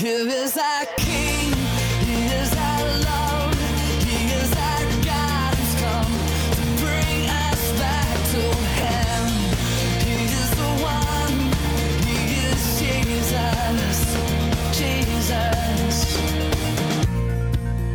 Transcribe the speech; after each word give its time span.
Our 0.00 0.86
King. 0.96 1.52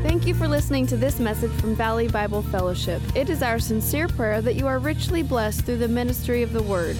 Thank 0.01 0.27
you 0.27 0.33
for 0.33 0.49
listening 0.49 0.85
to 0.87 0.97
this 0.97 1.19
message 1.19 1.51
from 1.53 1.73
Valley 1.73 2.09
Bible 2.09 2.41
Fellowship. 2.41 3.01
It 3.15 3.29
is 3.29 3.41
our 3.41 3.59
sincere 3.59 4.09
prayer 4.09 4.41
that 4.41 4.55
you 4.55 4.67
are 4.67 4.79
richly 4.79 5.23
blessed 5.23 5.61
through 5.61 5.77
the 5.77 5.87
ministry 5.87 6.43
of 6.43 6.51
the 6.51 6.63
Word. 6.63 6.97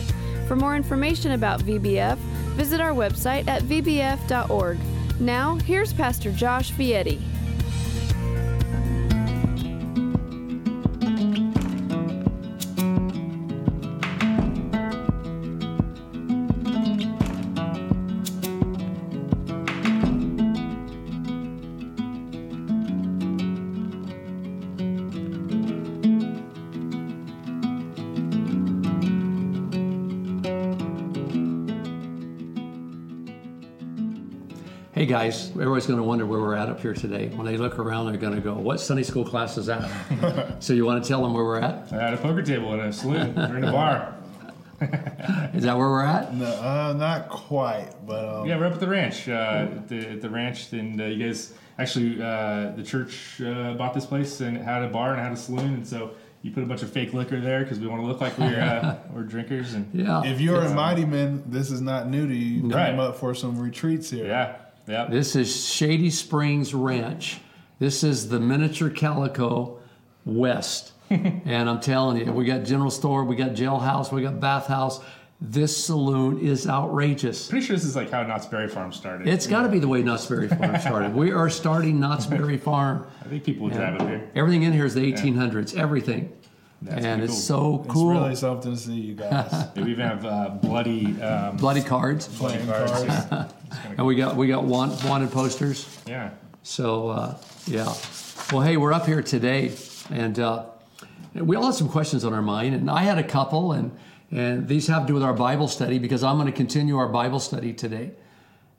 For 0.47 0.55
more 0.55 0.77
information 0.77 1.31
about 1.31 1.59
VBF, 1.59 2.15
visit 2.55 2.79
our 2.79 2.93
website 2.93 3.49
at 3.49 3.63
vbf.org. 3.63 4.77
Now, 5.19 5.55
here's 5.65 5.93
Pastor 5.93 6.31
Josh 6.31 6.71
Vietti. 6.71 7.32
Guys, 35.13 35.51
everybody's 35.51 35.85
going 35.85 35.99
to 35.99 36.03
wonder 36.03 36.25
where 36.25 36.39
we're 36.39 36.55
at 36.55 36.69
up 36.69 36.79
here 36.79 36.95
today. 36.95 37.27
When 37.35 37.45
they 37.45 37.55
look 37.55 37.77
around, 37.77 38.07
they're 38.07 38.17
going 38.19 38.33
to 38.33 38.41
go, 38.41 38.55
"What 38.55 38.79
Sunday 38.79 39.03
school 39.03 39.23
class 39.23 39.59
is 39.59 39.67
that?" 39.67 40.55
so 40.59 40.73
you 40.73 40.85
want 40.85 41.03
to 41.03 41.07
tell 41.07 41.21
them 41.21 41.35
where 41.35 41.43
we're 41.43 41.59
at? 41.59 41.93
At 41.93 42.15
a 42.15 42.17
poker 42.17 42.41
table 42.41 42.73
in 42.73 42.79
a 42.79 42.91
saloon 42.91 43.37
or 43.37 43.55
in 43.57 43.63
a 43.63 43.71
bar. 43.71 44.15
Is 45.53 45.63
that 45.63 45.77
where 45.77 45.87
we're 45.87 46.03
at? 46.03 46.33
No, 46.33 46.45
uh, 46.45 46.93
not 46.97 47.29
quite, 47.29 47.91
but 48.05 48.25
um, 48.41 48.47
Yeah, 48.47 48.57
we're 48.57 48.65
up 48.65 48.73
at 48.73 48.79
the 48.81 48.87
ranch. 48.87 49.29
Uh, 49.29 49.67
at, 49.71 49.87
the, 49.87 50.09
at 50.13 50.21
the 50.21 50.29
ranch, 50.29 50.73
and 50.73 50.99
uh, 50.99 51.05
you 51.05 51.25
guys 51.25 51.53
actually, 51.79 52.21
uh, 52.21 52.71
the 52.75 52.83
church 52.83 53.39
uh, 53.39 53.75
bought 53.75 53.93
this 53.93 54.05
place 54.05 54.41
and 54.41 54.57
it 54.57 54.63
had 54.63 54.81
a 54.83 54.89
bar 54.89 55.11
and 55.11 55.19
it 55.21 55.23
had 55.23 55.31
a 55.31 55.37
saloon, 55.37 55.75
and 55.75 55.87
so 55.87 56.11
you 56.41 56.51
put 56.51 56.63
a 56.63 56.65
bunch 56.65 56.81
of 56.81 56.89
fake 56.91 57.13
liquor 57.13 57.39
there 57.39 57.61
because 57.61 57.79
we 57.79 57.87
want 57.87 58.01
to 58.01 58.07
look 58.07 58.19
like 58.19 58.37
we're 58.37 58.59
uh, 58.59 58.97
we're 59.13 59.21
drinkers, 59.23 59.73
and 59.75 59.87
Yeah. 59.93 60.23
if 60.25 60.41
you're 60.41 60.61
a 60.63 60.73
mighty 60.73 61.05
man, 61.05 61.43
this 61.45 61.69
is 61.71 61.79
not 61.79 62.09
new 62.09 62.27
to 62.27 62.33
you. 62.35 62.63
You 62.63 62.69
Right. 62.69 62.89
Come 62.89 62.99
up 62.99 63.15
for 63.15 63.33
some 63.35 63.57
retreats 63.59 64.09
here. 64.09 64.25
yeah, 64.25 64.55
yeah. 64.87 65.05
This 65.05 65.35
is 65.35 65.67
Shady 65.69 66.09
Springs 66.09 66.73
Ranch. 66.73 67.39
This 67.79 68.03
is 68.03 68.29
the 68.29 68.39
miniature 68.39 68.89
Calico 68.89 69.79
West. 70.25 70.93
and 71.09 71.69
I'm 71.69 71.79
telling 71.79 72.17
you, 72.17 72.31
we 72.31 72.45
got 72.45 72.63
general 72.63 72.91
store, 72.91 73.23
we 73.23 73.35
got 73.35 73.51
jailhouse, 73.51 74.11
we 74.11 74.21
got 74.21 74.39
bathhouse. 74.39 74.99
This 75.41 75.85
saloon 75.85 76.39
is 76.39 76.67
outrageous. 76.67 77.49
Pretty 77.49 77.65
sure 77.65 77.75
this 77.75 77.83
is 77.83 77.97
like 77.97 78.09
how 78.09 78.23
Knott's 78.23 78.45
Berry 78.45 78.69
Farm 78.69 78.93
started. 78.93 79.27
It's 79.27 79.45
got 79.45 79.63
to 79.63 79.69
be 79.69 79.79
the 79.79 79.89
way 79.89 80.01
Knott's 80.01 80.25
Berry 80.25 80.47
Farm 80.47 80.79
started. 80.79 81.13
we 81.13 81.31
are 81.31 81.49
starting 81.49 81.99
Knott's 81.99 82.25
Berry 82.25 82.57
Farm. 82.57 83.05
I 83.21 83.27
think 83.27 83.43
people 83.43 83.65
would 83.65 83.73
drive 83.73 83.99
up 83.99 84.07
here. 84.07 84.29
Everything 84.35 84.63
in 84.63 84.71
here 84.71 84.85
is 84.85 84.93
the 84.93 85.11
1800s, 85.11 85.75
everything. 85.75 86.31
That's 86.85 87.05
and 87.05 87.21
it's 87.23 87.33
cool. 87.47 87.83
so 87.83 87.85
cool. 87.89 88.11
It's 88.11 88.19
really 88.21 88.35
something 88.35 88.71
to 88.73 88.77
see 88.77 88.93
you 88.99 89.15
guys 89.15 89.67
We 89.75 89.91
even 89.91 90.05
have 90.07 90.25
uh, 90.25 90.49
bloody 90.61 91.19
um, 91.21 91.57
Bloody 91.57 91.81
cards. 91.81 92.27
playing 92.27 92.65
cards. 92.67 92.91
cards. 92.91 93.07
Yeah. 93.31 93.47
And 93.97 94.05
we 94.05 94.15
got 94.15 94.35
we 94.35 94.47
got 94.47 94.63
want, 94.65 95.03
wanted 95.05 95.31
posters. 95.31 95.87
yeah. 96.05 96.31
So 96.63 97.09
uh, 97.09 97.37
yeah. 97.67 97.93
Well, 98.51 98.61
hey, 98.61 98.77
we're 98.77 98.93
up 98.93 99.05
here 99.05 99.21
today, 99.21 99.71
and 100.11 100.37
uh, 100.39 100.65
we 101.33 101.55
all 101.55 101.65
had 101.65 101.73
some 101.75 101.89
questions 101.89 102.23
on 102.25 102.33
our 102.33 102.41
mind, 102.41 102.75
and 102.75 102.89
I 102.89 103.03
had 103.03 103.17
a 103.17 103.23
couple, 103.23 103.71
and 103.71 103.91
and 104.31 104.67
these 104.67 104.87
have 104.87 105.03
to 105.03 105.07
do 105.07 105.13
with 105.13 105.23
our 105.23 105.33
Bible 105.33 105.67
study 105.67 105.99
because 105.99 106.23
I'm 106.23 106.35
going 106.37 106.47
to 106.47 106.51
continue 106.57 106.97
our 106.97 107.07
Bible 107.07 107.39
study 107.39 107.73
today, 107.73 108.11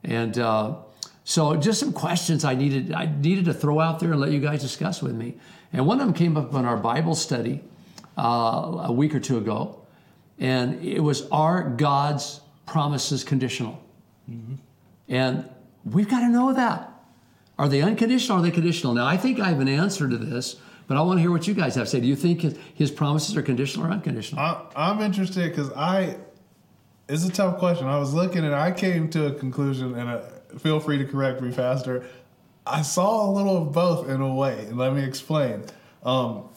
and 0.03 0.37
uh, 0.37 0.75
so 1.23 1.55
just 1.55 1.79
some 1.79 1.91
questions 1.93 2.45
I 2.45 2.55
needed 2.55 2.93
I 2.93 3.05
needed 3.07 3.45
to 3.45 3.53
throw 3.53 3.79
out 3.79 3.99
there 3.99 4.11
and 4.11 4.21
let 4.21 4.31
you 4.31 4.39
guys 4.39 4.61
discuss 4.61 5.01
with 5.01 5.13
me, 5.15 5.35
and 5.73 5.85
one 5.87 5.99
of 5.99 6.05
them 6.05 6.13
came 6.13 6.37
up 6.37 6.53
in 6.53 6.65
our 6.65 6.77
Bible 6.77 7.15
study 7.15 7.61
uh, 8.17 8.85
a 8.85 8.91
week 8.91 9.13
or 9.15 9.19
two 9.19 9.37
ago, 9.37 9.81
and 10.39 10.83
it 10.83 10.99
was 10.99 11.27
are 11.29 11.69
God's 11.69 12.41
promises 12.65 13.23
conditional? 13.23 13.81
And 15.07 15.49
we've 15.83 16.09
got 16.09 16.21
to 16.21 16.29
know 16.29 16.53
that. 16.53 16.91
Are 17.57 17.69
they 17.69 17.81
unconditional 17.81 18.37
or 18.37 18.39
are 18.41 18.43
they 18.43 18.51
conditional? 18.51 18.93
Now, 18.93 19.05
I 19.05 19.17
think 19.17 19.39
I 19.39 19.49
have 19.49 19.59
an 19.59 19.67
answer 19.67 20.09
to 20.09 20.17
this, 20.17 20.57
but 20.87 20.97
I 20.97 21.01
want 21.01 21.17
to 21.17 21.21
hear 21.21 21.31
what 21.31 21.47
you 21.47 21.53
guys 21.53 21.75
have 21.75 21.85
to 21.85 21.89
say. 21.89 21.99
Do 21.99 22.07
you 22.07 22.15
think 22.15 22.41
his, 22.41 22.57
his 22.73 22.91
promises 22.91 23.37
are 23.37 23.41
conditional 23.41 23.87
or 23.87 23.91
unconditional? 23.91 24.41
I, 24.41 24.65
I'm 24.75 25.01
interested 25.01 25.49
because 25.49 25.71
I. 25.71 26.17
It's 27.07 27.23
a 27.23 27.31
tough 27.31 27.59
question. 27.59 27.85
I 27.85 27.99
was 27.99 28.15
looking 28.15 28.43
and 28.43 28.55
I 28.55 28.71
came 28.71 29.09
to 29.11 29.27
a 29.27 29.33
conclusion, 29.33 29.93
and 29.93 30.09
uh, 30.09 30.21
feel 30.57 30.79
free 30.79 30.97
to 30.97 31.05
correct 31.05 31.39
me 31.39 31.51
faster. 31.51 32.03
I 32.65 32.81
saw 32.81 33.29
a 33.29 33.31
little 33.31 33.57
of 33.57 33.71
both 33.71 34.09
in 34.09 34.21
a 34.21 34.33
way, 34.33 34.65
and 34.65 34.77
let 34.77 34.93
me 34.93 35.03
explain. 35.03 35.65
Um, 36.03 36.49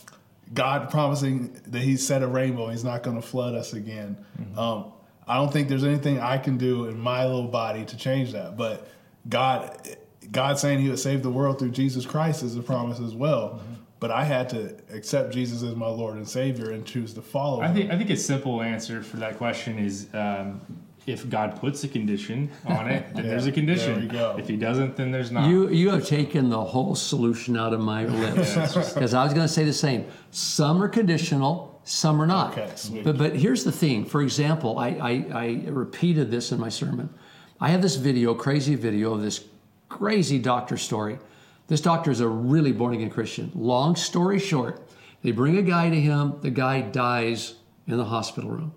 God 0.54 0.90
promising 0.90 1.60
that 1.68 1.82
He 1.82 1.96
set 1.96 2.22
a 2.22 2.26
rainbow, 2.26 2.68
He's 2.68 2.84
not 2.84 3.02
going 3.02 3.20
to 3.20 3.26
flood 3.26 3.54
us 3.54 3.72
again. 3.72 4.16
Um, 4.56 4.92
I 5.26 5.36
don't 5.36 5.52
think 5.52 5.68
there's 5.68 5.84
anything 5.84 6.20
I 6.20 6.38
can 6.38 6.56
do 6.56 6.86
in 6.86 6.98
my 6.98 7.26
little 7.26 7.48
body 7.48 7.84
to 7.84 7.96
change 7.96 8.32
that, 8.32 8.56
but 8.56 8.88
God, 9.28 9.88
God 10.32 10.58
saying 10.58 10.80
He 10.80 10.88
would 10.88 10.98
save 10.98 11.22
the 11.22 11.30
world 11.30 11.58
through 11.58 11.70
Jesus 11.72 12.06
Christ 12.06 12.42
is 12.42 12.56
a 12.56 12.62
promise 12.62 12.98
as 13.00 13.14
well. 13.14 13.60
But 14.00 14.12
I 14.12 14.22
had 14.22 14.48
to 14.50 14.76
accept 14.94 15.32
Jesus 15.34 15.62
as 15.64 15.74
my 15.74 15.88
Lord 15.88 16.16
and 16.16 16.28
Savior 16.28 16.70
and 16.70 16.86
choose 16.86 17.12
to 17.14 17.20
follow 17.22 17.60
I 17.60 17.66
Him. 17.68 17.74
think 17.74 17.90
I 17.90 17.98
think 17.98 18.10
a 18.10 18.16
simple 18.16 18.62
answer 18.62 19.02
for 19.02 19.16
that 19.16 19.36
question 19.36 19.78
is 19.78 20.06
um, 20.14 20.60
if 21.08 21.28
God 21.28 21.58
puts 21.58 21.82
a 21.84 21.88
condition 21.88 22.50
on 22.66 22.88
it, 22.88 23.14
then 23.14 23.24
Yeah, 23.24 23.30
there's 23.30 23.46
a 23.46 23.52
condition. 23.52 24.08
there 24.08 24.08
go. 24.08 24.36
If 24.38 24.46
He 24.48 24.56
doesn't, 24.56 24.96
then 24.96 25.10
there's 25.10 25.30
not. 25.30 25.48
You 25.48 25.68
you 25.70 25.90
have 25.90 26.06
taken 26.06 26.50
the 26.50 26.62
whole 26.62 26.94
solution 26.94 27.56
out 27.56 27.72
of 27.72 27.80
my 27.80 28.04
lips 28.04 28.54
because 28.94 29.14
I 29.14 29.24
was 29.24 29.32
going 29.32 29.46
to 29.46 29.52
say 29.52 29.64
the 29.64 29.72
same. 29.72 30.04
Some 30.30 30.82
are 30.82 30.88
conditional, 30.88 31.80
some 31.84 32.20
are 32.20 32.26
not. 32.26 32.52
Okay, 32.52 32.70
sweet. 32.76 33.04
But 33.04 33.16
but 33.16 33.36
here's 33.36 33.64
the 33.64 33.72
thing. 33.72 34.04
For 34.04 34.20
example, 34.22 34.78
I, 34.78 34.88
I 34.88 35.12
I 35.44 35.64
repeated 35.70 36.30
this 36.30 36.52
in 36.52 36.60
my 36.60 36.68
sermon. 36.68 37.08
I 37.60 37.70
have 37.70 37.82
this 37.82 37.96
video, 37.96 38.34
crazy 38.34 38.74
video 38.76 39.14
of 39.14 39.22
this 39.22 39.44
crazy 39.88 40.38
doctor 40.38 40.76
story. 40.76 41.18
This 41.66 41.80
doctor 41.80 42.10
is 42.10 42.20
a 42.20 42.28
really 42.28 42.72
born 42.72 42.94
again 42.94 43.10
Christian. 43.10 43.50
Long 43.54 43.96
story 43.96 44.38
short, 44.38 44.88
they 45.22 45.32
bring 45.32 45.56
a 45.58 45.62
guy 45.62 45.90
to 45.90 46.00
him. 46.00 46.38
The 46.40 46.50
guy 46.50 46.80
dies 46.82 47.54
in 47.86 47.96
the 47.96 48.04
hospital 48.04 48.50
room. 48.50 48.72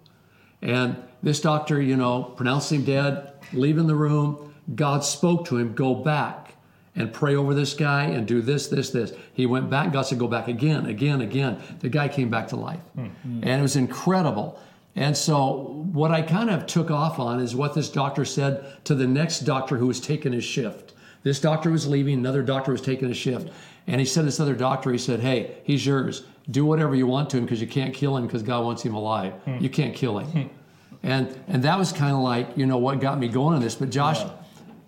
And 0.62 0.96
this 1.24 1.42
doctor, 1.42 1.82
you 1.82 1.96
know, 1.96 2.24
pronounced 2.24 2.72
him 2.72 2.84
dead, 2.84 3.34
leaving 3.54 3.88
the 3.88 3.96
room. 3.96 4.54
God 4.76 5.04
spoke 5.04 5.46
to 5.48 5.58
him, 5.58 5.74
go 5.74 5.96
back 5.96 6.56
and 6.96 7.12
pray 7.14 7.36
over 7.36 7.54
this 7.54 7.74
guy 7.74 8.06
and 8.06 8.28
do 8.28 8.42
this, 8.42 8.68
this, 8.68 8.90
this. 8.90 9.14
He 9.34 9.46
went 9.46 9.70
back. 9.70 9.92
God 9.94 10.04
said, 10.04 10.20
go 10.20 10.28
back 10.28 10.48
again, 10.48 10.86
again, 10.86 11.22
again. 11.22 11.62
The 11.80 11.90
guy 11.90 12.08
came 12.08 12.30
back 12.30 12.50
to 12.50 12.56
life. 12.56 12.82
Hmm. 12.96 13.06
Hmm. 13.06 13.40
And 13.44 13.60
it 13.60 13.62
was 13.62 13.76
incredible. 13.76 14.60
And 14.96 15.16
so, 15.16 15.86
what 15.94 16.12
I 16.12 16.22
kind 16.22 16.50
of 16.50 16.66
took 16.66 16.92
off 16.92 17.18
on 17.18 17.40
is 17.40 17.56
what 17.56 17.74
this 17.74 17.90
doctor 17.90 18.26
said 18.26 18.84
to 18.84 18.94
the 18.94 19.08
next 19.08 19.42
doctor 19.42 19.78
who 19.78 19.88
was 19.88 20.02
taking 20.02 20.34
his 20.34 20.44
shift. 20.44 20.94
This 21.24 21.40
doctor 21.40 21.72
was 21.72 21.88
leaving, 21.88 22.16
another 22.16 22.44
doctor 22.44 22.72
was 22.74 22.82
taking 22.82 23.10
a 23.10 23.14
shift. 23.14 23.50
And 23.88 24.00
he 24.00 24.06
said, 24.06 24.22
to 24.22 24.26
This 24.26 24.40
other 24.40 24.56
doctor, 24.56 24.92
he 24.92 24.98
said, 24.98 25.20
Hey, 25.20 25.58
he's 25.64 25.86
yours. 25.86 26.24
Do 26.50 26.66
whatever 26.66 26.96
you 26.96 27.08
want 27.08 27.30
to 27.32 27.38
him 27.38 27.46
because 27.46 27.62
you 27.62 27.68
can't 27.68 27.94
kill 27.94 28.18
him 28.18 28.26
because 28.26 28.44
God 28.44 28.64
wants 28.64 28.84
him 28.84 28.94
alive. 28.94 29.34
Hmm. 29.46 29.58
You 29.60 29.70
can't 29.70 29.96
kill 29.96 30.20
him. 30.20 30.48
Hmm. 30.48 30.56
And 31.04 31.44
and 31.48 31.64
that 31.64 31.78
was 31.78 31.92
kind 31.92 32.14
of 32.14 32.22
like, 32.22 32.58
you 32.58 32.66
know, 32.66 32.78
what 32.78 33.00
got 33.00 33.20
me 33.20 33.28
going 33.28 33.56
on 33.56 33.62
this. 33.62 33.76
But 33.76 33.90
Josh, 33.90 34.24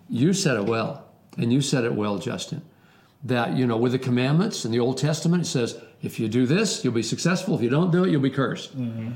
you 0.09 0.33
said 0.33 0.57
it 0.57 0.65
well, 0.65 1.05
and 1.37 1.51
you 1.51 1.61
said 1.61 1.85
it 1.85 1.93
well, 1.93 2.17
Justin. 2.17 2.61
That, 3.25 3.55
you 3.55 3.65
know, 3.65 3.77
with 3.77 3.93
the 3.93 3.99
commandments 3.99 4.65
in 4.65 4.71
the 4.71 4.79
Old 4.79 4.97
Testament, 4.97 5.43
it 5.43 5.45
says, 5.45 5.79
if 6.01 6.19
you 6.19 6.27
do 6.27 6.45
this, 6.45 6.83
you'll 6.83 6.93
be 6.93 7.01
successful. 7.01 7.55
If 7.55 7.61
you 7.61 7.69
don't 7.69 7.89
do 7.89 8.03
it, 8.03 8.11
you'll 8.11 8.21
be 8.21 8.29
cursed. 8.29 8.77
Mm-hmm. 8.77 9.11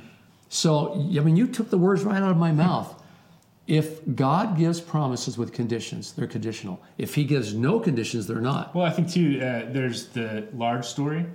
So, 0.47 0.93
I 0.93 1.19
mean, 1.19 1.35
you 1.35 1.45
took 1.45 1.69
the 1.69 1.77
words 1.77 2.03
right 2.03 2.23
out 2.23 2.31
of 2.31 2.37
my 2.37 2.53
mouth. 2.53 2.96
If 3.67 3.99
God 4.15 4.57
gives 4.57 4.79
promises 4.79 5.37
with 5.37 5.51
conditions, 5.51 6.13
they're 6.13 6.25
conditional. 6.25 6.81
If 6.97 7.15
He 7.15 7.25
gives 7.25 7.53
no 7.53 7.79
conditions, 7.81 8.25
they're 8.25 8.39
not. 8.39 8.73
Well, 8.73 8.85
I 8.85 8.91
think 8.91 9.11
too, 9.11 9.41
uh, 9.41 9.71
there's 9.71 10.07
the 10.07 10.47
large 10.53 10.85
story 10.85 11.25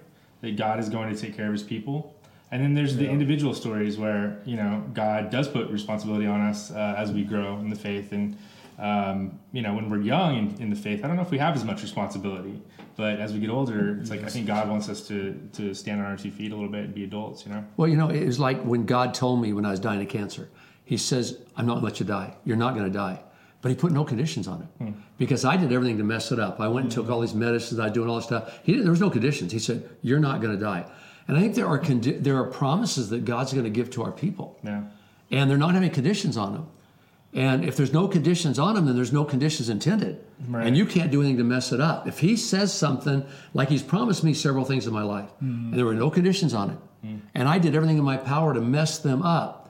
that 0.40 0.56
God 0.56 0.80
is 0.80 0.88
going 0.88 1.14
to 1.14 1.20
take 1.20 1.36
care 1.36 1.46
of 1.46 1.52
His 1.52 1.62
people, 1.62 2.16
and 2.50 2.62
then 2.62 2.72
there's 2.72 2.96
the 2.96 3.08
individual 3.08 3.52
stories 3.52 3.98
where 3.98 4.38
you 4.46 4.56
know 4.56 4.82
God 4.94 5.30
does 5.30 5.46
put 5.46 5.68
responsibility 5.70 6.26
on 6.26 6.40
us 6.40 6.70
uh, 6.70 6.94
as 6.96 7.12
we 7.12 7.22
grow 7.22 7.58
in 7.58 7.68
the 7.68 7.76
faith, 7.76 8.12
and 8.12 8.36
um, 8.78 9.38
you 9.52 9.60
know 9.60 9.74
when 9.74 9.90
we're 9.90 10.00
young 10.00 10.38
in, 10.38 10.62
in 10.62 10.70
the 10.70 10.76
faith, 10.76 11.04
I 11.04 11.08
don't 11.08 11.16
know 11.16 11.22
if 11.22 11.30
we 11.30 11.38
have 11.38 11.54
as 11.54 11.64
much 11.64 11.82
responsibility, 11.82 12.62
but 12.96 13.20
as 13.20 13.34
we 13.34 13.40
get 13.40 13.50
older, 13.50 13.98
it's 14.00 14.08
like 14.08 14.24
I 14.24 14.28
think 14.28 14.46
God 14.46 14.70
wants 14.70 14.88
us 14.88 15.06
to 15.08 15.38
to 15.52 15.74
stand 15.74 16.00
on 16.00 16.06
our 16.06 16.16
two 16.16 16.30
feet 16.30 16.50
a 16.50 16.54
little 16.54 16.70
bit 16.70 16.84
and 16.84 16.94
be 16.94 17.04
adults, 17.04 17.44
you 17.44 17.52
know. 17.52 17.62
Well, 17.76 17.88
you 17.88 17.96
know, 17.98 18.08
it 18.08 18.24
was 18.24 18.40
like 18.40 18.62
when 18.62 18.86
God 18.86 19.12
told 19.12 19.42
me 19.42 19.52
when 19.52 19.66
I 19.66 19.70
was 19.70 19.80
dying 19.80 20.00
of 20.00 20.08
cancer, 20.08 20.48
He 20.92 20.98
says, 20.98 21.38
I'm 21.56 21.64
not 21.64 21.80
going 21.80 21.80
to 21.80 21.86
let 21.86 22.00
you 22.00 22.04
die. 22.04 22.34
You're 22.44 22.58
not 22.58 22.74
going 22.74 22.84
to 22.84 22.92
die. 22.92 23.18
But 23.62 23.70
he 23.70 23.74
put 23.74 23.92
no 23.92 24.04
conditions 24.04 24.46
on 24.46 24.60
it 24.60 24.84
hmm. 24.84 24.90
because 25.16 25.42
I 25.42 25.56
did 25.56 25.72
everything 25.72 25.96
to 25.96 26.04
mess 26.04 26.30
it 26.32 26.38
up. 26.38 26.60
I 26.60 26.68
went 26.68 26.84
and 26.84 26.92
took 26.92 27.06
hmm. 27.06 27.12
all 27.14 27.20
these 27.20 27.32
medicines. 27.32 27.80
I 27.80 27.84
was 27.84 27.92
doing 27.94 28.10
all 28.10 28.16
this 28.16 28.26
stuff. 28.26 28.60
He 28.62 28.72
didn't, 28.72 28.84
there 28.84 28.90
was 28.90 29.00
no 29.00 29.08
conditions. 29.08 29.52
He 29.52 29.58
said, 29.58 29.88
"You're 30.02 30.18
not 30.18 30.42
going 30.42 30.52
to 30.54 30.62
die." 30.62 30.84
And 31.26 31.38
I 31.38 31.40
think 31.40 31.54
there 31.54 31.66
are 31.66 31.78
condi- 31.78 32.22
there 32.22 32.36
are 32.36 32.44
promises 32.44 33.08
that 33.08 33.24
God's 33.24 33.54
going 33.54 33.64
to 33.64 33.70
give 33.70 33.88
to 33.92 34.02
our 34.02 34.12
people, 34.12 34.60
Yeah. 34.62 34.82
and 35.30 35.48
they're 35.48 35.56
not 35.56 35.72
having 35.72 35.88
conditions 35.88 36.36
on 36.36 36.52
them. 36.52 36.66
And 37.32 37.64
if 37.64 37.74
there's 37.74 37.94
no 37.94 38.06
conditions 38.06 38.58
on 38.58 38.74
them, 38.74 38.84
then 38.84 38.94
there's 38.94 39.14
no 39.14 39.24
conditions 39.24 39.70
intended, 39.70 40.22
Right. 40.46 40.66
and 40.66 40.76
you 40.76 40.84
can't 40.84 41.10
do 41.10 41.20
anything 41.22 41.38
to 41.38 41.44
mess 41.44 41.72
it 41.72 41.80
up. 41.80 42.06
If 42.06 42.18
He 42.18 42.36
says 42.36 42.70
something 42.70 43.24
like 43.54 43.70
He's 43.70 43.82
promised 43.82 44.24
me 44.24 44.34
several 44.34 44.66
things 44.66 44.86
in 44.86 44.92
my 44.92 45.04
life, 45.04 45.30
hmm. 45.38 45.70
and 45.70 45.74
there 45.78 45.86
were 45.86 45.94
no 45.94 46.10
conditions 46.10 46.52
on 46.52 46.68
it, 46.70 46.78
and 47.34 47.48
I 47.48 47.58
did 47.58 47.74
everything 47.74 47.96
in 47.96 48.04
my 48.04 48.18
power 48.18 48.52
to 48.52 48.60
mess 48.60 48.98
them 48.98 49.22
up, 49.22 49.61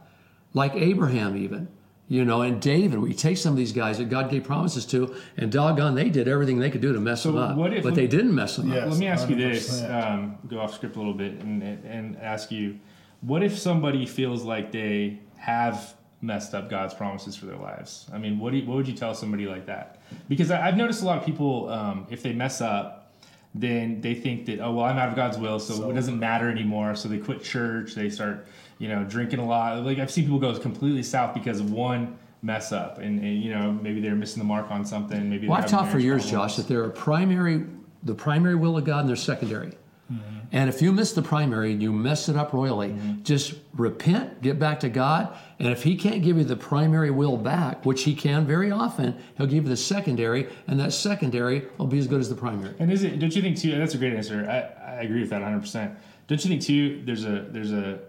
like 0.55 0.75
Abraham 0.75 1.37
even, 1.37 1.69
you 2.09 2.25
know, 2.25 2.43
and 2.43 2.61
David. 2.61 2.99
We 2.99 3.15
take 3.15 3.37
some 3.39 3.53
of 3.53 3.57
these 3.57 3.73
guys 3.73 3.99
that 3.99 4.09
God 4.11 4.31
gave 4.31 4.45
promises 4.45 4.85
to, 4.87 5.15
and 5.37 5.51
doggone, 5.51 5.95
they 5.95 6.09
did 6.11 6.29
everything 6.29 6.59
they 6.59 6.71
could 6.71 6.81
do 6.83 6.93
to 6.93 7.01
mess 7.01 7.23
them 7.23 7.37
up, 7.37 7.57
what 7.57 7.73
if- 7.73 7.83
but 7.83 7.95
they 7.95 8.07
didn't 8.07 8.35
mess 8.35 8.57
them 8.57 8.71
Yeah. 8.71 8.81
up. 8.81 8.91
Let 8.91 8.99
me 8.99 9.07
ask 9.07 9.29
you 9.31 9.37
this: 9.37 9.83
um, 9.85 10.37
go 10.49 10.61
off 10.61 10.75
script 10.75 10.97
a 10.97 10.99
little 10.99 11.15
bit 11.15 11.41
and 11.41 11.63
and 11.63 12.17
ask 12.19 12.51
you, 12.53 12.79
what 13.21 13.43
if 13.43 13.57
somebody 13.59 14.05
feels 14.07 14.43
like 14.45 14.73
they 14.73 15.21
have 15.37 15.95
messed 16.21 16.55
up 16.55 16.69
God's 16.71 16.95
promises 16.95 17.35
for 17.35 17.47
their 17.47 17.57
lives? 17.57 18.07
I 18.13 18.19
mean, 18.19 18.39
what 18.39 18.53
do 18.53 18.59
you, 18.59 18.67
what 18.67 18.77
would 18.77 18.87
you 18.89 18.95
tell 18.95 19.15
somebody 19.15 19.47
like 19.47 19.67
that? 19.67 20.01
Because 20.29 20.51
I, 20.51 20.69
I've 20.69 20.77
noticed 20.77 21.03
a 21.03 21.07
lot 21.07 21.19
of 21.19 21.25
people, 21.25 21.69
um, 21.71 22.07
if 22.11 22.23
they 22.23 22.33
mess 22.33 22.61
up, 22.61 23.13
then 23.55 24.01
they 24.01 24.15
think 24.15 24.47
that 24.47 24.61
oh 24.61 24.73
well, 24.73 24.85
I'm 24.87 24.99
out 24.99 25.09
of 25.09 25.17
God's 25.17 25.39
will, 25.39 25.59
so, 25.59 25.91
it 25.91 25.95
doesn't 25.95 26.19
matter 26.19 26.49
anymore. 26.51 26.95
So 26.95 27.09
they 27.09 27.19
quit 27.19 27.43
church, 27.43 27.95
they 27.95 28.09
start 28.11 28.47
you 28.83 28.89
know 28.89 29.05
drinking 29.05 29.39
a 29.39 29.47
lot. 29.47 29.85
Like 29.85 30.01
I've 30.01 30.11
seen 30.11 30.25
people 30.25 30.41
go 30.41 30.59
completely 30.59 31.05
south 31.05 31.35
because 31.35 31.61
of 31.61 31.71
one 31.71 32.19
mess 32.43 32.73
up, 32.73 32.99
and, 32.99 33.21
and 33.21 33.41
you 33.41 33.55
know 33.55 33.71
maybe 33.71 34.01
they're 34.01 34.17
missing 34.17 34.41
the 34.41 34.45
mark 34.45 34.73
on 34.73 34.85
something. 34.85 35.31
Maybe 35.31 35.47
Well, 35.47 35.59
I've 35.59 35.71
taught 35.71 35.89
for 35.89 36.01
years, 36.01 36.25
problems. 36.25 36.55
Josh, 36.55 36.57
that 36.57 36.67
there 36.67 36.83
are 36.83 36.91
primary, 36.91 37.65
the 38.03 38.15
primary 38.15 38.57
will 38.57 38.77
of 38.77 38.85
God 38.85 39.01
and 39.01 39.09
there's 39.09 39.23
secondary. 39.23 39.75
Mm-hmm. 40.13 40.39
And 40.51 40.69
if 40.69 40.83
you 40.83 40.93
miss 40.93 41.13
the 41.13 41.23
primary 41.23 41.73
and 41.73 41.81
you 41.81 41.93
mess 41.93 42.29
it 42.29 42.37
up 42.37 42.53
royally, 42.53 42.89
mm-hmm. 42.89 43.23
just 43.23 43.55
repent, 43.73 44.43
get 44.43 44.59
back 44.59 44.81
to 44.81 44.89
God, 44.89 45.35
and 45.61 45.69
if 45.69 45.85
He 45.85 45.97
can't 45.97 46.21
give 46.21 46.37
you 46.37 46.43
the 46.43 46.57
primary 46.57 47.13
will 47.13 47.37
back, 47.37 47.87
which 47.87 48.03
He 48.03 48.17
can 48.17 48.45
very 48.45 48.73
often, 48.73 49.17
He'll 49.37 49.47
give 49.47 49.63
you 49.63 49.71
the 49.71 49.77
secondary, 49.77 50.49
and 50.67 50.81
that 50.81 50.93
secondary 50.93 51.69
will 51.79 51.87
be 51.87 51.99
as 51.99 52.09
good 52.09 52.21
as 52.21 52.29
the 52.29 52.35
primary. 52.35 52.75
And 52.81 52.91
is 52.91 53.05
it? 53.05 53.21
Don't 53.21 53.35
you 53.35 53.43
think 53.43 53.59
too? 53.59 53.79
That's 53.79 53.95
a 53.95 53.99
great 53.99 54.13
answer. 54.13 54.45
I, 54.51 54.97
I 54.97 55.03
agree 55.03 55.21
with 55.21 55.31
that 55.31 55.41
100. 55.41 55.61
percent 55.61 55.97
Don't 56.27 56.45
you 56.45 56.51
think 56.51 56.63
too? 56.63 57.03
There's 57.07 57.25
a 57.25 57.47
there's 57.49 57.73
a 57.73 58.01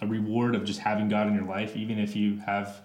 a 0.00 0.06
reward 0.06 0.54
of 0.54 0.64
just 0.64 0.80
having 0.80 1.08
God 1.08 1.26
in 1.26 1.34
your 1.34 1.44
life, 1.44 1.76
even 1.76 1.98
if 1.98 2.14
you 2.14 2.38
have, 2.46 2.80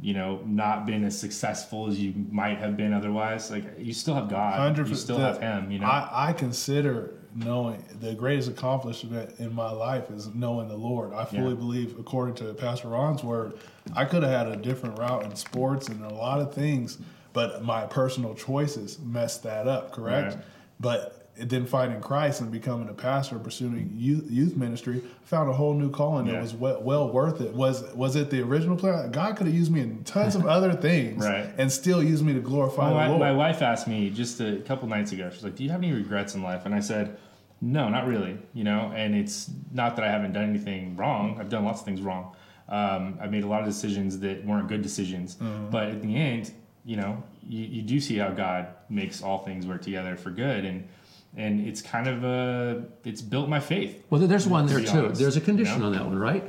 you 0.00 0.14
know, 0.14 0.40
not 0.44 0.86
been 0.86 1.04
as 1.04 1.18
successful 1.18 1.88
as 1.88 1.98
you 1.98 2.14
might 2.30 2.58
have 2.58 2.76
been 2.76 2.92
otherwise. 2.92 3.50
Like 3.50 3.64
you 3.78 3.92
still 3.92 4.14
have 4.14 4.28
God. 4.28 4.76
You 4.78 4.94
still 4.94 5.18
have 5.18 5.40
Him. 5.40 5.70
You 5.70 5.78
know. 5.80 5.86
I, 5.86 6.28
I 6.28 6.32
consider 6.32 7.14
knowing 7.34 7.84
the 8.00 8.14
greatest 8.14 8.48
accomplishment 8.48 9.34
in 9.38 9.54
my 9.54 9.70
life 9.70 10.10
is 10.10 10.28
knowing 10.34 10.68
the 10.68 10.76
Lord. 10.76 11.12
I 11.12 11.24
fully 11.24 11.50
Yeah. 11.50 11.54
believe, 11.54 11.98
according 11.98 12.34
to 12.36 12.52
Pastor 12.54 12.88
Ron's 12.88 13.22
word, 13.22 13.54
I 13.94 14.04
could 14.04 14.22
have 14.22 14.32
had 14.32 14.48
a 14.48 14.56
different 14.56 14.98
route 14.98 15.24
in 15.24 15.34
sports 15.36 15.88
and 15.88 16.02
a 16.04 16.12
lot 16.14 16.40
of 16.40 16.52
things, 16.54 16.98
but 17.32 17.64
my 17.64 17.84
personal 17.86 18.34
choices 18.34 18.98
messed 18.98 19.42
that 19.44 19.68
up. 19.68 19.92
Correct, 19.92 20.34
Right. 20.34 20.44
but. 20.80 21.14
Then 21.40 21.66
finding 21.66 22.00
Christ 22.00 22.40
and 22.40 22.50
becoming 22.50 22.88
a 22.88 22.92
pastor, 22.94 23.38
pursuing 23.38 23.92
youth, 23.94 24.24
youth 24.30 24.56
ministry, 24.56 25.02
found 25.22 25.48
a 25.48 25.52
whole 25.52 25.72
new 25.74 25.90
calling 25.90 26.26
Yeah. 26.26 26.32
that 26.32 26.42
was 26.42 26.54
well, 26.54 26.82
well 26.82 27.12
worth 27.12 27.40
it. 27.40 27.54
Was 27.54 27.84
was 27.94 28.16
it 28.16 28.30
the 28.30 28.40
original 28.42 28.76
plan? 28.76 29.10
God 29.12 29.36
could 29.36 29.46
have 29.46 29.54
used 29.54 29.70
me 29.70 29.80
in 29.80 30.02
tons 30.04 30.34
of 30.34 30.46
other 30.56 30.72
things, 30.74 31.24
Right. 31.24 31.46
and 31.56 31.70
still 31.70 32.02
used 32.02 32.24
me 32.24 32.32
to 32.34 32.40
glorify 32.40 32.92
my, 32.92 33.04
the 33.04 33.08
Lord. 33.10 33.20
my 33.20 33.32
wife 33.32 33.62
asked 33.62 33.86
me 33.86 34.10
just 34.10 34.40
a 34.40 34.56
couple 34.66 34.88
nights 34.88 35.12
ago. 35.12 35.30
She's 35.32 35.44
like, 35.44 35.54
"Do 35.56 35.62
you 35.64 35.70
have 35.70 35.82
any 35.82 35.92
regrets 35.92 36.34
in 36.34 36.42
life?" 36.42 36.62
And 36.66 36.74
I 36.74 36.80
said, 36.80 37.16
"No, 37.60 37.88
not 37.88 38.06
really." 38.08 38.36
You 38.52 38.64
know, 38.64 38.92
and 38.94 39.14
it's 39.14 39.50
not 39.72 39.94
that 39.96 40.04
I 40.04 40.08
haven't 40.10 40.32
done 40.32 40.48
anything 40.48 40.96
wrong. 40.96 41.38
I've 41.40 41.48
done 41.50 41.64
lots 41.64 41.80
of 41.80 41.84
things 41.86 42.00
wrong. 42.00 42.34
Um, 42.68 43.16
I 43.20 43.28
made 43.28 43.44
a 43.44 43.46
lot 43.48 43.60
of 43.60 43.66
decisions 43.66 44.18
that 44.20 44.44
weren't 44.44 44.68
good 44.68 44.82
decisions. 44.82 45.36
But 45.70 45.84
at 45.88 46.02
the 46.02 46.14
end, 46.16 46.50
you 46.84 46.96
know, 46.96 47.22
you, 47.48 47.64
you 47.64 47.82
do 47.82 48.00
see 48.00 48.16
how 48.16 48.30
God 48.30 48.66
makes 48.90 49.22
all 49.22 49.38
things 49.38 49.66
work 49.66 49.82
together 49.82 50.16
for 50.16 50.30
good, 50.30 50.64
and 50.64 50.86
and 51.36 51.66
it's 51.66 51.82
kind 51.82 52.06
of 52.08 52.24
a 52.24 52.84
it's 53.04 53.22
built 53.22 53.48
my 53.48 53.60
faith. 53.60 54.04
Well, 54.10 54.20
there's 54.20 54.46
one 54.46 54.66
there 54.66 54.78
be 54.78 54.86
too. 54.86 54.98
honest, 54.98 55.20
There's 55.20 55.36
a 55.36 55.40
condition 55.40 55.74
you 55.74 55.80
know? 55.80 55.86
on 55.86 55.92
that 55.92 56.06
one, 56.06 56.18
right? 56.18 56.44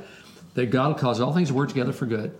That 0.54 0.66
God 0.66 0.88
will 0.88 0.94
cause 0.96 1.20
all 1.20 1.32
things 1.32 1.48
to 1.48 1.54
work 1.54 1.68
together 1.68 1.92
for 1.92 2.06
good 2.06 2.36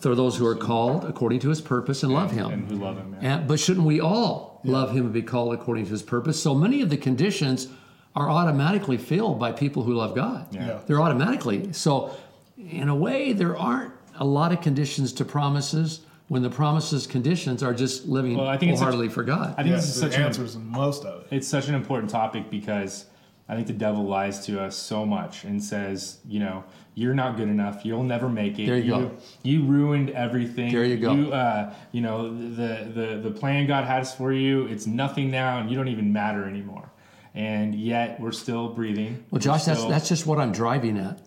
for 0.00 0.14
those 0.14 0.36
who 0.36 0.46
are 0.46 0.56
called 0.56 1.04
according 1.04 1.40
to 1.40 1.50
His 1.50 1.60
purpose 1.60 2.02
and 2.02 2.12
love 2.12 2.30
Him. 2.30 2.50
and 2.50 2.70
who 2.70 2.76
love 2.76 2.96
Him. 2.96 3.16
Yeah. 3.20 3.34
And, 3.36 3.48
but 3.48 3.60
shouldn't 3.60 3.86
we 3.86 4.00
all 4.00 4.60
love 4.64 4.92
him 4.92 5.04
and 5.04 5.12
be 5.12 5.22
called 5.22 5.52
according 5.54 5.84
to 5.84 5.90
his 5.90 6.02
purpose? 6.02 6.40
So 6.42 6.54
many 6.54 6.80
of 6.82 6.88
the 6.88 6.96
conditions 6.96 7.68
are 8.14 8.30
automatically 8.30 8.96
filled 8.96 9.38
by 9.38 9.52
people 9.52 9.82
who 9.82 9.94
love 9.94 10.14
God. 10.14 10.54
Yeah. 10.54 10.80
They're 10.86 11.00
automatically. 11.00 11.72
So, 11.72 12.14
in 12.56 12.88
a 12.88 12.94
way, 12.94 13.32
there 13.32 13.56
aren't 13.56 13.92
a 14.16 14.24
lot 14.24 14.52
of 14.52 14.60
conditions 14.60 15.12
to 15.14 15.24
promises 15.24 16.00
when 16.32 16.40
the 16.40 16.48
promises 16.48 17.06
conditions 17.06 17.62
are 17.62 17.74
just 17.74 18.06
living 18.06 18.38
Well, 18.38 18.48
I 18.48 18.56
think 18.56 18.72
it's 18.72 18.80
such- 18.80 18.86
wholeheartedly 18.86 19.10
for 19.12 19.22
God. 19.22 19.54
I 19.58 19.62
think 19.64 19.74
yes, 19.74 19.84
this 19.84 19.96
is 19.96 20.00
the 20.00 20.08
such 20.08 20.16
an 20.16 20.22
answers 20.22 20.54
in 20.54 20.66
most 20.66 21.04
of 21.04 21.20
it. 21.20 21.26
it's 21.30 21.46
such 21.46 21.68
an 21.68 21.74
important 21.74 22.10
topic 22.10 22.48
because 22.48 23.04
I 23.50 23.54
think 23.54 23.66
the 23.66 23.74
devil 23.74 24.04
lies 24.04 24.46
to 24.46 24.58
us 24.58 24.74
so 24.74 25.04
much 25.04 25.44
and 25.44 25.62
says, 25.62 26.20
you 26.26 26.40
know, 26.40 26.64
you're 26.94 27.12
not 27.12 27.36
good 27.36 27.48
enough. 27.48 27.84
You'll 27.84 28.02
never 28.02 28.30
make 28.30 28.58
it. 28.58 28.64
There 28.64 28.78
you 28.78 28.92
go. 28.92 29.10
You 29.42 29.64
ruined 29.64 30.08
everything. 30.08 30.72
There 30.72 30.86
you 30.86 30.96
go. 30.96 31.12
You, 31.12 31.32
uh, 31.34 31.74
you 31.92 32.00
know, 32.00 32.34
the, 32.34 32.90
the 32.94 33.20
the 33.22 33.30
plan 33.30 33.66
God 33.66 33.84
has 33.84 34.14
for 34.14 34.32
you, 34.32 34.64
it's 34.68 34.86
nothing 34.86 35.30
now, 35.30 35.58
and 35.58 35.68
you 35.70 35.76
don't 35.76 35.88
even 35.88 36.14
matter 36.14 36.48
anymore. 36.48 36.90
And 37.34 37.74
yet 37.74 38.18
we're 38.20 38.32
still 38.32 38.70
breathing. 38.70 39.16
Well, 39.16 39.24
We're 39.32 39.40
Josh, 39.40 39.64
that's 39.64 39.84
that's 39.84 40.08
just 40.08 40.26
what 40.26 40.38
I'm 40.38 40.52
driving 40.52 40.96
at, 40.96 41.20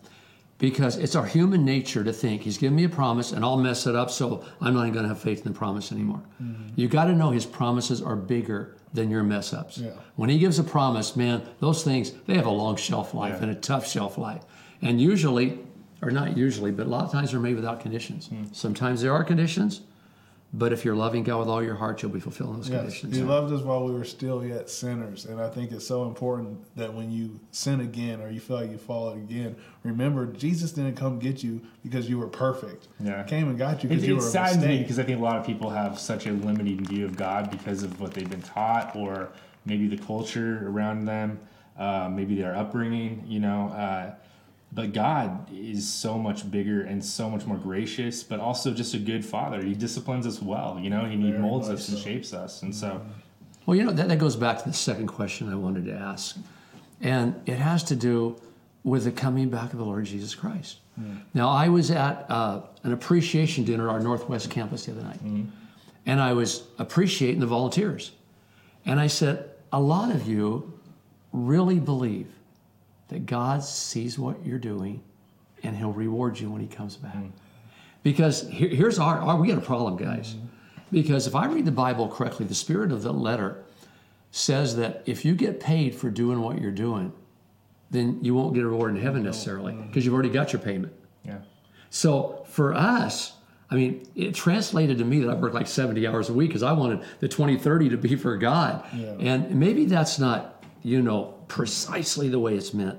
because 0.58 0.96
it's 0.96 1.14
our 1.14 1.26
human 1.26 1.64
nature 1.64 2.02
to 2.02 2.12
think 2.12 2.42
He's 2.42 2.58
given 2.58 2.76
me 2.76 2.84
a 2.84 2.88
promise 2.88 3.32
and 3.32 3.44
I'll 3.44 3.56
mess 3.58 3.86
it 3.86 3.94
up, 3.94 4.10
so 4.10 4.44
I'm 4.60 4.74
not 4.74 4.82
even 4.82 4.92
going 4.94 5.04
to 5.04 5.08
have 5.10 5.20
faith 5.20 5.44
in 5.46 5.52
the 5.52 5.58
promise 5.58 5.92
anymore. 5.92 6.22
Mm-hmm. 6.42 6.68
You 6.76 6.88
got 6.88 7.04
to 7.06 7.12
know 7.14 7.30
His 7.30 7.44
promises 7.46 8.00
are 8.00 8.16
bigger 8.16 8.76
than 8.94 9.10
your 9.10 9.22
mess 9.22 9.52
ups. 9.52 9.78
Yeah. 9.78 9.90
When 10.14 10.30
He 10.30 10.38
gives 10.38 10.58
a 10.58 10.64
promise, 10.64 11.16
man, 11.16 11.42
those 11.60 11.84
things 11.84 12.12
they 12.26 12.34
have 12.34 12.46
a 12.46 12.50
long 12.50 12.76
shelf 12.76 13.12
life 13.12 13.34
Yeah. 13.36 13.42
and 13.48 13.50
a 13.50 13.54
tough 13.60 13.86
shelf 13.86 14.16
life, 14.16 14.42
and 14.80 15.00
usually, 15.00 15.58
or 16.02 16.10
not 16.10 16.36
usually, 16.36 16.70
but 16.70 16.86
a 16.86 16.88
lot 16.88 17.04
of 17.04 17.12
times 17.12 17.32
they're 17.32 17.40
made 17.40 17.56
without 17.56 17.80
conditions. 17.80 18.28
Mm. 18.28 18.54
Sometimes 18.54 19.02
there 19.02 19.12
are 19.12 19.24
conditions, 19.24 19.82
but 20.58 20.72
if 20.72 20.84
you're 20.84 20.96
loving 20.96 21.22
God 21.22 21.40
with 21.40 21.48
all 21.48 21.62
your 21.62 21.74
heart, 21.74 22.00
you'll 22.02 22.10
be 22.12 22.20
fulfilling 22.20 22.56
those 22.56 22.70
Yes, 22.70 22.78
conditions. 22.80 23.16
He 23.16 23.22
loved 23.22 23.52
us 23.52 23.60
while 23.60 23.84
we 23.84 23.92
were 23.92 24.04
still 24.04 24.42
yet 24.44 24.70
sinners, 24.70 25.26
and 25.26 25.38
I 25.40 25.50
think 25.50 25.70
it's 25.70 25.86
so 25.86 26.04
important 26.04 26.58
that 26.76 26.94
when 26.94 27.10
you 27.10 27.38
sin 27.50 27.80
again 27.80 28.22
or 28.22 28.30
you 28.30 28.40
feel 28.40 28.56
like 28.56 28.70
you 28.70 28.78
fall 28.78 29.10
again, 29.10 29.54
remember 29.82 30.24
Jesus 30.26 30.72
didn't 30.72 30.96
come 30.96 31.18
get 31.18 31.42
you 31.42 31.60
because 31.82 32.08
you 32.08 32.18
were 32.18 32.28
perfect. 32.28 32.88
Yeah. 33.00 33.22
He 33.22 33.28
came 33.28 33.48
and 33.48 33.58
got 33.58 33.82
you 33.82 33.90
because 33.90 34.04
you 34.06 34.14
it 34.14 34.20
were 34.20 34.26
a 34.26 34.30
saddens 34.30 34.62
me 34.62 34.68
mistake. 34.68 34.80
because 34.86 34.98
I 34.98 35.02
think 35.02 35.18
a 35.18 35.22
lot 35.22 35.36
of 35.36 35.44
people 35.46 35.68
have 35.70 35.98
such 35.98 36.26
a 36.26 36.32
limiting 36.32 36.84
view 36.86 37.04
of 37.04 37.16
God 37.16 37.50
because 37.50 37.82
of 37.82 38.00
what 38.00 38.14
they've 38.14 38.28
been 38.30 38.42
taught, 38.42 38.96
or 38.96 39.28
maybe 39.66 39.86
the 39.88 39.98
culture 39.98 40.66
around 40.66 41.04
them, 41.04 41.38
uh, 41.78 42.08
maybe 42.10 42.34
their 42.34 42.56
upbringing. 42.56 43.22
You 43.26 43.40
know, 43.40 43.68
uh, 43.68 44.14
but 44.72 44.92
God 44.92 45.48
is 45.52 45.88
so 45.88 46.18
much 46.18 46.50
bigger 46.50 46.82
and 46.82 47.04
so 47.04 47.30
much 47.30 47.46
more 47.46 47.56
gracious, 47.56 48.22
but 48.22 48.40
also 48.40 48.74
just 48.74 48.94
a 48.94 48.98
good 48.98 49.24
Father. 49.24 49.62
He 49.62 49.74
disciplines 49.74 50.26
us 50.26 50.42
well. 50.42 50.78
You 50.80 50.90
know, 50.90 51.04
and 51.04 51.22
He 51.22 51.30
Very 51.30 51.42
molds 51.42 51.68
much 51.68 51.78
us 51.78 51.88
and 51.88 51.98
shapes 51.98 52.34
us, 52.34 52.62
and 52.62 52.74
so. 52.74 52.88
Mm-hmm. 52.88 53.10
Well, 53.66 53.76
you 53.76 53.84
know, 53.84 53.92
that, 53.92 54.08
that 54.08 54.18
goes 54.18 54.36
back 54.36 54.62
to 54.62 54.68
the 54.68 54.74
second 54.74 55.08
question 55.08 55.50
I 55.50 55.56
wanted 55.56 55.86
to 55.86 55.92
ask. 55.92 56.36
And 57.00 57.40
it 57.46 57.56
has 57.56 57.82
to 57.84 57.96
do 57.96 58.40
with 58.84 59.04
the 59.04 59.10
coming 59.10 59.50
back 59.50 59.72
of 59.72 59.78
the 59.78 59.84
Lord 59.84 60.04
Jesus 60.04 60.34
Christ. 60.36 60.78
Mm-hmm. 60.98 61.16
Now, 61.34 61.48
I 61.48 61.68
was 61.68 61.90
at 61.90 62.30
uh, 62.30 62.62
an 62.84 62.92
appreciation 62.92 63.64
dinner 63.64 63.88
at 63.88 63.94
our 63.94 64.00
Northwest 64.00 64.50
campus 64.50 64.86
the 64.86 64.92
other 64.92 65.02
night, 65.02 65.24
mm-hmm. 65.24 65.50
and 66.06 66.20
I 66.20 66.32
was 66.32 66.62
appreciating 66.78 67.40
the 67.40 67.46
volunteers. 67.46 68.12
And 68.84 69.00
I 69.00 69.08
said, 69.08 69.50
A 69.72 69.80
lot 69.80 70.14
of 70.14 70.28
you 70.28 70.78
really 71.32 71.80
believe 71.80 72.28
that 73.08 73.26
God 73.26 73.62
sees 73.62 74.18
what 74.18 74.44
you're 74.44 74.58
doing 74.58 75.02
and 75.62 75.76
He'll 75.76 75.92
reward 75.92 76.38
you 76.38 76.50
when 76.50 76.60
He 76.60 76.66
comes 76.66 76.96
back. 76.96 77.14
Mm-hmm. 77.14 77.28
Because 78.02 78.48
here, 78.48 78.68
here's 78.68 78.98
our, 78.98 79.18
our, 79.18 79.36
we 79.36 79.48
got 79.48 79.58
a 79.58 79.60
problem, 79.60 79.96
guys. 79.96 80.34
Mm-hmm. 80.34 80.46
Because 80.92 81.26
if 81.26 81.34
I 81.34 81.46
read 81.46 81.64
the 81.64 81.72
Bible 81.72 82.08
correctly, 82.08 82.46
the 82.46 82.54
spirit 82.54 82.92
of 82.92 83.02
the 83.02 83.12
letter 83.12 83.64
says 84.30 84.76
that 84.76 85.02
if 85.06 85.24
you 85.24 85.34
get 85.34 85.58
paid 85.60 85.94
for 85.94 86.10
doing 86.10 86.40
what 86.40 86.60
you're 86.60 86.70
doing, 86.70 87.12
then 87.90 88.18
you 88.22 88.34
won't 88.34 88.54
get 88.54 88.62
a 88.62 88.68
reward 88.68 88.94
in 88.94 89.00
heaven 89.00 89.22
necessarily 89.22 89.72
mm-hmm. 89.72 89.86
because 89.86 90.04
you've 90.04 90.14
already 90.14 90.28
got 90.28 90.52
your 90.52 90.60
payment. 90.60 90.92
Yeah. 91.24 91.38
So 91.90 92.44
for 92.48 92.74
us, 92.74 93.32
I 93.70 93.74
mean, 93.74 94.06
it 94.14 94.34
translated 94.34 94.98
to 94.98 95.04
me 95.04 95.20
that 95.20 95.30
I 95.30 95.34
worked 95.34 95.54
like 95.54 95.66
70 95.66 96.06
hours 96.06 96.28
a 96.28 96.32
week 96.32 96.50
because 96.50 96.62
I 96.62 96.72
wanted 96.72 97.02
the 97.20 97.28
20, 97.28 97.56
30 97.56 97.88
to 97.90 97.96
be 97.96 98.14
for 98.14 98.36
God. 98.36 98.84
Yeah. 98.94 99.14
And 99.18 99.58
maybe 99.58 99.86
that's 99.86 100.18
not, 100.18 100.64
you 100.82 101.02
know, 101.02 101.34
precisely 101.48 102.28
the 102.28 102.38
way 102.38 102.54
it's 102.54 102.74
meant. 102.74 102.98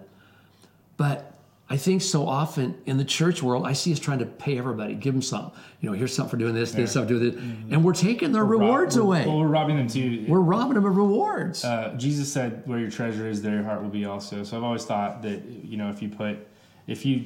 But 0.98 1.34
I 1.70 1.75
think 1.75 2.01
so 2.01 2.27
often 2.27 2.77
in 2.86 2.98
the 2.98 3.04
church 3.04 3.44
world, 3.44 3.66
I 3.66 3.74
see 3.74 3.92
us 3.92 4.00
trying 4.00 4.20
to 4.20 4.25
pay 4.25 4.58
everybody, 4.58 4.96
give 4.96 5.13
them 5.13 5.22
something. 5.22 5.51
You 5.82 5.89
know, 5.89 5.96
here's 5.96 6.16
something 6.16 6.32
for 6.32 6.38
doing 6.38 6.56
this, 6.56 6.72
this, 6.72 6.94
something 6.94 7.16
for 7.16 7.24
doing 7.24 7.36
this, 7.36 7.74
and 7.74 7.84
we're 7.84 7.94
taking 7.94 8.32
their 8.32 8.46
rewards 8.46 8.98
Rob- 8.98 9.06
away. 9.06 9.25
Well, 9.25 9.39
we're 9.39 9.48
robbing 9.48 9.75
them 9.75 9.88
too. 9.88 10.25
we're 10.30 10.39
robbing 10.39 10.75
them 10.75 10.86
of 10.86 10.96
rewards. 10.96 11.66
uh, 11.66 11.94
Jesus 11.98 12.32
said, 12.32 12.63
"Where 12.66 12.80
your 12.80 12.89
treasure 12.89 13.27
is, 13.27 13.42
there 13.42 13.56
your 13.56 13.63
heart 13.63 13.82
will 13.82 13.89
be 13.89 14.06
also." 14.06 14.44
So 14.44 14.56
I've 14.56 14.63
always 14.63 14.86
thought 14.86 15.22
that 15.24 15.44
you 15.46 15.75
know, 15.75 15.89
if 15.89 16.01
you 16.01 16.08
put, 16.08 16.38
if 16.88 17.06
you, 17.06 17.25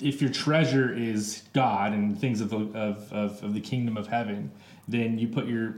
if 0.00 0.20
your 0.20 0.30
treasure 0.32 0.92
is 0.92 1.44
God 1.52 1.92
and 1.92 2.18
things 2.18 2.40
of 2.40 2.50
the 2.50 2.58
of, 2.76 3.12
of, 3.12 3.42
of 3.44 3.54
the 3.54 3.60
kingdom 3.60 3.96
of 3.96 4.08
heaven, 4.08 4.50
then 4.88 5.18
you 5.18 5.28
put 5.28 5.46
your 5.46 5.74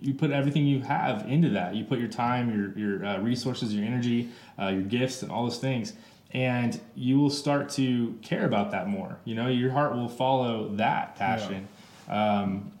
you 0.00 0.14
put 0.14 0.30
everything 0.30 0.66
you 0.66 0.80
have 0.80 1.28
into 1.28 1.50
that. 1.50 1.74
You 1.74 1.84
put 1.84 1.98
your 1.98 2.08
time, 2.08 2.50
your 2.54 2.78
your 2.78 3.04
uh, 3.04 3.18
resources, 3.20 3.74
your 3.74 3.84
energy, 3.84 4.28
uh, 4.58 4.68
your 4.68 4.82
gifts, 4.82 5.22
and 5.22 5.30
all 5.30 5.44
those 5.44 5.58
things. 5.58 5.92
And 6.32 6.78
you 6.94 7.18
will 7.18 7.30
start 7.30 7.70
to 7.70 8.18
care 8.22 8.44
about 8.44 8.70
that 8.72 8.86
more. 8.88 9.18
You 9.24 9.34
know, 9.34 9.48
your 9.48 9.70
heart 9.70 9.94
will 9.94 10.08
follow 10.08 10.68
that 10.76 11.16
passion. 11.16 11.68
Um, 12.08 12.72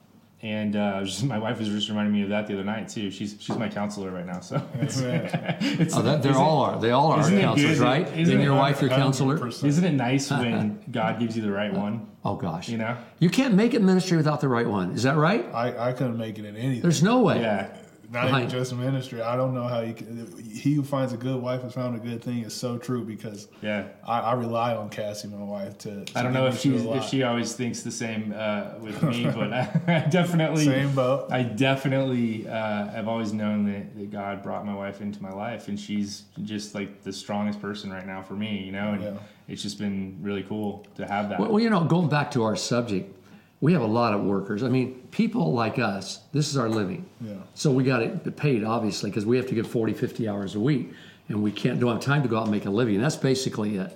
and 0.42 0.76
uh, 0.76 1.02
just, 1.04 1.24
my 1.24 1.38
wife 1.38 1.58
was 1.58 1.68
just 1.68 1.88
reminding 1.88 2.12
me 2.12 2.22
of 2.22 2.28
that 2.30 2.46
the 2.46 2.54
other 2.54 2.64
night 2.64 2.88
too. 2.88 3.10
She's 3.10 3.36
she's 3.40 3.56
my 3.56 3.68
counselor 3.68 4.10
right 4.10 4.26
now, 4.26 4.40
so 4.40 4.56
it's, 4.74 4.98
it's 5.00 5.96
oh, 5.96 6.02
that, 6.02 6.22
they're 6.22 6.32
isn't- 6.32 6.42
all 6.42 6.62
are. 6.62 6.80
They 6.80 6.90
all 6.90 7.12
are 7.12 7.20
isn't 7.20 7.40
counselors, 7.40 7.78
right? 7.80 8.06
Isn't 8.06 8.20
Isn't 8.20 8.40
it 8.40 8.44
your 8.44 8.54
wife 8.54 8.80
your 8.80 8.90
counselor? 8.90 9.46
Isn't 9.48 9.84
it 9.84 9.92
nice 9.92 10.30
when 10.30 10.82
God 10.90 11.18
gives 11.18 11.36
you 11.36 11.42
the 11.42 11.52
right 11.52 11.72
one? 11.72 12.06
Oh 12.24 12.36
gosh. 12.36 12.68
You 12.68 12.78
know? 12.78 12.96
You 13.20 13.30
can't 13.30 13.54
make 13.54 13.74
it 13.74 13.82
ministry 13.82 14.16
without 14.16 14.40
the 14.40 14.48
right 14.48 14.66
one. 14.66 14.90
Is 14.92 15.04
that 15.04 15.16
right? 15.16 15.46
I, 15.54 15.90
I 15.90 15.92
couldn't 15.92 16.18
make 16.18 16.38
it 16.38 16.44
in 16.44 16.56
anything. 16.56 16.82
There's 16.82 17.02
no 17.02 17.20
way. 17.20 17.40
Yeah. 17.40 17.68
Not 18.10 18.24
Behind- 18.24 18.44
even 18.48 18.58
just 18.58 18.74
ministry. 18.74 19.20
I 19.20 19.36
don't 19.36 19.52
know 19.52 19.64
how 19.68 19.80
you 19.80 19.92
can. 19.92 20.26
He 20.50 20.72
who 20.72 20.82
finds 20.82 21.12
a 21.12 21.18
good 21.18 21.42
wife 21.42 21.60
has 21.62 21.74
found 21.74 21.94
a 21.94 21.98
good 21.98 22.22
thing 22.24 22.38
is 22.38 22.54
so 22.54 22.78
true 22.78 23.04
because 23.04 23.48
Yeah. 23.60 23.88
I, 24.06 24.20
I 24.20 24.32
rely 24.32 24.74
on 24.74 24.88
Cassie, 24.88 25.28
my 25.28 25.36
wife, 25.44 25.76
to. 25.78 26.06
to 26.06 26.18
I 26.18 26.22
don't 26.22 26.32
know 26.32 26.46
if 26.46 26.58
through 26.58 26.78
she's 26.78 26.84
if 26.86 27.04
she 27.04 27.22
always 27.22 27.52
thinks 27.52 27.82
the 27.82 27.90
same 27.90 28.32
uh, 28.34 28.70
with 28.80 29.02
me, 29.02 29.24
but 29.34 29.52
I, 29.52 29.80
I 29.86 29.98
definitely 30.08 30.64
Same 30.64 30.94
boat. 30.94 31.30
I 31.30 31.42
definitely 31.42 32.48
uh, 32.48 32.88
have 32.88 33.08
always 33.08 33.34
known 33.34 33.66
that, 33.66 33.94
that 33.98 34.10
God 34.10 34.42
brought 34.42 34.64
my 34.64 34.74
wife 34.74 35.02
into 35.02 35.22
my 35.22 35.32
life, 35.32 35.68
and 35.68 35.78
she's 35.78 36.22
just 36.44 36.74
like 36.74 37.02
the 37.02 37.12
strongest 37.12 37.60
person 37.60 37.90
right 37.90 38.06
now 38.06 38.22
for 38.22 38.34
me, 38.34 38.62
you 38.64 38.72
know. 38.72 38.92
And 38.92 39.02
Yeah. 39.02 39.12
it's 39.48 39.62
just 39.62 39.78
been 39.78 40.16
really 40.22 40.44
cool 40.44 40.86
to 40.96 41.06
have 41.06 41.28
that. 41.28 41.38
Well, 41.40 41.50
well, 41.50 41.60
you 41.60 41.68
know, 41.68 41.84
going 41.84 42.08
back 42.08 42.30
to 42.32 42.42
our 42.44 42.56
subject, 42.56 43.14
we 43.60 43.72
have 43.72 43.82
a 43.82 43.86
lot 43.86 44.14
of 44.14 44.22
workers. 44.22 44.62
I 44.62 44.68
mean, 44.68 45.08
people 45.10 45.52
like 45.52 45.78
us, 45.78 46.20
this 46.32 46.48
is 46.48 46.56
our 46.56 46.68
living. 46.68 47.08
Yeah. 47.20 47.34
So 47.54 47.70
we 47.70 47.82
got 47.84 48.02
it 48.02 48.36
paid, 48.36 48.62
obviously, 48.62 49.10
because 49.10 49.26
we 49.26 49.36
have 49.36 49.48
to 49.48 49.54
give 49.54 49.66
40, 49.66 49.94
50 49.94 50.28
hours 50.28 50.54
a 50.54 50.60
week, 50.60 50.92
and 51.28 51.42
we 51.42 51.50
can't, 51.50 51.80
don't 51.80 51.92
have 51.92 52.02
time 52.02 52.22
to 52.22 52.28
go 52.28 52.36
out 52.38 52.42
and 52.42 52.52
make 52.52 52.66
a 52.66 52.70
living. 52.70 53.00
That's 53.00 53.16
basically 53.16 53.76
it. 53.76 53.92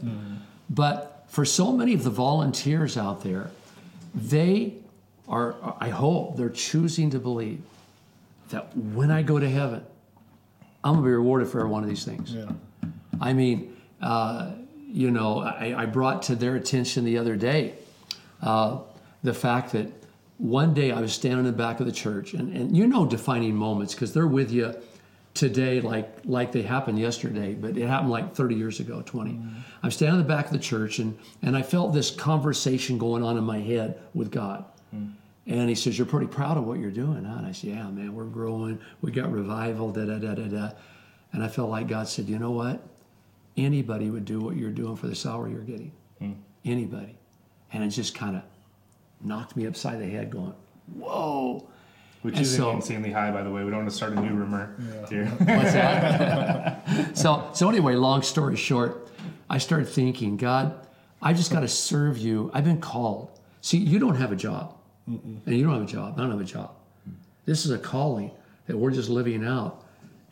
But 0.68 1.24
for 1.28 1.44
so 1.44 1.72
many 1.72 1.94
of 1.94 2.02
the 2.02 2.10
volunteers 2.10 2.96
out 2.96 3.22
there, 3.22 3.50
they 4.14 4.74
are, 5.28 5.54
I 5.80 5.90
hope, 5.90 6.36
they're 6.36 6.50
choosing 6.50 7.10
to 7.10 7.18
believe 7.18 7.62
that 8.50 8.76
when 8.76 9.10
I 9.10 9.22
go 9.22 9.38
to 9.38 9.48
heaven, 9.48 9.84
I'm 10.84 10.94
going 10.94 11.04
to 11.04 11.08
be 11.08 11.12
rewarded 11.12 11.48
for 11.48 11.60
every 11.60 11.70
one 11.70 11.84
of 11.84 11.88
these 11.88 12.04
things. 12.04 12.34
Yeah. 12.34 12.50
I 13.20 13.32
mean, 13.32 13.76
uh, 14.00 14.50
you 14.88 15.10
know, 15.10 15.38
I, 15.38 15.82
I 15.82 15.86
brought 15.86 16.22
to 16.24 16.34
their 16.34 16.56
attention 16.56 17.04
the 17.04 17.16
other 17.18 17.36
day 17.36 17.74
uh, 18.42 18.78
the 19.22 19.34
fact 19.34 19.72
that 19.72 19.90
one 20.38 20.74
day 20.74 20.90
I 20.90 21.00
was 21.00 21.12
standing 21.12 21.40
in 21.40 21.44
the 21.44 21.52
back 21.52 21.80
of 21.80 21.86
the 21.86 21.92
church, 21.92 22.34
and, 22.34 22.54
and 22.56 22.76
you 22.76 22.86
know 22.86 23.06
defining 23.06 23.54
moments 23.54 23.94
because 23.94 24.12
they're 24.12 24.26
with 24.26 24.50
you 24.50 24.74
today 25.34 25.80
like 25.80 26.08
like 26.24 26.52
they 26.52 26.62
happened 26.62 26.98
yesterday, 26.98 27.54
but 27.54 27.76
it 27.76 27.86
happened 27.86 28.10
like 28.10 28.34
30 28.34 28.54
years 28.54 28.80
ago, 28.80 29.02
20. 29.04 29.30
Mm-hmm. 29.30 29.48
I'm 29.82 29.90
standing 29.90 30.20
in 30.20 30.26
the 30.26 30.28
back 30.28 30.46
of 30.46 30.52
the 30.52 30.58
church, 30.58 30.98
and 30.98 31.18
and 31.42 31.56
I 31.56 31.62
felt 31.62 31.92
this 31.92 32.10
conversation 32.10 32.98
going 32.98 33.22
on 33.22 33.36
in 33.36 33.44
my 33.44 33.60
head 33.60 34.00
with 34.14 34.30
God. 34.30 34.64
Mm. 34.94 35.14
And 35.46 35.68
he 35.68 35.74
says, 35.74 35.98
You're 35.98 36.06
pretty 36.06 36.28
proud 36.28 36.56
of 36.56 36.64
what 36.64 36.78
you're 36.78 36.90
doing, 36.90 37.24
huh? 37.24 37.38
And 37.38 37.46
I 37.46 37.52
said, 37.52 37.70
Yeah, 37.70 37.88
man, 37.90 38.14
we're 38.14 38.24
growing. 38.24 38.78
We 39.00 39.10
got 39.10 39.32
revival, 39.32 39.90
da 39.90 40.04
da 40.04 40.18
da 40.18 40.34
da 40.34 40.44
da. 40.44 40.70
And 41.32 41.42
I 41.42 41.48
felt 41.48 41.70
like 41.70 41.88
God 41.88 42.08
said, 42.08 42.28
You 42.28 42.38
know 42.38 42.52
what? 42.52 42.80
Anybody 43.56 44.10
would 44.10 44.24
do 44.24 44.40
what 44.40 44.56
you're 44.56 44.70
doing 44.70 44.96
for 44.96 45.08
the 45.08 45.14
salary 45.14 45.52
you're 45.52 45.62
getting. 45.62 45.92
Mm. 46.20 46.36
Anybody. 46.64 47.16
And 47.72 47.82
it 47.82 47.88
just 47.88 48.14
kind 48.14 48.36
of 48.36 48.42
knocked 49.22 49.56
me 49.56 49.66
upside 49.66 50.00
the 50.00 50.06
head, 50.06 50.30
going, 50.30 50.54
Whoa. 50.94 51.68
which 52.22 52.34
and 52.36 52.42
is 52.42 52.56
so- 52.56 52.70
insanely 52.70 53.10
high, 53.12 53.30
by 53.30 53.42
the 53.42 53.50
way. 53.50 53.64
We 53.64 53.70
don't 53.70 53.80
want 53.80 53.90
to 53.90 53.96
start 53.96 54.12
a 54.12 54.20
new 54.20 54.34
rumor 54.34 54.76
here. 55.08 55.26
What's 55.38 55.72
that? 55.72 57.16
so, 57.16 57.50
so 57.54 57.68
anyway, 57.68 57.94
long 57.94 58.22
story 58.22 58.56
short, 58.56 59.08
I 59.48 59.58
started 59.58 59.88
thinking, 59.88 60.36
God, 60.36 60.86
I 61.20 61.32
just 61.32 61.52
got 61.52 61.60
to 61.60 61.68
serve 61.68 62.18
you. 62.18 62.50
I've 62.52 62.64
been 62.64 62.80
called. 62.80 63.38
See, 63.60 63.78
you 63.78 63.98
don't 63.98 64.16
have 64.16 64.32
a 64.32 64.36
job, 64.36 64.76
and 65.06 65.42
you 65.46 65.62
don't 65.64 65.74
have 65.74 65.82
a 65.82 65.86
job. 65.86 66.14
I 66.16 66.22
don't 66.22 66.30
have 66.32 66.40
a 66.40 66.44
job. 66.44 66.74
This 67.44 67.64
is 67.64 67.70
a 67.70 67.78
calling 67.78 68.30
that 68.66 68.76
we're 68.76 68.90
just 68.90 69.08
living 69.08 69.44
out, 69.44 69.81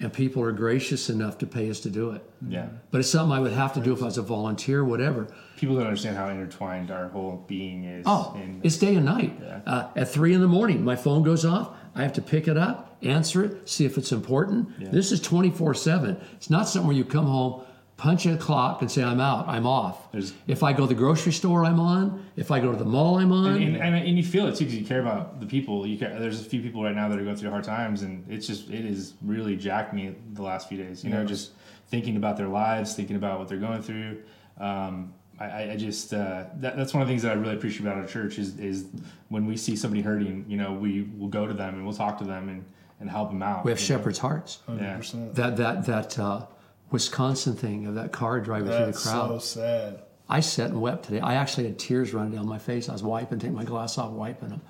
and 0.01 0.13
people 0.13 0.43
are 0.43 0.53
gracious 0.53 1.11
enough 1.11 1.37
to 1.39 1.47
pay 1.47 1.69
us 1.71 1.81
to 1.81 1.91
do 1.91 2.11
it. 2.13 2.23
yeah. 2.49 2.69
But 2.91 2.99
it's 3.01 3.11
something 3.11 3.37
I 3.37 3.41
would 3.41 3.53
have 3.53 3.75
to 3.75 3.81
do 3.81 3.93
if 3.93 4.01
I 4.03 4.07
was 4.07 4.17
a 4.19 4.23
volunteer, 4.23 4.83
whatever. 4.85 5.29
People 5.57 5.77
don't 5.77 5.87
understand 5.87 6.17
how 6.17 6.29
intertwined 6.31 6.91
our 6.91 7.09
whole 7.09 7.45
being 7.47 7.85
is. 7.85 8.05
Oh, 8.07 8.33
in- 8.37 8.61
it's 8.63 8.79
day 8.79 8.95
and 8.95 9.05
night. 9.05 9.39
Uh, 9.67 9.89
at 9.95 10.09
three 10.09 10.33
in 10.33 10.41
the 10.41 10.49
morning, 10.49 10.83
my 10.85 10.97
phone 10.97 11.23
goes 11.23 11.45
off. 11.45 11.77
I 11.95 12.03
have 12.03 12.15
to 12.15 12.23
pick 12.23 12.49
it 12.49 12.57
up, 12.57 12.97
answer 13.03 13.45
it, 13.45 13.69
see 13.69 13.85
if 13.85 13.99
it's 13.99 14.13
important. 14.13 14.69
This 14.91 15.13
is 15.13 15.21
24 15.21 15.75
7. 15.75 16.19
It's 16.35 16.49
not 16.49 16.67
something 16.69 16.87
where 16.89 16.97
you 16.97 17.05
come 17.05 17.27
home, 17.27 17.63
punch 18.01 18.25
a 18.25 18.35
clock, 18.39 18.81
and 18.81 18.91
say, 18.91 19.03
I'm 19.05 19.21
out, 19.21 19.47
I'm 19.47 19.67
off. 19.67 20.11
There's- 20.11 20.33
if 20.47 20.63
I 20.63 20.73
go 20.73 20.85
to 20.85 20.89
the 20.89 20.95
grocery 20.95 21.33
store, 21.33 21.67
I'm 21.67 21.79
on. 21.79 22.25
If 22.35 22.51
I 22.51 22.59
go 22.59 22.73
to 22.73 22.79
the 22.79 22.85
mall, 22.87 23.19
I'm 23.19 23.31
on. 23.31 23.61
and, 23.61 23.77
and, 23.77 23.95
and 23.95 24.17
you 24.17 24.25
feel 24.25 24.47
it 24.47 24.57
too 24.57 24.65
because 24.65 24.79
you 24.79 24.87
care 24.87 25.01
about 25.01 25.39
the 25.39 25.45
people. 25.47 25.87
You 25.87 25.99
care, 25.99 26.19
there's 26.19 26.41
a 26.41 26.45
few 26.45 26.63
people 26.63 26.83
right 26.83 26.95
now 26.97 27.09
that 27.11 27.19
are 27.19 27.23
going 27.25 27.37
through 27.37 27.51
hard 27.51 27.65
times, 27.65 28.01
and 28.01 28.25
it's 28.27 28.47
just 28.47 28.71
it 28.71 28.87
is 28.87 29.13
really 29.23 29.55
jacked 29.55 29.93
me 29.93 30.15
the 30.33 30.41
last 30.43 30.69
few 30.71 30.79
days. 30.83 31.05
You 31.05 31.11
know, 31.11 31.27
just 31.27 31.51
thinking 31.89 32.17
about 32.17 32.39
their 32.39 32.49
lives, 32.49 32.95
thinking 32.95 33.17
about 33.17 33.39
what 33.39 33.49
they're 33.49 33.59
going 33.59 33.83
through. 33.83 34.23
Um, 34.59 35.13
I- 35.39 35.45
I, 35.45 35.71
I 35.73 35.77
just 35.77 36.15
uh, 36.15 36.45
that, 36.57 36.77
that's 36.79 36.95
one 36.95 37.03
of 37.03 37.09
the 37.09 37.13
things 37.13 37.23
that 37.23 37.33
I 37.33 37.35
really 37.35 37.55
appreciate 37.57 37.83
about 37.83 37.99
our 37.99 38.07
church 38.07 38.39
is 38.39 38.59
is 38.59 38.87
when 39.29 39.45
we 39.47 39.57
see 39.59 39.77
somebody 39.77 40.01
hurting, 40.03 40.47
you 40.49 40.57
know, 40.57 40.73
we 40.73 41.03
will 41.19 41.29
go 41.29 41.47
to 41.47 41.53
them 41.55 41.75
and 41.75 41.85
we'll 41.85 41.95
talk 41.95 42.17
to 42.19 42.25
them 42.25 42.49
and, 42.49 42.65
and 43.01 43.11
help 43.11 43.29
them 43.31 43.43
out. 43.43 43.65
we 43.65 43.71
have 43.73 43.79
you 43.81 43.89
know? 43.89 43.97
shepherd's 43.99 44.19
hearts. 44.19 44.59
100%. 44.69 45.35
That, 45.35 45.57
that, 45.59 45.85
that 45.87 46.19
uh, 46.19 46.47
Wisconsin 46.91 47.55
thing 47.55 47.87
of 47.87 47.95
that 47.95 48.13
car 48.13 48.41
driving 48.41 48.69
through 48.69 48.79
the 48.79 48.85
That's 48.87 49.03
crowd. 49.03 49.29
so 49.29 49.61
sad. 49.61 50.03
I 50.29 50.41
sat 50.41 50.71
and 50.71 50.81
wept 50.81 51.07
today. 51.07 51.21
I 51.21 51.35
actually 51.35 51.65
had 51.65 51.79
tears 51.79 52.13
running 52.15 52.33
down 52.37 52.47
my 52.47 52.59
face. 52.59 52.89
I 52.89 52.93
was 52.93 53.03
wiping, 53.03 53.39
taking 53.39 53.55
my 53.57 53.65
glass 53.65 53.99
off, 53.99 54.13
wiping 54.13 54.51
them. 54.51 54.61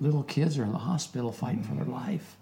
Little 0.00 0.22
kids 0.22 0.58
are 0.58 0.64
in 0.64 0.72
the 0.72 0.78
hospital 0.78 1.32
fighting 1.32 1.62
for 1.62 1.74
their 1.74 1.84
life, 1.84 2.36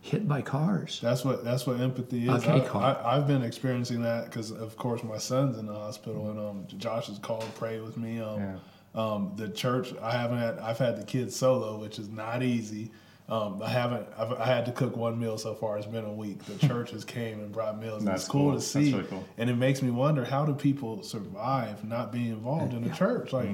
hit 0.00 0.26
by 0.26 0.42
cars. 0.42 0.98
That's 1.02 1.24
what 1.24 1.44
that's 1.44 1.66
what 1.66 1.78
empathy 1.80 2.24
is. 2.24 2.30
Okay, 2.44 2.60
I, 2.62 2.66
Carl. 2.66 2.84
I, 2.84 3.16
I've 3.16 3.26
been 3.26 3.42
experiencing 3.42 4.02
that 4.02 4.24
because, 4.26 4.50
of 4.50 4.76
course, 4.76 5.02
my 5.04 5.18
son's 5.18 5.58
in 5.58 5.66
the 5.66 5.74
hospital, 5.74 6.30
and 6.30 6.38
um, 6.40 6.66
Josh 6.78 7.06
has 7.08 7.18
called, 7.18 7.44
prayed 7.54 7.82
with 7.82 7.96
me. 7.96 8.20
Um, 8.20 8.40
Yeah. 8.40 8.56
um, 8.94 9.32
the 9.36 9.48
church, 9.50 9.92
I 10.02 10.12
haven't 10.12 10.38
had. 10.38 10.58
I've 10.58 10.78
had 10.78 10.96
the 11.00 11.04
kids 11.04 11.36
solo, 11.36 11.78
which 11.78 11.98
is 11.98 12.08
not 12.08 12.42
easy. 12.42 12.90
Um, 13.28 13.60
I 13.60 13.68
haven't. 13.68 14.06
I've, 14.16 14.32
I 14.34 14.46
had 14.46 14.66
to 14.66 14.72
cook 14.72 14.96
one 14.96 15.18
meal 15.18 15.36
so 15.36 15.54
far. 15.54 15.76
It's 15.78 15.86
been 15.86 16.04
a 16.04 16.12
week. 16.12 16.44
The 16.44 16.66
churches 16.66 17.04
came 17.04 17.40
and 17.40 17.50
brought 17.50 17.80
meals. 17.80 17.98
and 17.98 18.08
That's 18.08 18.22
it's 18.22 18.30
cool, 18.30 18.50
cool. 18.50 18.54
to 18.54 18.60
see, 18.60 18.92
really 18.92 19.04
cool. 19.04 19.24
and 19.36 19.50
it 19.50 19.56
makes 19.56 19.82
me 19.82 19.90
wonder 19.90 20.24
how 20.24 20.46
do 20.46 20.54
people 20.54 21.02
survive 21.02 21.84
not 21.84 22.12
being 22.12 22.28
involved 22.28 22.72
in 22.72 22.82
the 22.82 22.94
church? 22.94 23.32
Like. 23.32 23.50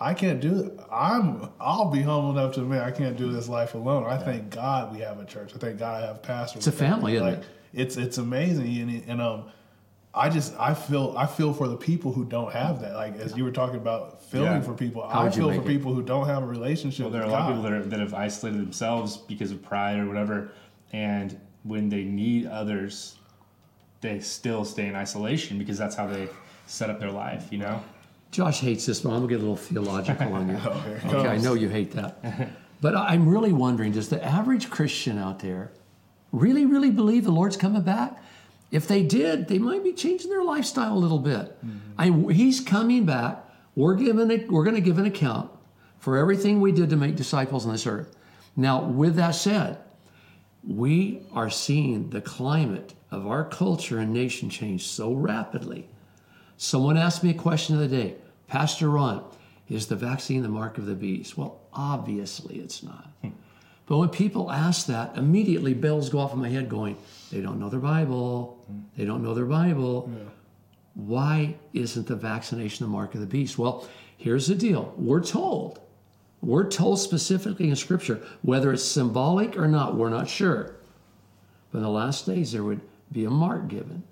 I 0.00 0.14
can't 0.14 0.40
do 0.40 0.64
it. 0.64 0.80
I'm. 0.90 1.48
I'll 1.60 1.88
be 1.88 2.02
humble 2.02 2.32
enough 2.32 2.54
to 2.54 2.62
admit 2.62 2.82
I 2.82 2.90
can't 2.90 3.16
do 3.16 3.30
this 3.30 3.48
life 3.48 3.74
alone. 3.74 4.04
I 4.04 4.18
thank 4.18 4.50
God 4.50 4.92
we 4.92 4.98
have 4.98 5.20
a 5.20 5.24
church. 5.24 5.52
I 5.54 5.58
thank 5.58 5.78
God 5.78 6.02
I 6.02 6.06
have 6.08 6.22
pastors. 6.24 6.66
It's 6.66 6.76
a 6.76 6.76
family, 6.76 7.14
isn't 7.14 7.24
like, 7.24 7.38
it? 7.38 7.44
It's 7.72 7.96
it's 7.96 8.18
amazing, 8.18 8.78
and, 8.78 9.04
and 9.06 9.20
um, 9.20 9.44
I 10.12 10.28
just 10.28 10.54
I 10.58 10.74
feel 10.74 11.14
I 11.16 11.26
feel 11.26 11.54
for 11.54 11.68
the 11.68 11.76
people 11.76 12.12
who 12.12 12.24
don't 12.24 12.52
have 12.52 12.80
that. 12.80 12.94
Like 12.94 13.16
as 13.16 13.36
you 13.36 13.44
were 13.44 13.52
talking 13.52 13.76
about 13.76 14.21
feeling 14.32 14.46
Yeah. 14.52 14.60
for 14.62 14.72
people, 14.74 15.06
How 15.06 15.20
I 15.20 15.24
would 15.24 15.36
you 15.36 15.42
feel 15.42 15.52
for 15.54 15.60
it? 15.60 15.66
people 15.66 15.92
who 15.94 16.02
don't 16.02 16.26
have 16.26 16.42
a 16.42 16.46
relationship. 16.46 17.04
Well, 17.04 17.12
there 17.12 17.20
are 17.22 17.24
a 17.24 17.26
with 17.28 17.32
lot 17.34 17.42
of 17.42 17.56
people 17.56 17.62
that, 17.64 17.72
are, 17.72 17.82
that 17.84 18.00
have 18.00 18.14
isolated 18.14 18.60
themselves 18.60 19.18
because 19.18 19.50
of 19.52 19.62
pride 19.62 19.98
or 19.98 20.06
whatever, 20.06 20.50
and 20.92 21.38
when 21.64 21.88
they 21.88 22.02
need 22.04 22.46
others, 22.46 23.16
they 24.00 24.18
still 24.20 24.64
stay 24.64 24.86
in 24.86 24.96
isolation 24.96 25.58
because 25.58 25.78
that's 25.78 25.94
how 25.94 26.06
they 26.06 26.28
set 26.66 26.90
up 26.90 26.98
their 26.98 27.10
life. 27.10 27.48
You 27.52 27.58
know. 27.58 27.82
Josh 28.32 28.60
hates 28.60 28.86
this, 28.86 29.00
but 29.00 29.10
I'm 29.10 29.16
gonna 29.16 29.28
get 29.28 29.36
a 29.36 29.46
little 29.46 29.56
theological 29.56 30.32
on 30.32 30.48
you. 30.48 30.56
Oh, 30.64 30.70
here 30.80 30.96
it 30.96 31.04
okay, 31.14 31.28
I 31.28 31.36
know 31.36 31.52
you 31.54 31.68
hate 31.68 31.92
that. 31.92 32.50
But 32.80 32.96
I'm 32.96 33.28
really 33.28 33.52
wondering, 33.52 33.92
does 33.92 34.08
the 34.08 34.24
average 34.24 34.70
Christian 34.70 35.18
out 35.18 35.38
there 35.40 35.70
really, 36.32 36.64
really 36.66 36.90
believe 36.90 37.24
the 37.24 37.30
Lord's 37.30 37.56
coming 37.56 37.82
back? 37.82 38.20
If 38.72 38.88
they 38.88 39.02
did, 39.02 39.46
they 39.48 39.58
might 39.58 39.84
be 39.84 39.92
changing 39.92 40.30
their 40.30 40.42
lifestyle 40.42 40.94
a 40.94 40.98
little 40.98 41.18
bit. 41.18 41.54
Mm-hmm. 41.64 42.28
I, 42.30 42.32
he's 42.32 42.58
coming 42.60 43.04
back. 43.04 43.36
We're 43.74 43.94
giving 43.94 44.30
a, 44.30 44.46
we're 44.46 44.64
going 44.64 44.76
to 44.76 44.82
give 44.82 44.98
an 44.98 45.06
account 45.06 45.50
for 45.98 46.16
everything 46.16 46.60
we 46.60 46.72
did 46.72 46.90
to 46.90 46.96
make 46.96 47.16
disciples 47.16 47.64
on 47.64 47.72
this 47.72 47.86
earth. 47.86 48.14
Now, 48.56 48.82
with 48.82 49.16
that 49.16 49.34
said, 49.34 49.78
we 50.66 51.22
are 51.32 51.50
seeing 51.50 52.10
the 52.10 52.20
climate 52.20 52.94
of 53.10 53.26
our 53.26 53.44
culture 53.44 53.98
and 53.98 54.12
nation 54.12 54.50
change 54.50 54.86
so 54.86 55.12
rapidly 55.12 55.88
Someone 56.62 56.96
asked 56.96 57.24
me 57.24 57.30
a 57.30 57.34
question 57.34 57.74
of 57.74 57.80
the 57.80 57.88
day 57.88 58.14
Pastor 58.46 58.88
Ron, 58.88 59.24
is 59.68 59.88
the 59.88 59.96
vaccine 59.96 60.42
the 60.42 60.48
mark 60.48 60.78
of 60.78 60.86
the 60.86 60.94
beast? 60.94 61.36
Well, 61.36 61.60
obviously 61.72 62.60
it's 62.60 62.84
not. 62.84 63.10
Hmm. 63.20 63.30
But 63.86 63.98
when 63.98 64.10
people 64.10 64.48
ask 64.48 64.86
that, 64.86 65.16
immediately 65.16 65.74
bells 65.74 66.08
go 66.08 66.20
off 66.20 66.32
in 66.32 66.38
my 66.38 66.48
head 66.48 66.68
going, 66.68 66.96
they 67.32 67.40
don't 67.40 67.58
know 67.58 67.68
their 67.68 67.80
Bible. 67.80 68.62
Hmm. 68.68 68.78
They 68.96 69.04
don't 69.04 69.24
know 69.24 69.34
their 69.34 69.44
Bible. 69.44 70.08
Why 70.94 71.56
isn't 71.72 72.06
the 72.06 72.16
vaccination 72.16 72.84
the 72.84 72.92
mark 72.92 73.14
of 73.14 73.20
the 73.20 73.26
beast? 73.26 73.58
Well, 73.58 73.88
here's 74.16 74.46
the 74.46 74.54
deal 74.54 74.92
we're 74.96 75.22
told, 75.22 75.80
we're 76.40 76.68
told 76.68 76.98
specifically 76.98 77.68
in 77.68 77.76
Scripture, 77.76 78.20
whether 78.42 78.72
it's 78.72 78.84
symbolic 78.84 79.56
or 79.56 79.68
not, 79.68 79.96
we're 79.96 80.10
not 80.10 80.28
sure. 80.28 80.76
But 81.70 81.78
in 81.78 81.84
the 81.84 81.90
last 81.90 82.26
days, 82.26 82.52
there 82.52 82.64
would 82.64 82.80
be 83.10 83.24
a 83.24 83.30
mark 83.30 83.68
given 83.68 84.02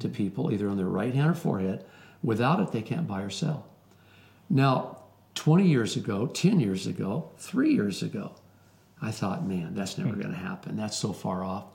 to 0.00 0.08
people, 0.08 0.52
either 0.52 0.68
on 0.68 0.76
their 0.76 0.86
right 0.86 1.14
hand 1.14 1.30
or 1.30 1.34
forehead. 1.34 1.84
Without 2.22 2.60
it, 2.60 2.72
they 2.72 2.82
can't 2.82 3.06
buy 3.06 3.22
or 3.22 3.30
sell. 3.30 3.66
Now, 4.50 5.02
20 5.34 5.66
years 5.66 5.96
ago, 5.96 6.26
10 6.26 6.60
years 6.60 6.86
ago, 6.86 7.30
three 7.38 7.72
years 7.72 8.02
ago, 8.02 8.32
I 9.00 9.10
thought, 9.10 9.46
man, 9.46 9.74
that's 9.74 9.98
never 9.98 10.10
hmm. 10.10 10.20
going 10.20 10.32
to 10.32 10.40
happen. 10.40 10.76
That's 10.76 10.96
so 10.96 11.12
far 11.12 11.44
off. 11.44 11.66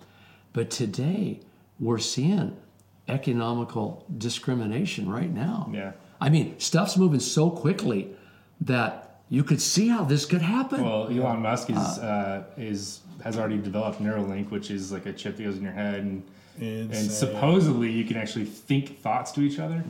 But 0.54 0.70
today, 0.70 1.40
we're 1.80 2.00
seeing 2.00 2.58
economical 3.12 4.06
discrimination 4.18 5.10
right 5.10 5.32
now. 5.32 5.70
Yeah. 5.72 5.92
I 6.20 6.30
mean, 6.30 6.60
stuff's 6.60 6.98
moving 6.98 7.20
so 7.20 7.50
quickly 7.50 8.16
that 8.62 9.22
you 9.30 9.44
could 9.44 9.62
see 9.62 9.88
how 9.88 10.04
this 10.04 10.26
could 10.26 10.42
happen. 10.42 10.84
Well, 10.84 11.08
Elon 11.08 11.42
Musk 11.42 11.70
is 11.70 11.78
uh, 11.78 12.44
is 12.58 13.02
has 13.24 13.38
already 13.38 13.58
developed 13.58 14.02
Neuralink, 14.02 14.52
which 14.52 14.70
is 14.72 14.92
like 14.92 15.06
a 15.06 15.14
chip 15.14 15.38
that 15.38 15.44
goes 15.44 15.58
in 15.58 15.64
your 15.64 15.72
head, 15.72 15.96
and 15.96 16.24
and 16.60 17.12
supposedly 17.12 17.92
you 17.92 18.04
can 18.04 18.18
actually 18.18 18.46
think 18.46 19.00
thoughts 19.00 19.32
to 19.34 19.42
each 19.42 19.58
other. 19.60 19.84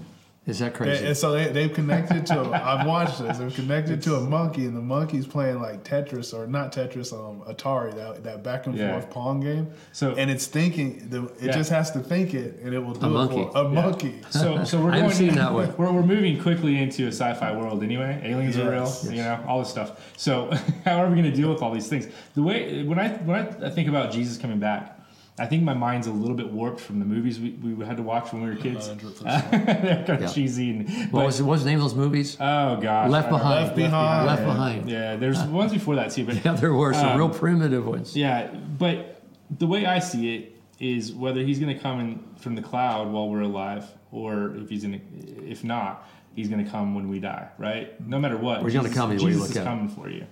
Is 0.48 0.58
that 0.58 0.66
And, 0.68 0.76
crazy? 0.76 1.06
and 1.06 1.16
so 1.16 1.34
they, 1.34 1.50
they've 1.50 1.72
connected 1.72 2.26
to. 2.26 2.40
I've 2.40 2.88
watched 2.88 3.20
this. 3.20 3.38
They're 3.38 3.52
connected 3.52 4.02
to 4.04 4.16
a 4.16 4.22
monkey, 4.22 4.66
and 4.66 4.76
the 4.76 4.82
monkey's 4.82 5.28
playing 5.28 5.62
like 5.62 5.84
Tetris 5.84 6.34
or 6.34 6.48
not 6.48 6.74
Tetris, 6.74 7.14
um, 7.14 7.42
Atari, 7.42 7.94
that 7.96 8.24
that 8.24 8.42
back 8.44 8.66
and 8.66 8.76
Yeah. 8.76 8.94
forth 8.94 9.12
Pong 9.12 9.40
game. 9.40 9.68
So- 9.92 10.16
and 10.16 10.32
it's 10.32 10.48
thinking. 10.48 11.10
The, 11.12 11.26
it 11.26 11.32
Yeah. 11.44 11.52
just 11.52 11.70
has 11.70 11.92
to 11.92 12.00
think 12.00 12.34
it, 12.34 12.60
and 12.64 12.74
it 12.74 12.80
will 12.80 12.96
do 12.96 13.06
A 13.06 13.10
it 13.10 13.14
monkey. 13.14 13.48
for 13.52 13.58
a 13.60 13.70
monkey. 13.70 14.16
So, 14.32 14.64
so 14.64 14.82
we're 14.82 14.94
I 14.94 14.96
haven't 14.98 15.10
going. 15.12 15.30
seen 15.30 15.36
that 15.36 15.54
one. 15.54 15.72
We're, 15.78 15.92
we're 15.92 16.02
moving 16.02 16.42
quickly 16.42 16.82
into 16.82 17.04
a 17.06 17.12
sci-fi 17.12 17.56
world 17.56 17.84
anyway. 17.84 18.20
Aliens 18.24 18.58
are 18.58 18.64
real, 18.72 18.86
Yes. 18.86 19.08
you 19.12 19.18
know, 19.18 19.44
all 19.48 19.60
this 19.60 19.70
stuff. 19.70 20.12
So, 20.18 20.50
how 20.86 21.04
are 21.04 21.08
we 21.08 21.14
going 21.16 21.30
to 21.30 21.36
deal 21.36 21.50
with 21.54 21.62
all 21.62 21.72
these 21.72 21.88
things? 21.88 22.08
The 22.34 22.42
way 22.42 22.82
when 22.82 22.98
I 22.98 23.10
when 23.10 23.64
I 23.64 23.70
think 23.70 23.88
about 23.88 24.12
Jesus 24.12 24.40
coming 24.40 24.58
back, 24.58 24.98
I 25.42 25.48
think 25.48 25.64
my 25.64 25.74
mind's 25.74 26.06
a 26.06 26.12
little 26.12 26.36
bit 26.36 26.52
warped 26.52 26.80
from 26.80 27.00
the 27.00 27.06
movies 27.06 27.40
we, 27.40 27.50
we 27.52 27.84
had 27.84 27.98
to 27.98 28.04
watch 28.04 28.32
when 28.32 28.44
we 28.44 28.50
were 28.50 28.56
kids. 28.56 28.88
They're 29.22 30.04
kind 30.06 30.10
of 30.10 30.22
Yeah. 30.22 30.28
cheesy 30.28 30.70
and. 30.70 31.12
what 31.12 31.26
was, 31.26 31.42
what 31.42 31.52
was 31.54 31.64
the 31.64 31.70
name 31.72 31.80
of 31.80 31.86
those 31.86 31.96
movies? 31.96 32.38
Oh 32.40 32.76
gosh, 32.78 33.10
Left 33.10 33.28
I 33.28 33.30
don't 33.32 33.32
know. 33.32 33.38
Behind. 33.38 33.66
Left 33.66 33.76
Behind. 33.76 34.26
Left 34.28 34.42
Yeah. 34.42 34.46
Behind. 34.48 34.90
Yeah, 34.90 35.16
there's 35.16 35.42
ones 35.62 35.72
before 35.74 35.96
that 35.96 36.12
too, 36.12 36.26
but 36.26 36.46
Yeah, 36.46 36.54
there 36.54 36.74
were 36.74 36.94
some 36.94 37.10
Um, 37.10 37.18
real 37.18 37.30
primitive 37.30 37.88
ones. 37.88 38.16
Yeah, 38.16 38.48
but 38.78 39.24
the 39.58 39.66
way 39.66 39.86
I 39.88 39.98
see 40.00 40.36
it 40.36 40.58
is 40.80 41.12
whether 41.12 41.42
he's 41.42 41.60
going 41.60 41.76
to 41.76 41.82
come 41.82 42.00
in 42.00 42.24
from 42.38 42.54
the 42.56 42.62
cloud 42.62 43.12
while 43.12 43.28
we're 43.28 43.42
alive, 43.42 43.86
or 44.12 44.56
if 44.58 44.70
he's 44.70 44.84
in, 44.84 45.02
if 45.48 45.64
not, 45.64 46.08
he's 46.36 46.50
going 46.50 46.64
to 46.64 46.70
come 46.70 46.94
when 46.94 47.08
we 47.10 47.20
die. 47.20 47.48
Right? 47.58 48.00
No 48.08 48.20
matter 48.20 48.38
what, 48.38 48.58
Well, 48.58 48.66
he's 48.66 48.74
gonna 48.76 48.90
come 48.94 49.12
either 49.12 49.26
way 49.26 49.32
Jesus 49.32 49.56
is 49.56 49.64
coming 49.64 49.90
for 49.90 50.08
you. 50.10 50.26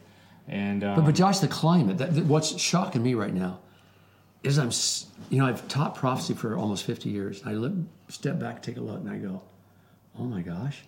And 0.47 0.83
um, 0.83 0.95
But, 0.95 1.05
but 1.05 1.15
Josh, 1.15 1.39
the 1.39 1.47
climate, 1.47 1.97
that, 1.99 2.13
that- 2.15 2.25
what's 2.25 2.59
shocking 2.59 3.01
me 3.03 3.13
right 3.15 3.33
now 3.33 3.59
is 4.43 4.57
I'm, 4.57 4.71
you 5.29 5.39
know, 5.39 5.47
I've 5.47 5.67
taught 5.67 5.95
prophecy 5.95 6.33
for 6.33 6.57
almost 6.57 6.85
50 6.85 7.09
years. 7.09 7.41
I 7.45 7.53
look, 7.53 7.73
step 8.07 8.39
back, 8.39 8.61
take 8.61 8.77
a 8.77 8.81
look, 8.81 8.99
and 8.99 9.09
I 9.09 9.17
go, 9.17 9.41
oh 10.17 10.23
my 10.23 10.41
gosh, 10.41 10.81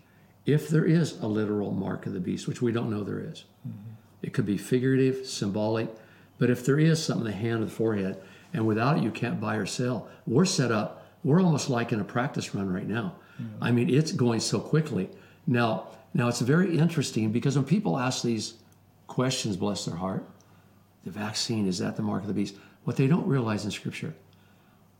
if 0.45 0.69
there 0.69 0.85
is 0.85 1.19
a 1.19 1.27
literal 1.27 1.71
mark 1.71 2.05
of 2.05 2.13
the 2.13 2.19
beast, 2.19 2.47
which 2.47 2.61
we 2.61 2.71
don't 2.71 2.89
know 2.89 3.03
there 3.03 3.19
is, 3.19 3.45
mm-hmm. 3.67 3.91
it 4.21 4.33
could 4.33 4.45
be 4.45 4.57
figurative, 4.57 5.27
symbolic, 5.27 5.89
but 6.37 6.49
if 6.49 6.65
there 6.65 6.79
is 6.79 7.03
something, 7.03 7.25
the 7.25 7.31
hand 7.31 7.61
or 7.61 7.65
the 7.65 7.71
forehead, 7.71 8.21
and 8.53 8.65
without 8.65 8.97
it 8.97 9.03
you 9.03 9.11
can't 9.11 9.39
buy 9.39 9.55
or 9.55 9.65
sell, 9.65 10.07
we're 10.25 10.45
set 10.45 10.71
up, 10.71 11.05
we're 11.23 11.41
almost 11.41 11.69
like 11.69 11.91
in 11.91 11.99
a 11.99 12.03
practice 12.03 12.55
run 12.55 12.71
right 12.71 12.87
now. 12.87 13.15
Mm-hmm. 13.39 13.63
I 13.63 13.71
mean, 13.71 13.89
it's 13.89 14.11
going 14.11 14.39
so 14.39 14.59
quickly. 14.59 15.09
Now, 15.45 15.87
now 16.13 16.27
it's 16.27 16.41
very 16.41 16.77
interesting 16.77 17.31
because 17.31 17.55
when 17.55 17.65
people 17.65 17.99
ask 17.99 18.23
these 18.23 18.55
questions, 19.07 19.57
bless 19.57 19.85
their 19.85 19.95
heart, 19.95 20.25
the 21.03 21.11
vaccine 21.11 21.67
is 21.67 21.79
that 21.79 21.95
the 21.95 22.01
mark 22.01 22.21
of 22.21 22.27
the 22.27 22.33
beast? 22.33 22.55
What 22.83 22.95
they 22.95 23.07
don't 23.07 23.27
realize 23.27 23.65
in 23.65 23.71
Scripture, 23.71 24.13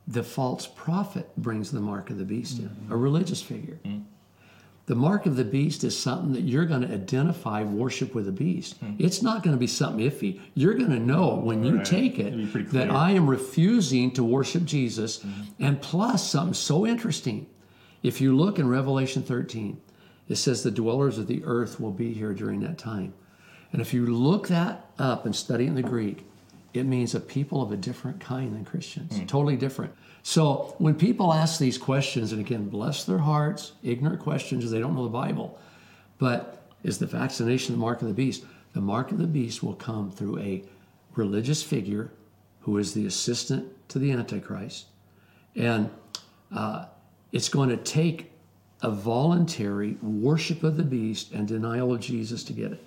the 0.06 0.22
false 0.22 0.66
prophet 0.66 1.30
brings 1.36 1.70
the 1.70 1.80
mark 1.80 2.10
of 2.10 2.18
the 2.18 2.24
beast 2.24 2.58
in, 2.58 2.66
a 2.66 2.68
mm-hmm. 2.68 2.94
religious 2.94 3.42
figure. 3.42 3.78
Mm-hmm. 3.84 4.02
The 4.86 4.94
mark 4.96 5.26
of 5.26 5.36
the 5.36 5.44
beast 5.44 5.84
is 5.84 5.96
something 5.96 6.32
that 6.32 6.42
you're 6.42 6.64
going 6.64 6.80
to 6.82 6.92
identify 6.92 7.62
worship 7.62 8.14
with 8.14 8.26
the 8.26 8.32
beast. 8.32 8.84
Mm-hmm. 8.84 9.04
It's 9.04 9.22
not 9.22 9.44
going 9.44 9.54
to 9.54 9.60
be 9.60 9.68
something 9.68 10.04
iffy. 10.04 10.40
You're 10.54 10.74
going 10.74 10.90
to 10.90 10.98
know 10.98 11.36
when 11.36 11.62
you 11.62 11.76
Right. 11.76 11.84
take 11.84 12.18
it 12.18 12.26
It'll 12.26 12.38
be 12.40 12.46
pretty 12.46 12.68
that. 12.70 12.90
I 12.90 13.12
am 13.12 13.30
refusing 13.30 14.10
to 14.12 14.24
worship 14.24 14.64
Jesus. 14.64 15.24
And 15.60 15.80
plus, 15.80 16.28
something 16.28 16.54
so 16.54 16.84
interesting. 16.84 17.46
If 18.02 18.20
you 18.20 18.36
look 18.36 18.58
in 18.58 18.68
Revelation 18.68 19.22
13, 19.22 19.80
it 20.28 20.34
says 20.36 20.62
the 20.62 20.70
dwellers 20.72 21.16
of 21.16 21.28
the 21.28 21.44
earth 21.44 21.78
will 21.78 21.92
be 21.92 22.12
here 22.12 22.34
during 22.34 22.60
that 22.60 22.76
time. 22.76 23.14
And 23.70 23.80
if 23.80 23.94
you 23.94 24.04
look 24.06 24.48
that 24.48 24.90
up 24.98 25.24
and 25.24 25.34
study 25.34 25.66
in 25.66 25.76
the 25.76 25.82
Greek, 25.82 26.26
it 26.74 26.84
means 26.84 27.14
a 27.14 27.20
people 27.20 27.62
of 27.62 27.72
a 27.72 27.76
different 27.76 28.20
kind 28.20 28.54
than 28.54 28.64
Christians, 28.64 29.18
totally 29.26 29.56
different. 29.56 29.92
So 30.22 30.74
when 30.78 30.94
people 30.94 31.32
ask 31.32 31.58
these 31.58 31.76
questions, 31.76 32.32
and 32.32 32.40
again, 32.40 32.68
bless 32.68 33.04
their 33.04 33.18
hearts, 33.18 33.72
ignorant 33.82 34.20
questions, 34.20 34.70
they 34.70 34.80
don't 34.80 34.94
know 34.94 35.04
the 35.04 35.10
Bible. 35.10 35.58
But 36.18 36.62
is 36.82 36.98
the 36.98 37.06
vaccination 37.06 37.74
the 37.74 37.80
mark 37.80 38.00
of 38.02 38.08
the 38.08 38.14
beast? 38.14 38.44
The 38.72 38.80
mark 38.80 39.10
of 39.10 39.18
the 39.18 39.26
beast 39.26 39.62
will 39.62 39.74
come 39.74 40.10
through 40.10 40.38
a 40.38 40.64
religious 41.14 41.62
figure 41.62 42.10
who 42.60 42.78
is 42.78 42.94
the 42.94 43.06
assistant 43.06 43.68
to 43.88 43.98
the 43.98 44.12
Antichrist. 44.12 44.86
And 45.56 45.90
uh, 46.54 46.86
it's 47.32 47.48
going 47.48 47.68
to 47.68 47.76
take 47.76 48.32
a 48.82 48.90
voluntary 48.90 49.96
worship 50.00 50.62
of 50.62 50.76
the 50.76 50.82
beast 50.82 51.32
and 51.32 51.46
denial 51.46 51.92
of 51.92 52.00
Jesus 52.00 52.42
to 52.44 52.52
get 52.52 52.72
it. 52.72 52.84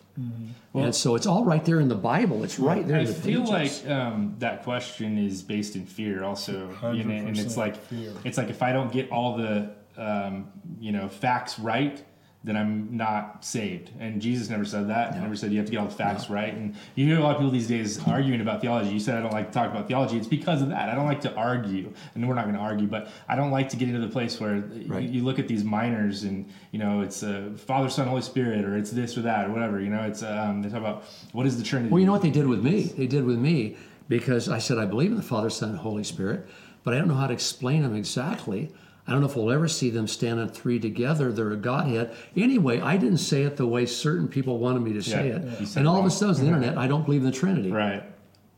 And 0.74 0.96
so 0.96 1.16
it's 1.16 1.26
all 1.26 1.44
right 1.46 1.64
there 1.66 1.80
in 1.80 1.88
the 1.88 1.96
Bible. 1.96 2.44
It's 2.44 2.60
right 2.60 2.88
there 2.88 2.98
I 2.98 3.02
in 3.02 3.06
the 3.08 3.14
feel 3.14 3.46
pages. 3.46 3.84
like 3.84 3.92
um, 3.92 4.36
that 4.40 4.64
question 4.64 5.18
is 5.18 5.42
based 5.42 5.76
in 5.76 5.86
fear, 5.86 6.24
also, 6.24 6.70
you 6.94 7.04
know, 7.04 7.14
and 7.14 7.38
it's 7.38 7.58
like 7.58 7.76
fear. 7.76 8.14
it's 8.24 8.38
like 8.38 8.50
if 8.50 8.62
I 8.62 8.72
don't 8.74 8.92
get 8.92 9.12
all 9.12 9.38
the 9.38 9.72
um, 9.98 10.52
you 10.80 10.92
know 10.92 11.08
facts 11.10 11.60
right, 11.60 12.04
then 12.46 12.56
I'm 12.56 12.96
not 12.96 13.44
saved. 13.44 13.90
And 14.00 14.22
Jesus 14.22 14.50
never 14.50 14.64
said 14.66 14.88
that. 14.90 15.16
He 15.16 15.20
never 15.20 15.36
said 15.36 15.52
you 15.52 15.58
have 15.58 15.66
to 15.66 15.72
get 15.72 15.80
all 15.80 15.88
the 15.88 15.94
facts 15.96 16.30
right. 16.30 16.54
And 16.54 16.76
you 16.94 17.06
hear 17.08 17.18
a 17.18 17.22
lot 17.22 17.32
of 17.32 17.38
people 17.38 17.52
these 17.52 17.68
days 17.68 18.00
arguing 18.08 18.40
about 18.40 18.62
theology. 18.62 18.92
You 18.92 19.00
said 19.00 19.18
I 19.18 19.22
don't 19.22 19.34
like 19.34 19.48
to 19.48 19.54
talk 19.54 19.72
about 19.72 19.88
theology. 19.88 20.16
It's 20.18 20.28
because 20.28 20.62
of 20.62 20.70
that. 20.70 20.90
I 20.90 20.96
don't 20.96 21.08
like 21.08 21.22
to 21.22 21.34
argue, 21.36 21.92
and 22.14 22.28
we're 22.28 22.36
not 22.36 22.44
going 22.46 22.56
to 22.56 22.62
argue. 22.62 22.86
But 22.88 23.10
I 23.28 23.36
don't 23.36 23.52
like 23.52 23.70
to 23.70 23.78
get 23.78 23.88
into 23.90 24.00
the 24.02 24.08
place 24.08 24.40
where 24.40 24.64
Right. 24.88 25.04
you, 25.04 25.20
you 25.20 25.24
look 25.24 25.40
at 25.40 25.48
these 25.48 25.64
minors 25.64 26.24
and 26.24 26.46
you 26.72 26.80
know 26.80 27.02
it's 27.02 27.24
uh, 27.24 27.50
Father, 27.58 27.90
Son, 27.90 28.08
Holy 28.08 28.22
Spirit, 28.22 28.64
or 28.64 28.78
it's 28.78 28.92
this 28.92 29.18
or 29.18 29.22
that 29.24 29.48
or 29.48 29.52
whatever. 29.52 29.82
You 29.82 29.90
know, 29.90 30.04
it's 30.04 30.22
um, 30.24 30.62
they 30.62 30.70
talk 30.70 30.80
about 30.80 31.04
what 31.34 31.46
is 31.48 31.58
the 31.58 31.64
Trinity. 31.64 31.90
Well, 31.92 32.00
you 32.00 32.06
know 32.06 32.12
what 32.12 32.22
they 32.22 32.30
did 32.30 32.48
with 32.48 32.64
me? 32.64 32.84
They 32.84 33.08
did 33.08 33.26
with 33.26 33.40
me 33.40 33.76
because 34.08 34.48
I 34.50 34.60
said 34.60 34.78
I 34.78 34.86
believe 34.86 35.10
in 35.12 35.18
the 35.18 35.24
Father, 35.24 35.50
Son, 35.50 35.70
and 35.70 35.80
Holy 35.80 36.04
Spirit, 36.04 36.48
but 36.84 36.94
I 36.94 36.98
don't 37.00 37.08
know 37.08 37.16
how 37.16 37.28
to 37.28 37.34
explain 37.34 37.82
them 37.82 37.96
exactly. 37.96 38.72
I 39.08 39.12
don't 39.12 39.22
know 39.22 39.28
if 39.28 39.36
we'll 39.36 39.52
ever 39.52 39.68
see 39.68 39.90
them 39.92 40.08
stand 40.08 40.40
standing 40.40 40.50
three 40.50 40.80
together. 40.80 41.32
They're 41.32 41.52
a 41.52 41.58
Godhead. 41.58 42.16
Anyway, 42.36 42.82
I 42.82 42.98
didn't 42.98 43.20
say 43.20 43.44
it 43.44 43.56
the 43.58 43.68
way 43.68 43.86
certain 43.86 44.28
people 44.28 44.58
wanted 44.58 44.82
me 44.82 44.94
to 44.94 45.02
say 45.04 45.30
Yeah, 45.30 45.36
it. 45.36 45.62
you 45.62 45.68
And 45.76 45.88
all 45.88 45.98
it 45.98 46.00
of 46.02 46.06
a 46.08 46.10
sudden, 46.12 46.36
on 46.36 46.42
the 46.42 46.48
internet, 46.48 46.78
I 46.78 46.88
don't 46.88 47.06
believe 47.06 47.22
in 47.22 47.28
the 47.28 47.32
Trinity. 47.32 47.72
Right. 47.72 48.04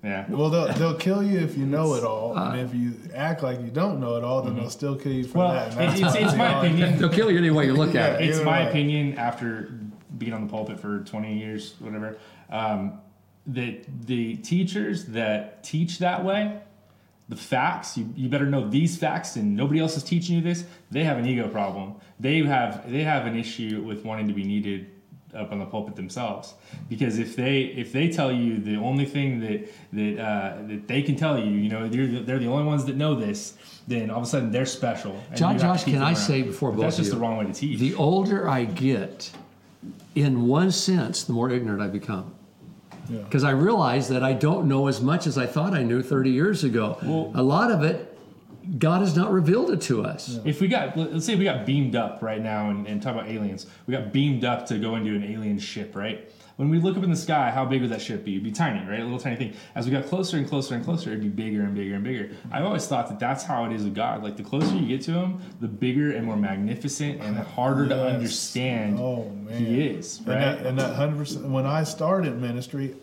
Yeah. 0.03 0.25
Well, 0.29 0.49
they'll, 0.49 0.71
they'll 0.73 0.95
kill 0.95 1.21
you 1.21 1.39
if 1.39 1.57
you 1.57 1.65
know 1.65 1.95
it 1.95 2.03
all, 2.05 2.37
Uh, 2.37 2.51
and 2.53 2.61
if 2.61 2.73
you 2.73 2.93
act 3.13 3.43
like 3.43 3.59
you 3.59 3.67
don't 3.67 3.99
know 3.99 4.15
it 4.15 4.23
all, 4.23 4.41
then 4.41 4.55
they'll 4.55 4.69
still 4.69 4.95
kill 4.95 5.11
you 5.11 5.25
for 5.25 5.39
Well, 5.39 5.51
that. 5.53 5.75
And 5.77 6.01
it's, 6.01 6.15
it's 6.15 6.35
my 6.35 6.47
they 6.47 6.53
are. 6.53 6.65
opinion. 6.65 6.97
They'll 6.99 7.09
kill 7.09 7.29
you 7.31 7.37
any 7.37 7.49
way 7.51 7.65
you 7.65 7.73
look 7.73 7.95
at 7.95 8.21
it. 8.21 8.29
It's 8.29 8.41
my 8.41 8.63
way. 8.63 8.69
opinion 8.69 9.17
after 9.17 9.73
being 10.17 10.31
on 10.33 10.45
the 10.45 10.49
pulpit 10.49 10.79
for 10.79 10.99
20 10.99 11.37
years, 11.37 11.73
whatever, 11.79 12.17
um, 12.49 12.99
that 13.47 13.85
the 14.05 14.35
teachers 14.37 15.05
that 15.07 15.63
teach 15.63 15.99
that 15.99 16.23
way, 16.23 16.59
the 17.29 17.35
facts, 17.35 17.97
you, 17.97 18.09
you 18.15 18.29
better 18.29 18.45
know 18.45 18.69
these 18.69 18.97
facts 18.97 19.35
and 19.35 19.55
nobody 19.55 19.79
else 19.79 19.97
is 19.97 20.03
teaching 20.03 20.35
you 20.37 20.41
this, 20.41 20.63
they 20.91 21.03
have 21.03 21.17
an 21.17 21.25
ego 21.25 21.47
problem. 21.49 21.95
They 22.19 22.41
have 22.43 22.89
they 22.89 23.03
have 23.03 23.25
an 23.25 23.35
issue 23.37 23.81
with 23.83 24.05
wanting 24.05 24.27
to 24.29 24.33
be 24.33 24.43
needed 24.43 24.91
up 25.35 25.51
on 25.51 25.59
the 25.59 25.65
pulpit 25.65 25.95
themselves. 25.97 26.53
Because 26.89 27.19
if 27.19 27.35
they 27.35 27.63
if 27.63 27.91
they 27.91 28.07
tell 28.09 28.31
you 28.31 28.59
the 28.59 28.77
only 28.77 29.05
thing 29.05 29.41
that 29.41 29.67
that 29.93 30.19
uh, 30.23 30.57
that 30.67 30.87
they 30.87 31.01
can 31.01 31.15
tell 31.17 31.37
you, 31.37 31.51
you 31.51 31.69
know, 31.69 31.87
they're, 31.89 32.07
the- 32.07 32.21
they're 32.21 32.39
the 32.39 32.47
only 32.47 32.63
ones 32.63 32.85
that 32.85 32.95
know 32.95 33.13
this, 33.13 33.55
then 33.87 34.09
all 34.09 34.19
of 34.19 34.23
a 34.23 34.27
sudden 34.27 34.49
they're 34.51 34.65
special. 34.65 35.21
and 35.29 35.37
Josh, 35.37 35.39
you 35.61 35.67
have 35.67 35.79
to 35.79 35.85
Josh, 35.85 35.93
can 35.93 36.01
I 36.01 36.05
around. 36.07 36.15
say 36.15 36.41
before 36.43 36.71
But 36.71 36.77
both 36.77 36.83
that's 36.85 36.97
just 36.97 37.09
you, 37.09 37.15
the 37.15 37.19
wrong 37.19 37.37
way 37.37 37.45
to 37.45 37.53
teach. 37.53 37.77
The 37.79 37.93
older 37.95 38.47
I 38.49 38.63
get, 38.63 39.29
in 40.15 40.47
one 40.47 40.71
sense, 40.71 41.25
the 41.25 41.33
more 41.33 41.49
ignorant 41.51 41.81
I 41.81 41.87
become. 41.87 42.33
Yeah. 43.09 43.19
Because 43.19 43.43
I 43.43 43.51
realize 43.51 44.09
that 44.09 44.23
I 44.23 44.33
don't 44.33 44.67
know 44.67 44.87
as 44.87 45.01
much 45.01 45.27
as 45.27 45.37
I 45.37 45.45
thought 45.45 45.73
I 45.73 45.83
knew 45.83 46.01
30 46.01 46.29
years 46.31 46.63
ago. 46.63 46.97
Well- 47.03 47.31
a 47.35 47.43
lot 47.43 47.71
of 47.71 47.83
it 47.83 48.06
God 48.77 49.01
has 49.01 49.15
not 49.15 49.31
revealed 49.31 49.69
it 49.71 49.81
to 49.81 50.03
us. 50.03 50.39
If 50.45 50.61
we 50.61 50.67
got, 50.67 50.97
let's 50.97 51.25
say 51.25 51.35
we 51.35 51.43
got 51.43 51.65
beamed 51.65 51.95
up 51.95 52.21
right 52.21 52.41
now 52.41 52.69
and, 52.69 52.87
and 52.87 53.01
talk 53.01 53.13
about 53.15 53.27
aliens. 53.29 53.65
We 53.85 53.93
got 53.93 54.11
beamed 54.11 54.43
up 54.43 54.65
to 54.67 54.77
go 54.77 54.95
into 54.95 55.15
an 55.15 55.23
alien 55.23 55.59
ship, 55.59 55.95
right? 55.95 56.29
When 56.57 56.69
we 56.69 56.79
look 56.79 56.97
up 56.97 57.03
in 57.03 57.11
the 57.11 57.15
sky, 57.15 57.51
how 57.51 57.65
big 57.65 57.81
would 57.81 57.91
that 57.91 58.01
ship 58.01 58.25
be? 58.25 58.31
It'd 58.31 58.43
be 58.43 58.51
tiny, 58.51 58.83
right? 58.89 58.99
A 58.99 59.03
little 59.03 59.19
tiny 59.19 59.35
thing. 59.35 59.53
As 59.75 59.85
we 59.85 59.91
got 59.91 60.07
closer 60.07 60.37
and 60.37 60.49
closer 60.49 60.73
and 60.73 60.83
closer, 60.83 61.11
it'd 61.11 61.21
be 61.21 61.29
bigger 61.29 61.61
and 61.61 61.75
bigger 61.75 61.93
and 61.93 62.03
bigger. 62.03 62.31
I've 62.51 62.65
always 62.65 62.87
thought 62.87 63.07
that 63.09 63.19
that's 63.19 63.43
how 63.43 63.65
it 63.65 63.73
is 63.73 63.83
with 63.83 63.93
God. 63.93 64.23
Like 64.23 64.37
the 64.37 64.43
closer 64.43 64.75
you 64.75 64.87
get 64.87 65.01
to 65.03 65.11
Him, 65.11 65.39
the 65.61 65.67
bigger 65.67 66.13
and 66.13 66.25
more 66.25 66.35
magnificent 66.35 67.21
and 67.21 67.37
harder 67.37 67.87
to 67.89 68.07
understand 68.07 68.97
Oh 68.99 69.29
man, 69.29 69.63
He 69.63 69.81
is, 69.87 70.17
And 70.19 70.27
right? 70.29 70.39
that, 70.39 70.65
and 70.65 70.79
that 70.79 70.95
hundred 70.95 71.17
percent. 71.19 71.45
When 71.45 71.67
I 71.67 71.83
started 71.83 72.35
ministry, 72.41 72.95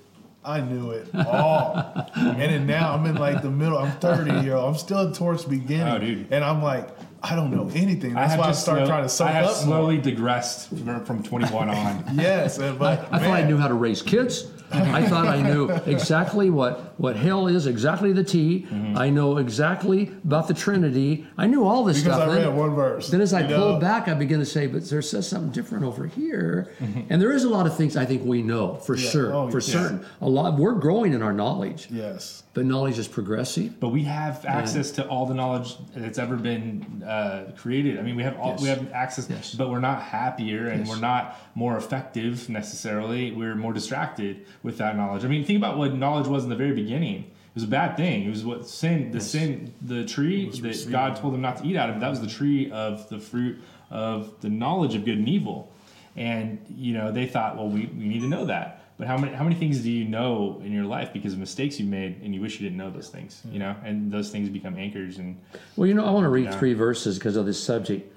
I 0.44 0.60
knew 0.60 0.90
it 0.90 1.08
all, 1.14 2.06
and 2.14 2.38
then 2.38 2.66
now 2.66 2.92
I'm 2.94 3.06
in 3.06 3.14
like 3.14 3.40
the 3.42 3.50
middle. 3.50 3.78
I'm 3.78 3.92
30 3.92 4.40
year 4.44 4.56
old. 4.56 4.74
I'm 4.74 4.78
still 4.78 5.10
towards 5.10 5.44
the 5.44 5.50
beginning, 5.50 5.88
Oh, 5.94 5.98
dude. 5.98 6.26
and 6.30 6.44
I'm 6.44 6.62
like, 6.62 6.88
I 7.22 7.34
don't 7.34 7.50
know 7.50 7.70
anything. 7.74 8.12
That's 8.12 8.32
have 8.32 8.40
why 8.40 8.46
I 8.46 8.48
just 8.50 8.60
started 8.62 8.82
slow- 8.82 8.88
trying 8.94 9.02
to 9.04 9.08
soak 9.08 9.28
I 9.28 9.32
have 9.32 9.44
up 9.46 9.52
slowly 9.56 9.94
more. 9.96 10.04
digressed 10.04 10.68
from, 10.68 11.04
from 11.06 11.22
21 11.22 11.70
on. 11.70 12.04
Yes, 12.14 12.58
but 12.58 13.08
I 13.10 13.18
thought 13.18 13.30
I 13.30 13.42
knew 13.46 13.56
how 13.56 13.68
to 13.68 13.74
raise 13.74 14.02
kids. 14.02 14.50
I 14.70 15.06
thought 15.06 15.26
I 15.28 15.40
knew 15.40 15.70
exactly 15.86 16.50
what, 16.50 16.93
what 16.96 17.16
hell 17.16 17.46
is, 17.48 17.66
exactly 17.66 18.12
the 18.12 18.24
T. 18.24 18.66
I 18.96 19.10
know 19.10 19.38
exactly 19.38 20.12
about 20.24 20.48
the 20.48 20.54
Trinity. 20.54 21.26
I 21.36 21.46
knew 21.46 21.64
all 21.64 21.84
this 21.84 22.02
because 22.02 22.16
stuff. 22.16 22.28
I 22.30 22.34
Then- 22.42 22.56
one 22.56 22.74
verse. 22.74 23.10
Then 23.10 23.20
as 23.20 23.32
I 23.34 23.46
know? 23.46 23.56
pulled 23.56 23.80
back, 23.80 24.08
I 24.08 24.14
began 24.14 24.38
to 24.38 24.46
say, 24.46 24.66
but 24.66 24.88
there 24.88 25.02
says 25.02 25.28
something 25.28 25.50
different 25.50 25.84
over 25.84 26.06
here. 26.06 26.68
And 27.08 27.20
there 27.20 27.32
is 27.32 27.44
a 27.44 27.48
lot 27.48 27.66
of 27.66 27.76
things 27.76 27.96
I 27.96 28.04
think 28.04 28.24
we 28.24 28.42
know 28.42 28.74
for 28.74 28.96
sure, 28.96 29.34
Oh, 29.34 29.50
for 29.50 29.58
yeah. 29.58 29.72
certain. 29.72 30.04
A 30.20 30.28
lot 30.28 30.56
we're 30.58 30.74
growing 30.74 31.12
in 31.12 31.22
our 31.22 31.32
knowledge. 31.32 31.88
yes, 31.90 32.42
But 32.54 32.64
knowledge 32.66 32.98
is 32.98 33.08
progressive. 33.08 33.80
But 33.80 33.88
we 33.88 34.04
have 34.04 34.44
access 34.46 34.90
to 34.92 35.06
all 35.08 35.26
the 35.26 35.34
knowledge 35.34 35.76
that's 35.96 36.18
ever 36.18 36.36
been 36.36 37.02
uh, 37.04 37.52
created. 37.56 37.98
I 37.98 38.02
mean, 38.02 38.14
we 38.16 38.22
have 38.22 38.38
all, 38.38 38.56
we 38.62 38.68
have 38.68 38.92
access, 38.92 39.28
Yes. 39.28 39.54
but 39.54 39.70
we're 39.70 39.80
not 39.80 40.00
happier 40.02 40.68
and 40.68 40.86
Yes. 40.86 40.88
we're 40.88 41.00
not 41.00 41.36
more 41.56 41.76
effective 41.76 42.48
necessarily. 42.48 43.32
We're 43.32 43.54
more 43.56 43.72
distracted 43.72 44.46
with 44.62 44.78
that 44.78 44.96
knowledge. 44.96 45.24
I 45.24 45.28
mean, 45.28 45.44
think 45.44 45.56
about 45.58 45.78
what 45.78 45.94
knowledge 45.94 46.26
was 46.28 46.44
in 46.44 46.50
the 46.50 46.56
very 46.56 46.72
beginning. 46.84 47.20
It 47.24 47.54
was 47.54 47.64
a 47.64 47.68
bad 47.68 47.96
thing. 47.96 48.24
It 48.24 48.30
was 48.30 48.44
what 48.44 48.66
sin, 48.66 49.10
the 49.12 49.20
sin, 49.20 49.72
the 49.80 50.04
tree 50.04 50.50
that 50.50 50.86
God 50.90 51.16
told 51.16 51.34
them 51.34 51.40
not 51.40 51.58
to 51.58 51.66
eat 51.66 51.76
out 51.76 51.88
of. 51.90 52.00
That 52.00 52.10
was 52.10 52.20
the 52.20 52.26
tree 52.26 52.70
of 52.70 53.08
the 53.08 53.18
fruit 53.20 53.60
of 53.90 54.40
the 54.40 54.48
knowledge 54.48 54.94
of 54.96 55.04
good 55.04 55.18
and 55.18 55.28
evil. 55.28 55.70
And 56.16 56.64
you 56.76 56.92
know, 56.94 57.12
they 57.12 57.26
thought, 57.26 57.56
well, 57.56 57.68
we, 57.68 57.86
we 57.86 58.08
need 58.08 58.20
to 58.20 58.28
know 58.28 58.44
that. 58.46 58.80
But 58.96 59.08
how 59.08 59.16
many 59.18 59.32
how 59.34 59.42
many 59.42 59.56
things 59.56 59.80
do 59.80 59.90
you 59.90 60.04
know 60.04 60.60
in 60.64 60.72
your 60.72 60.84
life 60.84 61.12
because 61.12 61.32
of 61.32 61.38
mistakes 61.40 61.80
you 61.80 61.86
made 61.86 62.20
and 62.22 62.32
you 62.34 62.40
wish 62.40 62.60
you 62.60 62.66
didn't 62.68 62.78
know 62.78 62.90
those 62.90 63.08
things? 63.08 63.42
You 63.50 63.58
know, 63.58 63.74
and 63.84 64.10
those 64.10 64.30
things 64.30 64.48
become 64.48 64.76
anchors. 64.76 65.18
And 65.18 65.40
Well, 65.76 65.88
you 65.88 65.94
know, 65.94 66.04
I 66.04 66.10
want 66.10 66.24
to 66.24 66.28
read 66.28 66.44
Yeah. 66.46 66.58
three 66.58 66.74
verses 66.74 67.18
because 67.18 67.36
of 67.36 67.44
this 67.46 67.60
subject. 67.62 68.12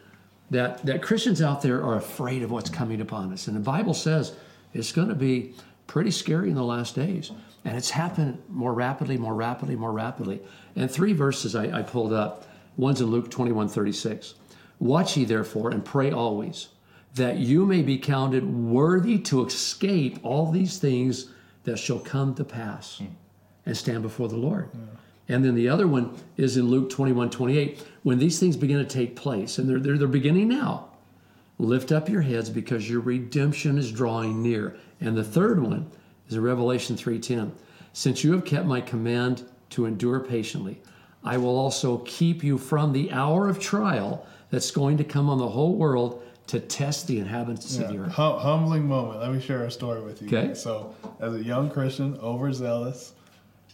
That 0.52 0.86
that 0.86 1.02
Christians 1.02 1.42
out 1.42 1.62
there 1.62 1.84
are 1.84 1.96
afraid 1.96 2.42
of 2.44 2.52
what's 2.52 2.70
coming 2.70 3.02
upon 3.02 3.34
us, 3.34 3.48
and 3.48 3.56
the 3.56 3.62
Bible 3.62 3.94
says 3.94 4.34
it's 4.74 4.92
going 4.92 5.10
to 5.10 5.16
be 5.16 5.54
pretty 5.88 6.12
scary 6.12 6.50
in 6.50 6.56
the 6.56 6.64
last 6.64 6.96
days, 6.96 7.32
and 7.66 7.78
it's 7.78 7.90
happened 7.90 8.42
more 8.50 8.74
rapidly, 8.74 9.18
more 9.18 9.34
rapidly, 9.34 9.76
more 9.76 9.92
rapidly. 9.92 10.42
And 10.76 10.90
three 10.90 11.14
verses 11.14 11.56
I, 11.56 11.80
I 11.80 11.82
pulled 11.82 12.14
up. 12.14 12.48
One's 12.78 13.02
in 13.02 13.08
Luke 13.08 13.30
twenty 13.32 13.52
one 13.52 13.68
thirty 13.68 13.92
six. 13.92 14.36
Watch 14.80 15.18
ye 15.18 15.26
therefore 15.26 15.72
and 15.72 15.84
pray 15.84 16.12
always, 16.12 16.70
that 17.16 17.38
you 17.38 17.66
may 17.66 17.82
be 17.82 17.98
counted 17.98 18.46
worthy 18.46 19.18
to 19.20 19.46
escape 19.46 20.20
all 20.24 20.52
these 20.52 20.78
things 20.78 21.32
that 21.64 21.78
shall 21.78 22.00
come 22.00 22.36
to 22.36 22.44
pass 22.44 23.00
hmm. 23.00 23.06
and 23.66 23.76
stand 23.76 24.04
before 24.04 24.28
the 24.28 24.38
Lord. 24.38 24.70
And 25.30 25.44
then 25.44 25.56
the 25.56 25.68
other 25.68 25.88
one 25.88 26.16
is 26.38 26.58
in 26.58 26.70
Luke 26.70 26.90
21 26.90 27.30
28. 27.30 27.84
When 28.04 28.20
these 28.20 28.40
things 28.40 28.56
begin 28.56 28.78
to 28.78 28.86
take 28.86 29.16
place, 29.16 29.58
and 29.58 29.70
they're, 29.70 29.80
they're, 29.80 29.98
they're 29.98 30.08
beginning 30.08 30.48
now, 30.48 30.90
lift 31.60 31.92
up 31.92 32.08
your 32.08 32.22
heads 32.22 32.50
because 32.50 32.90
your 32.90 33.02
redemption 33.02 33.78
is 33.78 33.92
drawing 33.92 34.42
near. 34.42 34.78
And 35.02 35.18
the 35.18 35.24
third 35.24 35.62
one 35.62 35.92
is 36.30 36.38
Revelation 36.38 36.96
3:10. 36.96 37.52
Since 37.94 38.24
you 38.24 38.32
have 38.34 38.46
kept 38.46 38.66
my 38.66 38.82
command 38.82 39.44
to 39.72 39.86
endure 39.86 40.20
patiently, 40.20 40.82
I 41.24 41.38
will 41.38 41.58
also 41.58 42.00
keep 42.00 42.44
you 42.44 42.58
from 42.58 42.94
the 42.94 43.12
hour 43.12 43.50
of 43.50 43.60
trial 43.60 44.26
that's 44.50 44.72
going 44.72 44.98
to 44.98 45.04
come 45.04 45.30
on 45.30 45.40
the 45.40 45.50
whole 45.50 45.76
world 45.76 46.24
to 46.48 46.60
test 46.60 47.08
the 47.08 47.20
inhabitants 47.20 47.78
of 47.78 47.90
the 47.90 47.98
earth. 47.98 48.12
Hum- 48.14 48.40
humbling 48.40 48.88
moment. 48.88 49.20
Let 49.20 49.32
me 49.34 49.42
share 49.42 49.66
a 49.66 49.72
story 49.72 50.02
with 50.02 50.22
you. 50.22 50.28
Okay. 50.28 50.54
So, 50.54 50.96
as 51.20 51.34
a 51.34 51.44
young 51.44 51.70
Christian, 51.70 52.18
overzealous, 52.22 53.14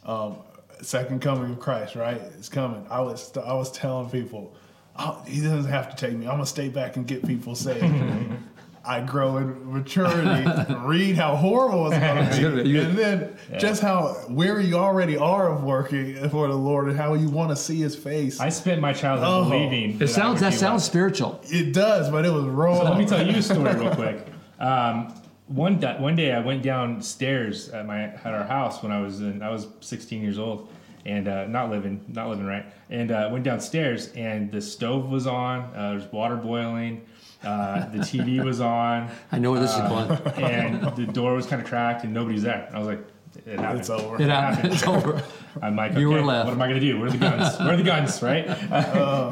um, 0.05 0.37
second 0.81 1.21
coming 1.21 1.51
of 1.51 1.59
Christ, 1.59 1.95
right? 1.95 2.19
It's 2.37 2.49
coming. 2.49 2.85
I 2.89 3.01
was 3.01 3.35
I 3.37 3.53
was 3.53 3.71
telling 3.71 4.09
people, 4.09 4.55
oh, 4.97 5.21
he 5.27 5.41
doesn't 5.41 5.65
have 5.65 5.95
to 5.95 5.95
take 5.95 6.17
me. 6.17 6.25
I'm 6.25 6.33
gonna 6.33 6.45
stay 6.45 6.69
back 6.69 6.95
and 6.97 7.05
get 7.05 7.25
people 7.25 7.55
saved. 7.55 7.83
I 8.85 8.99
grow 9.01 9.37
in 9.37 9.71
maturity, 9.73 10.45
read 10.79 11.15
how 11.15 11.35
horrible 11.37 11.89
it's 11.91 11.97
going 12.39 12.57
to 12.57 12.63
be, 12.63 12.73
be- 12.73 12.79
and 12.79 12.97
then 12.97 13.37
just 13.57 13.81
how 13.81 14.17
weary 14.29 14.65
you 14.65 14.75
already 14.75 15.15
are 15.17 15.49
of 15.53 15.63
working 15.63 16.15
for 16.29 16.47
the 16.49 16.53
Lord, 16.55 16.89
and 16.89 16.97
how 16.97 17.13
you 17.13 17.29
want 17.29 17.49
to 17.51 17.55
see 17.55 17.79
His 17.79 17.95
face. 17.95 18.39
I 18.41 18.49
spent 18.49 18.81
my 18.81 18.91
childhood 18.91 19.29
Oh. 19.29 19.49
believing. 19.49 20.01
It 20.01 20.07
sounds 20.07 20.41
that 20.41 20.53
sounds 20.53 20.83
like- 20.83 20.89
spiritual. 20.91 21.39
it 21.45 21.73
does, 21.73 22.09
but 22.09 22.25
it 22.25 22.31
was 22.33 22.43
wrong. 22.45 22.83
Let 22.83 22.97
me 22.97 23.05
tell 23.05 23.25
you 23.25 23.37
a 23.37 23.41
story 23.41 23.73
real 23.75 23.95
quick. 23.95 24.27
Um, 24.59 25.13
one 25.47 25.79
da- 25.79 25.99
one 26.01 26.15
day 26.17 26.33
I 26.33 26.39
went 26.39 26.61
downstairs 26.63 27.69
at 27.69 27.85
my 27.85 28.03
at 28.03 28.25
our 28.33 28.43
house 28.43 28.83
when 28.83 28.91
I 28.91 29.01
was 29.01 29.21
in, 29.21 29.41
I 29.41 29.49
was 29.49 29.67
16 29.81 30.21
years 30.21 30.37
old 30.39 30.69
and 31.05 31.27
uh, 31.27 31.45
not 31.47 31.69
living 31.69 32.03
not 32.07 32.29
living 32.29 32.45
right 32.45 32.65
and 32.89 33.11
uh, 33.11 33.27
went 33.29 33.43
downstairs 33.43 34.07
and 34.15 34.49
the 34.51 34.61
stove 34.61 35.09
was 35.09 35.27
on 35.27 35.59
uh, 35.75 35.87
there 35.89 35.95
was 35.95 36.05
water 36.13 36.37
boiling 36.37 37.01
uh, 37.43 37.89
the 37.89 37.99
TV 37.99 38.43
was 38.43 38.61
on 38.61 39.09
I 39.31 39.39
know 39.39 39.51
where 39.51 39.59
this 39.61 39.71
is 39.73 39.81
going. 39.81 40.11
and 40.43 40.95
the 40.95 41.05
door 41.05 41.33
was 41.33 41.45
kind 41.45 41.61
of 41.61 41.67
cracked 41.67 42.03
and 42.03 42.13
nobody's 42.13 42.43
there 42.43 42.65
and 42.67 42.75
I 42.75 42.79
was 42.79 42.87
like 42.87 42.99
it 43.47 43.57
happened. 43.59 43.79
It's 43.79 43.89
over. 43.89 44.21
It 44.21 44.29
happened. 44.29 44.73
It's 44.73 44.85
over. 44.85 45.23
I'm 45.59 45.75
like, 45.75 45.93
You 45.97 46.07
okay, 46.13 46.19
were 46.21 46.25
left. 46.25 46.45
what 46.45 46.53
am 46.53 46.61
I 46.61 46.67
gonna 46.67 46.79
do? 46.79 46.99
Where 46.99 47.07
are 47.07 47.11
the 47.11 47.17
guns? 47.17 47.57
Where 47.59 47.73
are 47.73 47.77
the 47.77 47.81
guns? 47.83 48.21
Right? 48.21 48.45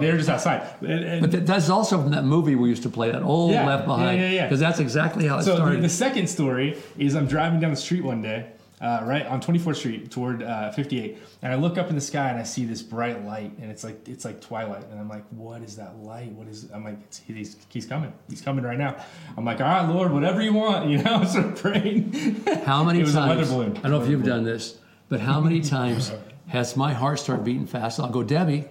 They're 0.01 0.17
just 0.17 0.27
outside. 0.27 0.67
And- 0.81 0.89
and- 1.03 1.21
But 1.31 1.45
that's 1.45 1.69
also 1.69 2.01
from 2.01 2.09
that 2.11 2.25
movie 2.25 2.55
we 2.55 2.67
used 2.69 2.81
to 2.83 2.89
play, 2.89 3.11
that 3.11 3.21
old 3.21 3.51
Yeah, 3.51 3.67
Left 3.67 3.85
Behind. 3.85 4.19
yeah, 4.19 4.25
yeah, 4.27 4.33
yeah. 4.33 4.45
Because 4.47 4.59
that's 4.59 4.79
exactly 4.79 5.27
how 5.27 5.37
it 5.37 5.43
So 5.43 5.63
the, 5.69 5.77
the 5.77 5.87
second 5.89 6.27
story 6.27 6.77
is 6.97 7.15
I'm 7.15 7.27
driving 7.27 7.59
down 7.59 7.69
the 7.69 7.77
street 7.77 8.03
one 8.03 8.23
day, 8.23 8.47
uh, 8.81 9.01
right 9.05 9.25
on 9.27 9.39
24th 9.39 9.75
Street 9.75 10.09
toward 10.09 10.41
uh, 10.41 10.71
58, 10.71 11.17
and 11.43 11.53
I 11.53 11.55
look 11.55 11.77
up 11.77 11.89
in 11.89 11.95
the 11.95 12.01
sky 12.01 12.29
and 12.29 12.39
I 12.39 12.43
see 12.43 12.65
this 12.65 12.81
bright 12.81 13.23
light, 13.25 13.51
and 13.61 13.69
it's 13.69 13.83
like 13.83 14.07
it's 14.09 14.25
like 14.25 14.41
twilight, 14.41 14.85
and 14.89 14.99
I'm 14.99 15.07
like, 15.07 15.23
what 15.29 15.61
is 15.61 15.75
that 15.75 15.97
light? 15.99 16.31
What 16.31 16.47
is? 16.47 16.67
I'm 16.73 16.83
like, 16.83 16.97
it's, 17.03 17.19
he's, 17.19 17.57
he's 17.69 17.85
coming, 17.85 18.11
he's 18.29 18.41
coming 18.41 18.65
right 18.65 18.77
now. 18.79 18.95
I'm 19.37 19.45
like, 19.45 19.61
all 19.61 19.67
right, 19.67 19.87
Lord, 19.87 20.11
whatever 20.11 20.41
you 20.41 20.53
want, 20.53 20.89
you 20.89 20.97
know. 20.97 21.23
So 21.25 21.39
I'm 21.41 21.53
praying. 21.55 22.43
how 22.65 22.83
many 22.83 22.99
it 22.99 23.03
was 23.03 23.15
a 23.15 23.19
times? 23.19 23.51
I 23.51 23.55
don't 23.55 23.83
know 23.91 24.01
if 24.01 24.09
you've 24.09 24.23
done 24.23 24.43
this, 24.43 24.77
but 25.09 25.19
how 25.19 25.39
many 25.39 25.61
times 25.77 26.11
has 26.47 26.75
my 26.75 26.93
heart 26.93 27.19
started 27.19 27.45
beating 27.45 27.67
fast? 27.67 27.99
I'll 27.99 28.09
go, 28.09 28.23
Debbie, 28.23 28.65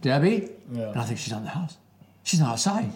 Debbie, 0.00 0.50
Yeah. 0.72 0.90
and 0.90 1.00
I 1.00 1.04
think 1.04 1.18
she's 1.20 1.30
not 1.30 1.38
in 1.38 1.44
the 1.44 1.50
house. 1.50 1.76
She's 2.24 2.40
not 2.40 2.50
outside. 2.54 2.90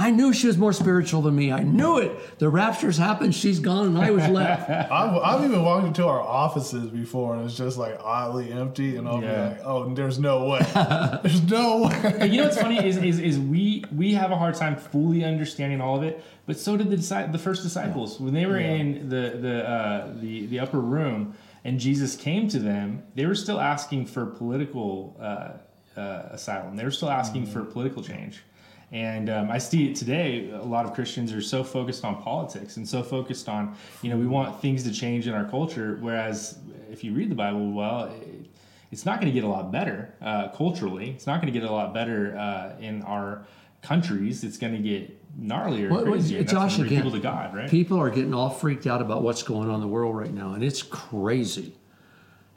I 0.00 0.12
knew 0.12 0.32
she 0.32 0.46
was 0.46 0.56
more 0.56 0.72
spiritual 0.72 1.22
than 1.22 1.34
me. 1.34 1.50
I 1.50 1.64
knew 1.64 1.98
it. 1.98 2.38
The 2.38 2.48
rapture's 2.48 2.96
happened. 2.96 3.34
She's 3.34 3.58
gone, 3.58 3.88
and 3.88 3.98
I 3.98 4.12
was 4.12 4.28
left. 4.28 4.70
I've, 4.92 5.16
I've 5.16 5.44
even 5.44 5.64
walked 5.64 5.88
into 5.88 6.06
our 6.06 6.20
offices 6.20 6.88
before 6.90 7.34
and 7.34 7.44
it's 7.44 7.56
just 7.56 7.76
like 7.78 7.98
oddly 8.00 8.52
empty, 8.52 8.96
and 8.96 9.08
I'll 9.08 9.20
Yeah. 9.20 9.34
be 9.34 9.54
like, 9.56 9.60
"Oh, 9.64 9.92
there's 9.92 10.20
no 10.20 10.46
way, 10.46 10.60
there's 11.22 11.42
no 11.42 11.82
way." 11.88 11.98
But 12.20 12.30
you 12.30 12.36
know 12.38 12.44
what's 12.44 12.60
funny 12.60 12.78
is, 12.86 12.96
is 13.10 13.18
is 13.18 13.38
we 13.40 13.84
we 13.92 14.14
have 14.14 14.30
a 14.30 14.36
hard 14.36 14.54
time 14.54 14.76
fully 14.76 15.24
understanding 15.24 15.80
all 15.80 15.96
of 15.96 16.04
it, 16.04 16.22
but 16.46 16.56
so 16.56 16.76
did 16.76 16.90
the 16.90 16.96
disci- 16.96 17.32
the 17.32 17.38
first 17.38 17.64
disciples 17.64 18.20
when 18.20 18.32
they 18.34 18.46
were 18.46 18.58
in 18.58 19.08
the 19.08 19.36
the 19.40 19.68
uh, 19.68 20.12
the 20.20 20.46
the 20.46 20.60
upper 20.60 20.78
room 20.80 21.34
and 21.64 21.80
Jesus 21.80 22.14
came 22.14 22.46
to 22.50 22.60
them. 22.60 23.02
They 23.16 23.26
were 23.26 23.34
still 23.34 23.60
asking 23.60 24.06
for 24.06 24.24
political 24.26 25.16
uh, 25.20 26.00
uh, 26.00 26.28
asylum. 26.30 26.76
They 26.76 26.84
were 26.84 26.92
still 26.92 27.10
asking 27.10 27.46
for 27.46 27.64
political 27.64 28.00
change. 28.02 28.44
And 28.90 29.28
um, 29.28 29.50
I 29.50 29.58
see 29.58 29.90
it 29.90 29.96
today. 29.96 30.50
A 30.50 30.62
lot 30.62 30.86
of 30.86 30.94
Christians 30.94 31.32
are 31.32 31.42
so 31.42 31.62
focused 31.62 32.04
on 32.04 32.22
politics 32.22 32.78
and 32.78 32.88
so 32.88 33.02
focused 33.02 33.48
on, 33.48 33.76
you 34.00 34.08
know, 34.08 34.16
we 34.16 34.26
want 34.26 34.62
things 34.62 34.82
to 34.84 34.92
change 34.92 35.26
in 35.26 35.34
our 35.34 35.44
culture. 35.44 35.98
Whereas 36.00 36.58
if 36.90 37.04
you 37.04 37.12
read 37.12 37.30
the 37.30 37.34
Bible 37.34 37.70
well, 37.72 38.04
it, 38.04 38.46
it's 38.90 39.04
not 39.04 39.20
going 39.20 39.30
to 39.30 39.38
get 39.38 39.44
a 39.44 39.48
lot 39.48 39.70
better 39.70 40.14
uh, 40.22 40.48
culturally. 40.48 41.10
It's 41.10 41.26
not 41.26 41.42
going 41.42 41.52
to 41.52 41.58
get 41.58 41.68
a 41.68 41.72
lot 41.72 41.92
better 41.92 42.36
uh, 42.36 42.80
in 42.80 43.02
our 43.02 43.44
countries. 43.82 44.42
It's 44.42 44.56
going 44.56 44.72
to 44.72 44.78
get 44.78 45.14
gnarlier, 45.38 45.90
well, 45.90 46.04
crazier. 46.04 46.42
Josh, 46.44 46.78
again, 46.78 46.88
people 46.88 47.10
to 47.10 47.20
God, 47.20 47.54
right? 47.54 47.70
People 47.70 48.00
are 48.00 48.10
getting 48.10 48.32
all 48.32 48.50
freaked 48.50 48.86
out 48.86 49.02
about 49.02 49.22
what's 49.22 49.42
going 49.42 49.68
on 49.68 49.76
in 49.76 49.80
the 49.82 49.88
world 49.88 50.16
right 50.16 50.32
now, 50.32 50.54
and 50.54 50.64
it's 50.64 50.82
crazy. 50.82 51.74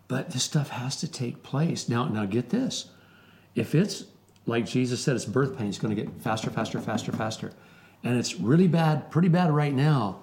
But 0.08 0.32
this 0.32 0.44
stuff 0.44 0.70
has 0.70 0.96
to 0.98 1.12
take 1.12 1.44
place. 1.44 1.88
Now, 1.88 2.06
now 2.06 2.26
get 2.26 2.50
this. 2.50 2.90
If 3.56 3.76
it's 3.76 4.06
like 4.52 4.66
Jesus 4.66 5.02
said, 5.02 5.16
it's 5.16 5.26
birth 5.26 5.58
pain, 5.58 5.68
it's 5.68 5.80
going 5.80 5.96
to 5.96 6.02
get 6.02 6.12
faster, 6.22 6.50
faster, 6.50 6.80
faster, 6.80 7.12
faster. 7.12 7.52
And 8.04 8.18
it's 8.18 8.36
really 8.36 8.68
bad, 8.68 9.10
pretty 9.10 9.30
bad 9.30 9.52
right 9.52 9.74
now. 9.74 10.20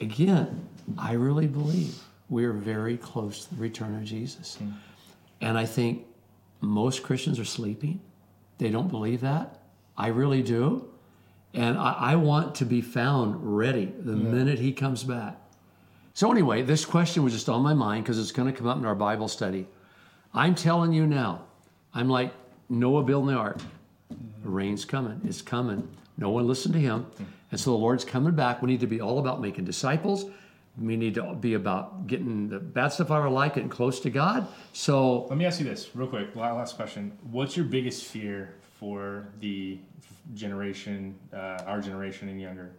Again, 0.00 0.66
I 0.98 1.12
really 1.12 1.46
believe 1.46 1.98
we're 2.28 2.52
very 2.52 2.96
close 2.96 3.44
to 3.44 3.54
the 3.54 3.60
return 3.60 3.94
of 3.94 4.04
Jesus. 4.04 4.56
Hmm. 4.56 4.70
And 5.40 5.58
I 5.58 5.66
think 5.66 6.06
most 6.60 7.02
Christians 7.02 7.38
are 7.38 7.44
sleeping. 7.44 8.00
They 8.58 8.70
don't 8.70 8.88
believe 8.88 9.20
that. 9.22 9.58
I 9.96 10.08
really 10.08 10.42
do. 10.42 10.88
And 11.54 11.76
I, 11.78 11.92
I 11.92 12.16
want 12.16 12.54
to 12.56 12.64
be 12.64 12.80
found 12.80 13.56
ready 13.56 13.86
the 13.86 14.12
minute 14.12 14.58
he 14.58 14.72
comes 14.72 15.02
back. 15.02 15.36
So, 16.14 16.30
anyway, 16.30 16.62
this 16.62 16.84
question 16.84 17.24
was 17.24 17.32
just 17.32 17.48
on 17.48 17.62
my 17.62 17.74
mind 17.74 18.04
because 18.04 18.18
it's 18.18 18.32
going 18.32 18.52
to 18.52 18.56
come 18.56 18.66
up 18.66 18.76
in 18.76 18.84
our 18.84 18.94
Bible 18.94 19.28
study. 19.28 19.66
I'm 20.34 20.54
telling 20.54 20.92
you 20.92 21.06
now, 21.06 21.42
I'm 21.94 22.08
like 22.08 22.32
Noah 22.70 23.02
building 23.02 23.34
the 23.34 23.38
ark. 23.38 23.58
The 24.08 24.48
rain's 24.48 24.84
coming. 24.84 25.20
It's 25.24 25.42
coming. 25.42 25.88
No 26.16 26.30
one 26.30 26.46
listened 26.46 26.74
to 26.74 26.80
him. 26.80 27.06
And 27.50 27.60
so 27.60 27.72
the 27.72 27.76
Lord's 27.76 28.04
coming 28.04 28.34
back. 28.34 28.62
We 28.62 28.68
need 28.68 28.80
to 28.80 28.86
be 28.86 29.00
all 29.00 29.18
about 29.18 29.40
making 29.40 29.64
disciples. 29.64 30.26
We 30.78 30.96
need 30.96 31.14
to 31.14 31.34
be 31.34 31.54
about 31.54 32.06
getting 32.06 32.48
the 32.48 32.60
bad 32.60 32.88
stuff 32.88 33.10
out 33.10 33.18
of 33.18 33.24
our 33.24 33.30
life, 33.30 33.54
getting 33.54 33.68
close 33.68 34.00
to 34.00 34.10
God. 34.10 34.46
So 34.72 35.26
Let 35.26 35.36
me 35.36 35.44
ask 35.44 35.58
you 35.60 35.66
this 35.66 35.90
real 35.94 36.06
quick. 36.06 36.34
Last 36.36 36.76
question. 36.76 37.12
What's 37.30 37.56
your 37.56 37.66
biggest 37.66 38.04
fear 38.04 38.54
for 38.78 39.26
the 39.40 39.78
generation, 40.34 41.18
uh, 41.34 41.64
our 41.66 41.80
generation 41.80 42.28
and 42.28 42.40
younger? 42.40 42.70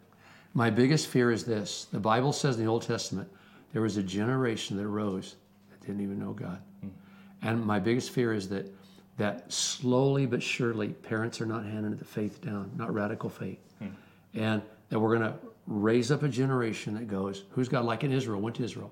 my 0.54 0.70
biggest 0.70 1.08
fear 1.08 1.32
is 1.32 1.46
this. 1.46 1.86
The 1.92 2.00
Bible 2.00 2.34
says 2.34 2.58
in 2.58 2.66
the 2.66 2.70
Old 2.70 2.82
Testament, 2.82 3.30
there 3.72 3.82
was 3.82 3.98
a 3.98 4.04
generation 4.04 4.76
that 4.78 4.84
arose 4.84 5.36
that 5.70 5.80
didn't 5.86 6.02
even 6.02 6.20
know 6.20 6.34
God. 6.34 6.62
And 7.42 7.66
my 7.66 7.80
biggest 7.80 8.12
fear 8.12 8.34
is 8.34 8.50
that 8.50 8.72
that 9.22 9.54
slowly 9.54 10.26
but 10.26 10.42
surely 10.42 10.88
parents 10.88 11.40
are 11.40 11.46
not 11.46 11.64
handing 11.64 11.96
the 11.96 12.04
faith 12.04 12.42
down, 12.42 12.72
not 12.76 12.92
radical 12.92 13.30
faith. 13.30 13.60
And 14.34 14.64
that 14.90 15.00
we're 15.00 15.16
going 15.16 15.32
to 15.32 15.38
raise 15.68 16.10
up 16.12 16.24
a 16.24 16.28
generation 16.28 16.96
that 16.96 17.08
goes, 17.08 17.44
who's 17.52 17.70
God? 17.70 17.86
Like 17.86 18.04
in 18.04 18.12
Israel, 18.12 18.42
went 18.42 18.56
to 18.56 18.64
Israel. 18.64 18.92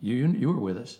You, 0.00 0.26
you, 0.26 0.48
were 0.48 0.58
with 0.58 0.76
us. 0.76 0.98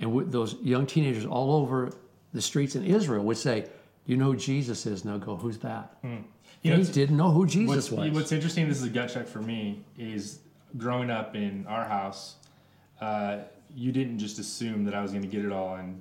And 0.00 0.14
with 0.14 0.32
those 0.32 0.54
young 0.62 0.86
teenagers 0.86 1.26
all 1.26 1.52
over 1.56 1.92
the 2.32 2.40
streets 2.40 2.76
in 2.76 2.84
Israel 2.84 3.24
would 3.24 3.36
say, 3.36 3.66
you 4.06 4.16
know 4.16 4.32
who 4.32 4.36
Jesus 4.36 4.86
is? 4.86 5.04
Now 5.04 5.18
go, 5.18 5.36
who's 5.36 5.58
that? 5.58 5.96
You 6.02 6.24
they 6.62 6.70
it's- 6.70 6.88
didn't 6.88 7.18
know 7.18 7.30
who 7.30 7.46
Jesus 7.46 7.90
What's, 7.90 8.06
was. 8.06 8.10
what's 8.12 8.32
interesting, 8.32 8.68
this 8.68 8.78
is 8.78 8.84
a 8.84 8.90
gut 8.90 9.10
check 9.12 9.26
for 9.26 9.42
me, 9.42 9.84
is 9.98 10.38
growing 10.78 11.10
up 11.10 11.36
in 11.36 11.66
our 11.68 11.84
house, 11.84 12.36
uh, 13.02 13.40
you 13.74 13.92
didn't 13.92 14.18
just 14.18 14.38
assume 14.38 14.84
that 14.84 14.94
I 14.94 15.02
was 15.02 15.10
going 15.10 15.22
to 15.22 15.28
get 15.28 15.44
it 15.44 15.52
all 15.52 15.76
in 15.76 16.00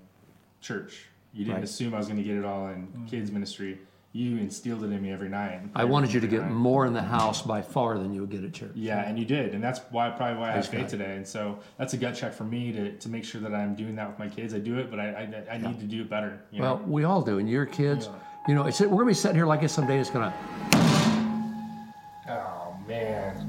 church. 0.62 1.08
You 1.34 1.46
didn't 1.46 1.56
Right. 1.56 1.64
assume 1.64 1.94
I 1.94 1.98
was 1.98 2.08
going 2.08 2.18
to 2.18 2.24
get 2.24 2.36
it 2.38 2.46
all 2.46 2.68
in 2.70 2.88
mm. 2.88 3.10
kids 3.10 3.32
ministry. 3.32 3.80
You 4.14 4.36
instilled 4.38 4.84
it 4.84 4.88
in 4.92 5.02
me 5.02 5.10
every 5.10 5.30
night. 5.30 5.62
I 5.74 5.86
wanted 5.86 6.12
you 6.12 6.20
to 6.20 6.28
get 6.28 6.42
night. 6.42 6.52
more 6.52 6.86
in 6.86 6.92
the 6.92 7.02
house 7.02 7.42
by 7.42 7.62
far 7.62 7.98
than 7.98 8.14
you 8.14 8.20
would 8.20 8.30
get 8.30 8.44
at 8.44 8.52
church. 8.52 8.72
Yeah, 8.76 9.08
and 9.08 9.18
you 9.18 9.24
did, 9.24 9.54
and 9.56 9.64
that's 9.64 9.80
why 9.90 10.10
probably 10.10 10.38
why 10.38 10.50
I 10.50 10.52
have 10.52 10.68
faith 10.68 10.82
God. 10.82 10.90
today. 10.90 11.16
And 11.16 11.26
so 11.26 11.60
that's 11.78 11.94
a 11.94 11.98
gut 11.98 12.14
check 12.16 12.34
for 12.34 12.44
me 12.44 12.74
to, 12.74 12.92
to 12.98 13.08
make 13.08 13.24
sure 13.24 13.40
that 13.40 13.54
I'm 13.54 13.74
doing 13.74 13.96
that 13.96 14.10
with 14.10 14.20
my 14.20 14.28
kids. 14.28 14.54
I 14.54 14.60
do 14.60 14.78
it, 14.80 14.92
but 14.92 15.00
I 15.00 15.30
I, 15.50 15.54
I 15.54 15.58
need 15.58 15.80
to 15.80 15.86
do 15.86 16.02
it 16.02 16.10
better. 16.10 16.42
You 16.52 16.62
Well, 16.62 16.80
know? 16.80 16.84
we 16.88 17.06
all 17.06 17.22
do, 17.22 17.40
and 17.40 17.50
your 17.50 17.66
kids, 17.66 18.10
you 18.50 18.54
know, 18.54 18.66
it's, 18.66 18.82
we're 18.82 18.90
gonna 18.90 19.06
be 19.06 19.14
sitting 19.14 19.38
here 19.38 19.46
like 19.46 19.62
this 19.62 19.72
someday. 19.72 19.98
It's 19.98 20.10
gonna, 20.10 20.34
Oh 22.28 22.76
man. 22.86 23.48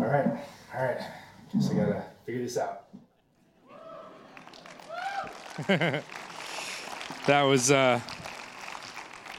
All 0.00 0.04
right, 0.04 0.26
all 0.74 0.84
right. 0.84 0.98
Guess 1.54 1.70
I 1.70 1.74
gotta 1.74 2.04
figure 2.24 2.42
this 2.42 2.58
out. 2.58 2.85
that 5.66 6.02
was 7.42 7.70
uh, 7.70 7.98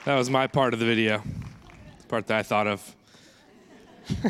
that 0.04 0.16
was 0.16 0.32
my 0.32 0.48
part 0.48 0.74
of 0.74 0.80
the 0.80 0.86
video, 0.86 1.22
the 2.00 2.08
part 2.08 2.26
that 2.26 2.40
I 2.40 2.42
thought 2.42 2.66
of. 2.66 2.96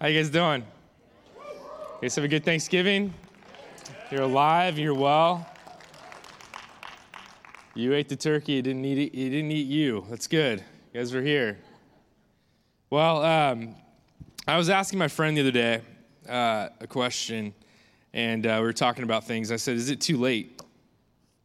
How 0.00 0.08
you 0.08 0.18
guys 0.18 0.30
doing? 0.30 0.64
You 1.36 2.02
guys 2.02 2.16
have 2.16 2.24
a 2.24 2.28
good 2.28 2.44
Thanksgiving. 2.44 3.14
You're 4.10 4.22
alive. 4.22 4.76
You're 4.76 4.92
well. 4.92 5.48
You 7.76 7.94
ate 7.94 8.08
the 8.08 8.16
turkey. 8.16 8.58
It 8.58 8.62
didn't 8.62 8.84
eat 8.84 8.98
it. 8.98 9.16
It 9.16 9.30
didn't 9.30 9.52
eat 9.52 9.68
you. 9.68 10.04
That's 10.10 10.26
good. 10.26 10.64
You 10.92 11.00
guys 11.00 11.14
were 11.14 11.22
here. 11.22 11.58
Well, 12.90 13.22
um, 13.22 13.76
I 14.48 14.56
was 14.56 14.68
asking 14.68 14.98
my 14.98 15.06
friend 15.06 15.36
the 15.36 15.42
other 15.42 15.52
day 15.52 15.80
uh, 16.28 16.70
a 16.80 16.88
question, 16.88 17.54
and 18.14 18.46
uh, 18.46 18.58
we 18.60 18.64
were 18.64 18.72
talking 18.72 19.02
about 19.02 19.24
things. 19.24 19.50
I 19.50 19.56
said, 19.56 19.76
"Is 19.76 19.90
it 19.90 20.00
too 20.00 20.16
late? 20.16 20.62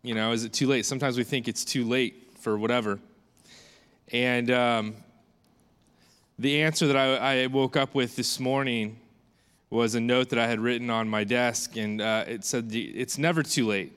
You 0.03 0.13
know, 0.13 0.31
is 0.31 0.45
it 0.45 0.53
too 0.53 0.67
late? 0.67 0.85
Sometimes 0.85 1.17
we 1.17 1.23
think 1.25 1.47
it's 1.47 1.65
too 1.65 1.83
late 1.83 2.31
for 2.39 2.57
whatever." 2.57 2.99
And 4.13 4.49
um, 4.51 4.95
the 6.37 6.61
answer 6.61 6.87
that 6.87 6.95
I, 6.95 7.43
I 7.43 7.47
woke 7.47 7.75
up 7.75 7.95
with 7.95 8.15
this 8.15 8.39
morning 8.39 8.97
was 9.71 9.95
a 9.95 9.99
note 9.99 10.29
that 10.29 10.39
I 10.39 10.47
had 10.47 10.59
written 10.59 10.89
on 10.89 11.09
my 11.09 11.23
desk, 11.23 11.75
and 11.75 12.01
uh, 12.01 12.23
it 12.27 12.45
said, 12.45 12.69
"It's 12.71 13.17
never 13.17 13.41
too 13.41 13.65
late 13.65 13.91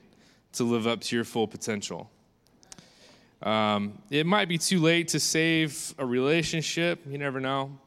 to 0.53 0.63
live 0.63 0.87
up 0.87 1.01
to 1.01 1.15
your 1.15 1.25
full 1.25 1.47
potential." 1.47 2.09
Um, 3.43 4.01
it 4.09 4.25
might 4.25 4.47
be 4.47 4.57
too 4.57 4.79
late 4.79 5.09
to 5.09 5.19
save 5.19 5.93
a 5.99 6.05
relationship. 6.05 7.01
You 7.07 7.19
never 7.19 7.39
know. 7.39 7.77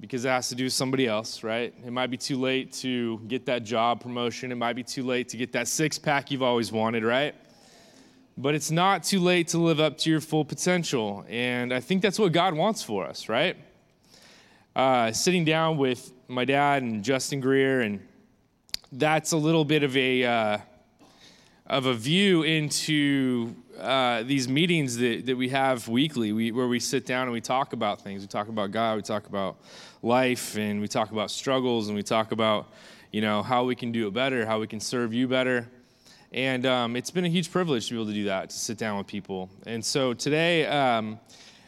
Because 0.00 0.24
it 0.24 0.28
has 0.28 0.48
to 0.50 0.54
do 0.54 0.64
with 0.64 0.72
somebody 0.72 1.06
else, 1.06 1.42
right? 1.42 1.72
It 1.84 1.92
might 1.92 2.08
be 2.10 2.16
too 2.16 2.38
late 2.38 2.72
to 2.74 3.18
get 3.26 3.46
that 3.46 3.64
job 3.64 4.00
promotion. 4.00 4.52
It 4.52 4.56
might 4.56 4.74
be 4.74 4.82
too 4.82 5.02
late 5.02 5.28
to 5.30 5.36
get 5.36 5.52
that 5.52 5.68
six 5.68 5.98
pack 5.98 6.30
you've 6.30 6.42
always 6.42 6.70
wanted, 6.72 7.04
right? 7.04 7.34
But 8.36 8.54
it's 8.54 8.70
not 8.70 9.04
too 9.04 9.20
late 9.20 9.48
to 9.48 9.58
live 9.58 9.80
up 9.80 9.96
to 9.98 10.10
your 10.10 10.20
full 10.20 10.44
potential. 10.44 11.24
And 11.28 11.72
I 11.72 11.80
think 11.80 12.02
that's 12.02 12.18
what 12.18 12.32
God 12.32 12.54
wants 12.54 12.82
for 12.82 13.06
us, 13.06 13.28
right? 13.28 13.56
Uh, 14.74 15.12
sitting 15.12 15.44
down 15.44 15.78
with 15.78 16.12
my 16.28 16.44
dad 16.44 16.82
and 16.82 17.02
Justin 17.02 17.40
Greer, 17.40 17.82
and 17.82 18.00
that's 18.92 19.32
a 19.32 19.36
little 19.36 19.64
bit 19.64 19.82
of 19.82 19.96
a. 19.96 20.24
Uh, 20.24 20.58
of 21.66 21.86
a 21.86 21.94
view 21.94 22.42
into 22.42 23.54
uh, 23.80 24.22
these 24.22 24.48
meetings 24.48 24.96
that, 24.96 25.26
that 25.26 25.36
we 25.36 25.48
have 25.48 25.88
weekly, 25.88 26.32
we, 26.32 26.52
where 26.52 26.68
we 26.68 26.80
sit 26.80 27.06
down 27.06 27.22
and 27.22 27.32
we 27.32 27.40
talk 27.40 27.72
about 27.72 28.00
things. 28.00 28.22
We 28.22 28.28
talk 28.28 28.48
about 28.48 28.70
God, 28.70 28.96
we 28.96 29.02
talk 29.02 29.26
about 29.26 29.56
life, 30.02 30.56
and 30.56 30.80
we 30.80 30.88
talk 30.88 31.10
about 31.10 31.30
struggles, 31.30 31.88
and 31.88 31.96
we 31.96 32.02
talk 32.02 32.32
about, 32.32 32.72
you 33.10 33.20
know, 33.20 33.42
how 33.42 33.64
we 33.64 33.74
can 33.74 33.92
do 33.92 34.06
it 34.06 34.14
better, 34.14 34.46
how 34.46 34.60
we 34.60 34.66
can 34.66 34.80
serve 34.80 35.12
you 35.12 35.28
better. 35.28 35.68
And 36.32 36.66
um, 36.66 36.96
it's 36.96 37.10
been 37.10 37.24
a 37.24 37.28
huge 37.28 37.50
privilege 37.50 37.88
to 37.88 37.94
be 37.94 38.00
able 38.00 38.06
to 38.06 38.14
do 38.14 38.24
that, 38.24 38.50
to 38.50 38.56
sit 38.56 38.78
down 38.78 38.98
with 38.98 39.06
people. 39.06 39.50
And 39.66 39.84
so 39.84 40.14
today, 40.14 40.66
um, 40.66 41.18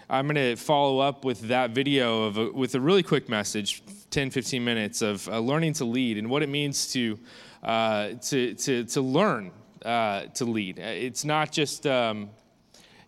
I'm 0.09 0.27
going 0.27 0.37
to 0.37 0.57
follow 0.57 1.01
up 1.01 1.25
with 1.25 1.41
that 1.49 1.71
video 1.71 2.25
of 2.25 2.39
a, 2.39 2.51
with 2.51 2.75
a 2.75 2.81
really 2.81 3.03
quick 3.03 3.29
message, 3.29 3.83
10, 4.11 4.31
15 4.31 4.65
minutes 4.65 5.03
of 5.03 5.29
uh, 5.29 5.39
learning 5.41 5.75
to 5.75 5.85
lead 5.85 6.19
and 6.19 6.31
what 6.31 6.43
it 6.43 6.49
means 6.49 6.93
to 6.93 7.19
uh, 7.63 8.11
to, 8.23 8.55
to 8.55 8.85
to 8.85 9.01
learn 9.01 9.51
uh, 9.87 10.27
to 10.35 10.45
lead. 10.45 10.79
Uh, 10.79 10.83
It's 10.83 11.25
not 11.25 11.53
just 11.53 11.87
um, 11.87 12.29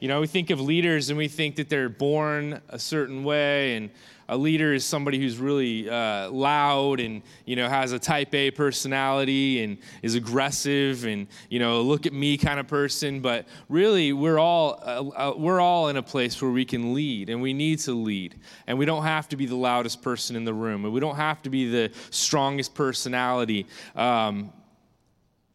you 0.00 0.06
know, 0.06 0.20
we 0.20 0.28
think 0.28 0.50
of 0.50 0.60
leaders 0.60 1.10
and 1.10 1.18
we 1.18 1.28
think 1.28 1.56
that 1.56 1.68
they're 1.68 1.88
born 1.88 2.60
a 2.68 2.78
certain 2.78 3.24
way, 3.24 3.76
and 3.76 3.90
a 4.28 4.36
leader 4.36 4.74
is 4.74 4.84
somebody 4.84 5.18
who's 5.18 5.38
really 5.38 5.88
uh, 5.88 6.30
loud 6.30 7.00
and, 7.00 7.22
you 7.46 7.56
know, 7.56 7.66
has 7.66 7.92
a 7.92 7.98
type 7.98 8.32
A 8.34 8.50
personality 8.50 9.62
and 9.64 9.78
is 10.02 10.14
aggressive 10.14 11.06
and, 11.06 11.26
you 11.48 11.58
know, 11.58 11.80
look 11.80 12.04
at 12.04 12.12
me 12.12 12.36
kind 12.36 12.60
of 12.60 12.68
person. 12.68 13.20
But 13.20 13.46
really, 13.70 14.12
we're 14.12 14.38
all, 14.38 14.82
uh, 14.84 15.30
uh, 15.30 15.34
we're 15.36 15.60
all 15.60 15.88
in 15.88 15.96
a 15.96 16.02
place 16.02 16.40
where 16.42 16.50
we 16.50 16.66
can 16.66 16.92
lead 16.92 17.30
and 17.30 17.40
we 17.40 17.54
need 17.54 17.78
to 17.80 17.92
lead. 17.92 18.36
And 18.66 18.78
we 18.78 18.84
don't 18.84 19.04
have 19.04 19.30
to 19.30 19.36
be 19.36 19.46
the 19.46 19.56
loudest 19.56 20.02
person 20.02 20.36
in 20.36 20.44
the 20.44 20.54
room, 20.54 20.84
and 20.84 20.92
we 20.92 21.00
don't 21.00 21.16
have 21.16 21.42
to 21.42 21.50
be 21.50 21.68
the 21.70 21.90
strongest 22.10 22.74
personality. 22.74 23.66
Um, 23.96 24.52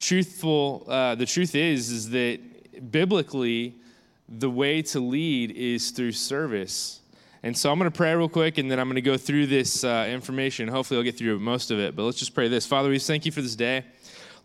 truthful 0.04 0.86
uh, 0.89 1.16
the 1.16 1.26
truth 1.26 1.56
is 1.56 1.89
is 1.89 2.10
that 2.10 2.92
biblically 2.92 3.74
the 4.28 4.50
way 4.50 4.82
to 4.82 5.00
lead 5.00 5.52
is 5.52 5.92
through 5.92 6.12
service. 6.12 7.00
And 7.42 7.58
so 7.58 7.72
i'm 7.72 7.80
going 7.80 7.89
to 7.89 7.96
pray 7.96 8.13
real 8.13 8.28
quick 8.28 8.58
and 8.58 8.70
then 8.70 8.80
i'm 8.80 8.88
going 8.88 8.96
to 8.96 9.02
go 9.02 9.18
through 9.18 9.48
this 9.48 9.84
uh, 9.84 10.08
information. 10.10 10.68
Hopefully 10.68 10.98
i'll 10.98 11.04
get 11.04 11.18
through 11.18 11.39
most 11.39 11.72
of 11.72 11.80
it 11.80 11.96
but 11.96 12.04
let's 12.04 12.20
just 12.20 12.36
pray 12.36 12.50
this. 12.50 12.66
Father 12.66 12.89
we 12.89 13.00
thank 13.00 13.26
you 13.26 13.32
for 13.32 13.42
this 13.42 13.56
day. 13.56 13.86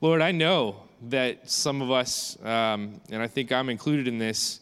Lord 0.00 0.22
i 0.22 0.30
know 0.30 0.84
that 1.08 1.50
some 1.50 1.82
of 1.82 1.90
us 1.90 2.38
um, 2.44 3.00
and 3.10 3.20
i 3.20 3.26
think 3.26 3.50
i'm 3.50 3.68
included 3.68 4.06
in 4.06 4.18
this 4.18 4.60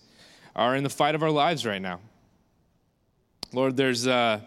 are 0.54 0.76
in 0.76 0.82
the 0.82 0.90
fight 0.90 1.14
of 1.14 1.22
our 1.22 1.30
lives 1.30 1.66
right 1.66 1.82
now. 1.82 2.00
Lord 3.52 3.76
there's 3.76 4.06
uh, 4.06 4.40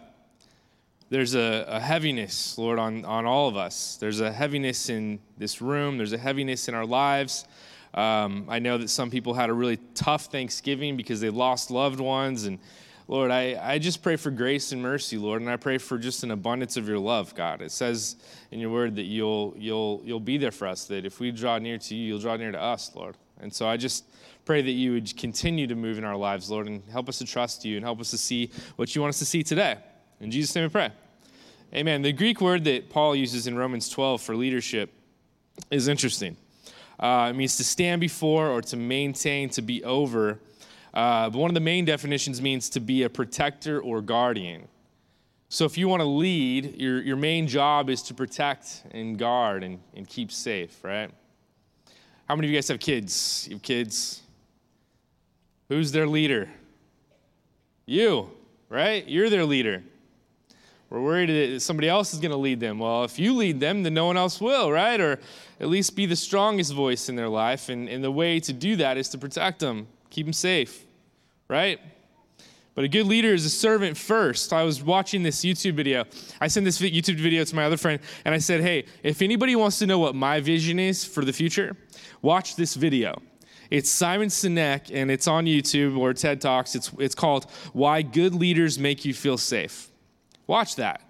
there's 1.10 1.34
a, 1.34 1.64
a 1.68 1.80
heaviness, 1.80 2.56
Lord, 2.56 2.78
on, 2.78 3.04
on 3.04 3.26
all 3.26 3.48
of 3.48 3.56
us. 3.56 3.96
There's 4.00 4.20
a 4.20 4.32
heaviness 4.32 4.88
in 4.88 5.18
this 5.36 5.60
room, 5.60 5.98
there's 5.98 6.12
a 6.12 6.18
heaviness 6.18 6.68
in 6.68 6.74
our 6.74 6.86
lives. 6.86 7.44
Um, 7.92 8.46
I 8.48 8.60
know 8.60 8.78
that 8.78 8.88
some 8.88 9.10
people 9.10 9.34
had 9.34 9.50
a 9.50 9.52
really 9.52 9.78
tough 9.94 10.26
Thanksgiving 10.26 10.96
because 10.96 11.20
they 11.20 11.28
lost 11.30 11.72
loved 11.72 11.98
ones. 11.98 12.44
And 12.44 12.60
Lord, 13.08 13.32
I, 13.32 13.58
I 13.60 13.78
just 13.80 14.00
pray 14.04 14.14
for 14.14 14.30
grace 14.30 14.70
and 14.70 14.80
mercy, 14.80 15.18
Lord, 15.18 15.40
and 15.42 15.50
I 15.50 15.56
pray 15.56 15.78
for 15.78 15.98
just 15.98 16.22
an 16.22 16.30
abundance 16.30 16.76
of 16.76 16.86
your 16.86 17.00
love, 17.00 17.34
God. 17.34 17.60
It 17.60 17.72
says 17.72 18.14
in 18.52 18.60
your 18.60 18.70
word 18.70 18.94
that 18.94 19.02
you'll, 19.02 19.56
you'll, 19.58 20.02
you'll 20.04 20.20
be 20.20 20.38
there 20.38 20.52
for 20.52 20.68
us, 20.68 20.84
that 20.84 21.04
if 21.04 21.18
we 21.18 21.32
draw 21.32 21.58
near 21.58 21.78
to 21.78 21.94
you, 21.96 22.06
you'll 22.06 22.20
draw 22.20 22.36
near 22.36 22.52
to 22.52 22.62
us, 22.62 22.92
Lord. 22.94 23.16
And 23.40 23.52
so 23.52 23.66
I 23.66 23.76
just 23.76 24.04
pray 24.44 24.62
that 24.62 24.70
you 24.70 24.92
would 24.92 25.16
continue 25.16 25.66
to 25.66 25.74
move 25.74 25.98
in 25.98 26.04
our 26.04 26.16
lives, 26.16 26.48
Lord, 26.48 26.68
and 26.68 26.84
help 26.92 27.08
us 27.08 27.18
to 27.18 27.24
trust 27.24 27.64
you 27.64 27.74
and 27.74 27.84
help 27.84 27.98
us 27.98 28.12
to 28.12 28.18
see 28.18 28.52
what 28.76 28.94
you 28.94 29.00
want 29.00 29.08
us 29.08 29.18
to 29.18 29.26
see 29.26 29.42
today. 29.42 29.78
In 30.20 30.30
Jesus' 30.30 30.54
name 30.54 30.64
we 30.64 30.68
pray. 30.68 30.90
Amen. 31.74 32.02
The 32.02 32.12
Greek 32.12 32.42
word 32.42 32.64
that 32.64 32.90
Paul 32.90 33.16
uses 33.16 33.46
in 33.46 33.56
Romans 33.56 33.88
12 33.88 34.20
for 34.20 34.36
leadership 34.36 34.92
is 35.70 35.88
interesting. 35.88 36.36
Uh, 36.98 37.28
it 37.30 37.36
means 37.36 37.56
to 37.56 37.64
stand 37.64 38.02
before 38.02 38.48
or 38.48 38.60
to 38.60 38.76
maintain, 38.76 39.48
to 39.48 39.62
be 39.62 39.82
over. 39.82 40.38
Uh, 40.92 41.30
but 41.30 41.38
one 41.38 41.48
of 41.48 41.54
the 41.54 41.60
main 41.60 41.86
definitions 41.86 42.42
means 42.42 42.68
to 42.68 42.80
be 42.80 43.04
a 43.04 43.08
protector 43.08 43.80
or 43.80 44.02
guardian. 44.02 44.68
So 45.48 45.64
if 45.64 45.78
you 45.78 45.88
want 45.88 46.00
to 46.00 46.08
lead, 46.08 46.78
your, 46.78 47.00
your 47.00 47.16
main 47.16 47.46
job 47.46 47.88
is 47.88 48.02
to 48.02 48.14
protect 48.14 48.82
and 48.90 49.18
guard 49.18 49.64
and, 49.64 49.80
and 49.94 50.06
keep 50.06 50.30
safe, 50.30 50.84
right? 50.84 51.10
How 52.28 52.36
many 52.36 52.48
of 52.48 52.52
you 52.52 52.58
guys 52.58 52.68
have 52.68 52.78
kids? 52.78 53.46
You 53.48 53.56
have 53.56 53.62
kids? 53.62 54.20
Who's 55.70 55.92
their 55.92 56.06
leader? 56.06 56.50
You, 57.86 58.30
right? 58.68 59.08
You're 59.08 59.30
their 59.30 59.46
leader. 59.46 59.82
We're 60.90 61.00
worried 61.00 61.28
that 61.28 61.60
somebody 61.60 61.88
else 61.88 62.12
is 62.12 62.18
going 62.18 62.32
to 62.32 62.36
lead 62.36 62.58
them. 62.58 62.80
Well, 62.80 63.04
if 63.04 63.16
you 63.16 63.34
lead 63.34 63.60
them, 63.60 63.84
then 63.84 63.94
no 63.94 64.06
one 64.06 64.16
else 64.16 64.40
will, 64.40 64.72
right? 64.72 65.00
Or 65.00 65.20
at 65.60 65.68
least 65.68 65.94
be 65.94 66.04
the 66.04 66.16
strongest 66.16 66.74
voice 66.74 67.08
in 67.08 67.14
their 67.14 67.28
life. 67.28 67.68
And, 67.68 67.88
and 67.88 68.02
the 68.02 68.10
way 68.10 68.40
to 68.40 68.52
do 68.52 68.74
that 68.76 68.96
is 68.96 69.08
to 69.10 69.18
protect 69.18 69.60
them, 69.60 69.86
keep 70.10 70.26
them 70.26 70.32
safe, 70.32 70.84
right? 71.46 71.78
But 72.74 72.84
a 72.84 72.88
good 72.88 73.06
leader 73.06 73.32
is 73.32 73.44
a 73.44 73.50
servant 73.50 73.96
first. 73.96 74.52
I 74.52 74.64
was 74.64 74.82
watching 74.82 75.22
this 75.22 75.44
YouTube 75.44 75.74
video. 75.74 76.04
I 76.40 76.48
sent 76.48 76.64
this 76.64 76.80
YouTube 76.80 77.20
video 77.20 77.44
to 77.44 77.54
my 77.54 77.64
other 77.64 77.76
friend, 77.76 78.00
and 78.24 78.34
I 78.34 78.38
said, 78.38 78.60
Hey, 78.60 78.86
if 79.04 79.22
anybody 79.22 79.54
wants 79.54 79.78
to 79.80 79.86
know 79.86 79.98
what 79.98 80.16
my 80.16 80.40
vision 80.40 80.78
is 80.78 81.04
for 81.04 81.24
the 81.24 81.32
future, 81.32 81.76
watch 82.22 82.56
this 82.56 82.74
video. 82.74 83.20
It's 83.70 83.90
Simon 83.90 84.28
Sinek, 84.28 84.90
and 84.92 85.10
it's 85.10 85.28
on 85.28 85.44
YouTube 85.44 85.96
or 85.98 86.12
TED 86.14 86.40
Talks. 86.40 86.74
It's, 86.74 86.90
it's 86.98 87.14
called 87.14 87.48
Why 87.72 88.02
Good 88.02 88.34
Leaders 88.34 88.78
Make 88.78 89.04
You 89.04 89.14
Feel 89.14 89.38
Safe. 89.38 89.89
Watch 90.50 90.74
that. 90.76 91.00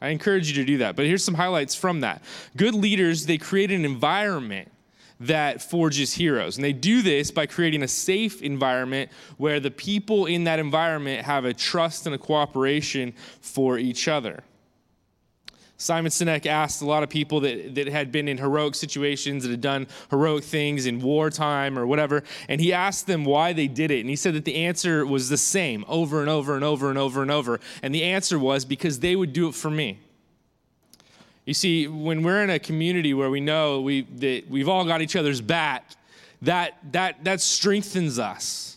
I 0.00 0.10
encourage 0.10 0.46
you 0.46 0.54
to 0.54 0.64
do 0.64 0.78
that. 0.78 0.94
But 0.94 1.06
here's 1.06 1.24
some 1.24 1.34
highlights 1.34 1.74
from 1.74 2.02
that. 2.02 2.22
Good 2.56 2.74
leaders, 2.74 3.26
they 3.26 3.38
create 3.38 3.72
an 3.72 3.84
environment 3.84 4.70
that 5.18 5.60
forges 5.60 6.12
heroes. 6.12 6.56
And 6.56 6.64
they 6.64 6.72
do 6.72 7.02
this 7.02 7.32
by 7.32 7.46
creating 7.46 7.82
a 7.82 7.88
safe 7.88 8.40
environment 8.40 9.10
where 9.36 9.58
the 9.58 9.72
people 9.72 10.26
in 10.26 10.44
that 10.44 10.60
environment 10.60 11.26
have 11.26 11.44
a 11.44 11.52
trust 11.52 12.06
and 12.06 12.14
a 12.14 12.18
cooperation 12.18 13.14
for 13.40 13.78
each 13.78 14.06
other. 14.06 14.44
Simon 15.76 16.10
Sinek 16.10 16.46
asked 16.46 16.82
a 16.82 16.86
lot 16.86 17.02
of 17.02 17.08
people 17.08 17.40
that, 17.40 17.74
that 17.74 17.88
had 17.88 18.12
been 18.12 18.28
in 18.28 18.38
heroic 18.38 18.74
situations, 18.74 19.42
that 19.42 19.50
had 19.50 19.60
done 19.60 19.86
heroic 20.10 20.44
things 20.44 20.86
in 20.86 21.00
wartime 21.00 21.78
or 21.78 21.86
whatever, 21.86 22.22
and 22.48 22.60
he 22.60 22.72
asked 22.72 23.06
them 23.06 23.24
why 23.24 23.52
they 23.52 23.66
did 23.66 23.90
it. 23.90 24.00
And 24.00 24.08
he 24.08 24.16
said 24.16 24.34
that 24.34 24.44
the 24.44 24.54
answer 24.54 25.04
was 25.04 25.28
the 25.28 25.36
same 25.36 25.84
over 25.88 26.20
and 26.20 26.30
over 26.30 26.54
and 26.54 26.64
over 26.64 26.90
and 26.90 26.98
over 26.98 27.22
and 27.22 27.30
over. 27.30 27.60
And 27.82 27.94
the 27.94 28.04
answer 28.04 28.38
was 28.38 28.64
because 28.64 29.00
they 29.00 29.16
would 29.16 29.32
do 29.32 29.48
it 29.48 29.54
for 29.54 29.70
me. 29.70 29.98
You 31.44 31.54
see, 31.54 31.88
when 31.88 32.22
we're 32.22 32.42
in 32.42 32.50
a 32.50 32.58
community 32.58 33.12
where 33.12 33.28
we 33.28 33.40
know 33.40 33.80
we, 33.80 34.02
that 34.02 34.48
we've 34.48 34.68
all 34.68 34.84
got 34.84 35.02
each 35.02 35.16
other's 35.16 35.40
back, 35.40 35.90
that, 36.40 36.78
that, 36.92 37.24
that 37.24 37.40
strengthens 37.40 38.18
us 38.18 38.73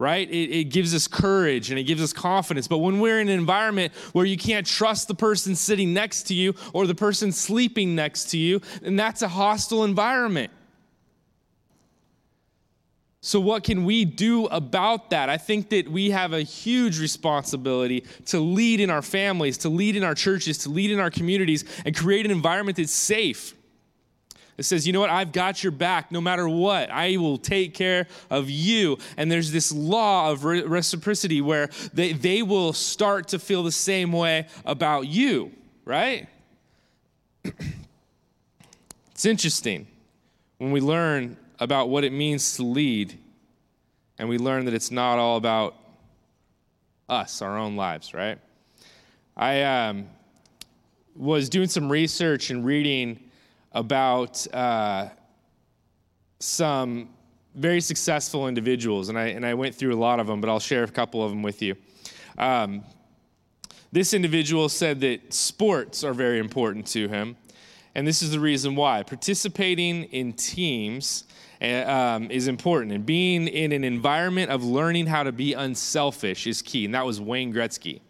right? 0.00 0.30
It, 0.30 0.50
it, 0.50 0.64
gives 0.70 0.94
us 0.94 1.06
courage 1.06 1.68
and 1.68 1.78
it 1.78 1.82
gives 1.82 2.02
us 2.02 2.14
confidence. 2.14 2.66
But 2.66 2.78
when 2.78 3.00
we're 3.00 3.20
in 3.20 3.28
an 3.28 3.38
environment 3.38 3.92
where 4.12 4.24
you 4.24 4.38
can't 4.38 4.66
trust 4.66 5.08
the 5.08 5.14
person 5.14 5.54
sitting 5.54 5.92
next 5.92 6.22
to 6.28 6.34
you 6.34 6.54
or 6.72 6.86
the 6.86 6.94
person 6.94 7.30
sleeping 7.30 7.94
next 7.94 8.30
to 8.30 8.38
you, 8.38 8.62
then 8.80 8.96
that's 8.96 9.20
a 9.20 9.28
hostile 9.28 9.84
environment. 9.84 10.50
So, 13.20 13.38
what 13.38 13.62
can 13.62 13.84
we 13.84 14.06
do 14.06 14.46
about 14.46 15.10
that? 15.10 15.28
I 15.28 15.36
think 15.36 15.68
that 15.68 15.86
we 15.86 16.08
have 16.08 16.32
a 16.32 16.40
huge 16.40 16.98
responsibility 16.98 18.06
to 18.26 18.40
lead 18.40 18.80
in 18.80 18.88
our 18.88 19.02
families, 19.02 19.58
to 19.58 19.68
lead 19.68 19.96
in 19.96 20.02
our 20.02 20.14
churches, 20.14 20.56
to 20.58 20.70
lead 20.70 20.90
in 20.90 20.98
our 20.98 21.10
communities, 21.10 21.66
and 21.84 21.94
create 21.94 22.24
an 22.24 22.32
environment 22.32 22.78
that's 22.78 22.94
safe 22.94 23.54
it 24.56 24.64
says, 24.64 24.86
you 24.86 24.92
know 24.92 25.00
what? 25.00 25.10
I've 25.10 25.32
got 25.32 25.62
your 25.62 25.70
back 25.70 26.12
no 26.12 26.20
matter 26.20 26.48
what. 26.48 26.90
I 26.90 27.16
will 27.16 27.38
take 27.38 27.72
care 27.74 28.06
of 28.28 28.50
you. 28.50 28.98
And 29.16 29.32
there's 29.32 29.50
this 29.52 29.72
law 29.72 30.30
of 30.30 30.44
re- 30.44 30.62
reciprocity 30.62 31.40
where 31.40 31.70
they, 31.94 32.12
they 32.12 32.42
will 32.42 32.72
start 32.72 33.28
to 33.28 33.38
feel 33.38 33.62
the 33.62 33.72
same 33.72 34.12
way 34.12 34.48
about 34.64 35.06
you, 35.06 35.52
right? 35.84 36.28
it's 39.12 39.24
interesting 39.24 39.86
when 40.58 40.72
we 40.72 40.80
learn 40.80 41.38
about 41.58 41.88
what 41.88 42.04
it 42.04 42.12
means 42.12 42.56
to 42.56 42.62
lead 42.62 43.18
and 44.18 44.28
we 44.28 44.36
learn 44.36 44.66
that 44.66 44.74
it's 44.74 44.90
not 44.90 45.18
all 45.18 45.38
about 45.38 45.74
us, 47.08 47.40
our 47.40 47.56
own 47.56 47.76
lives, 47.76 48.12
right? 48.12 48.38
I 49.36 49.62
um, 49.62 50.08
was 51.16 51.48
doing 51.48 51.68
some 51.68 51.90
research 51.90 52.50
and 52.50 52.64
reading 52.64 53.29
about 53.72 54.46
uh, 54.54 55.08
some 56.38 57.10
very 57.54 57.80
successful 57.80 58.48
individuals, 58.48 59.08
and 59.08 59.18
I, 59.18 59.26
and 59.28 59.44
I 59.44 59.54
went 59.54 59.74
through 59.74 59.94
a 59.94 59.98
lot 59.98 60.20
of 60.20 60.26
them, 60.26 60.40
but 60.40 60.48
I'll 60.48 60.60
share 60.60 60.84
a 60.84 60.88
couple 60.88 61.22
of 61.22 61.30
them 61.30 61.42
with 61.42 61.62
you. 61.62 61.76
Um, 62.38 62.84
this 63.92 64.14
individual 64.14 64.68
said 64.68 65.00
that 65.00 65.34
sports 65.34 66.04
are 66.04 66.14
very 66.14 66.38
important 66.38 66.86
to 66.88 67.08
him, 67.08 67.36
and 67.94 68.06
this 68.06 68.22
is 68.22 68.30
the 68.30 68.40
reason 68.40 68.76
why. 68.76 69.02
Participating 69.02 70.04
in 70.04 70.32
teams 70.32 71.24
uh, 71.60 71.82
um, 71.86 72.30
is 72.30 72.46
important, 72.46 72.92
and 72.92 73.04
being 73.04 73.48
in 73.48 73.72
an 73.72 73.82
environment 73.82 74.50
of 74.50 74.62
learning 74.62 75.06
how 75.06 75.24
to 75.24 75.32
be 75.32 75.54
unselfish 75.54 76.46
is 76.46 76.62
key, 76.62 76.84
and 76.84 76.94
that 76.94 77.04
was 77.04 77.20
Wayne 77.20 77.52
Gretzky. 77.52 78.00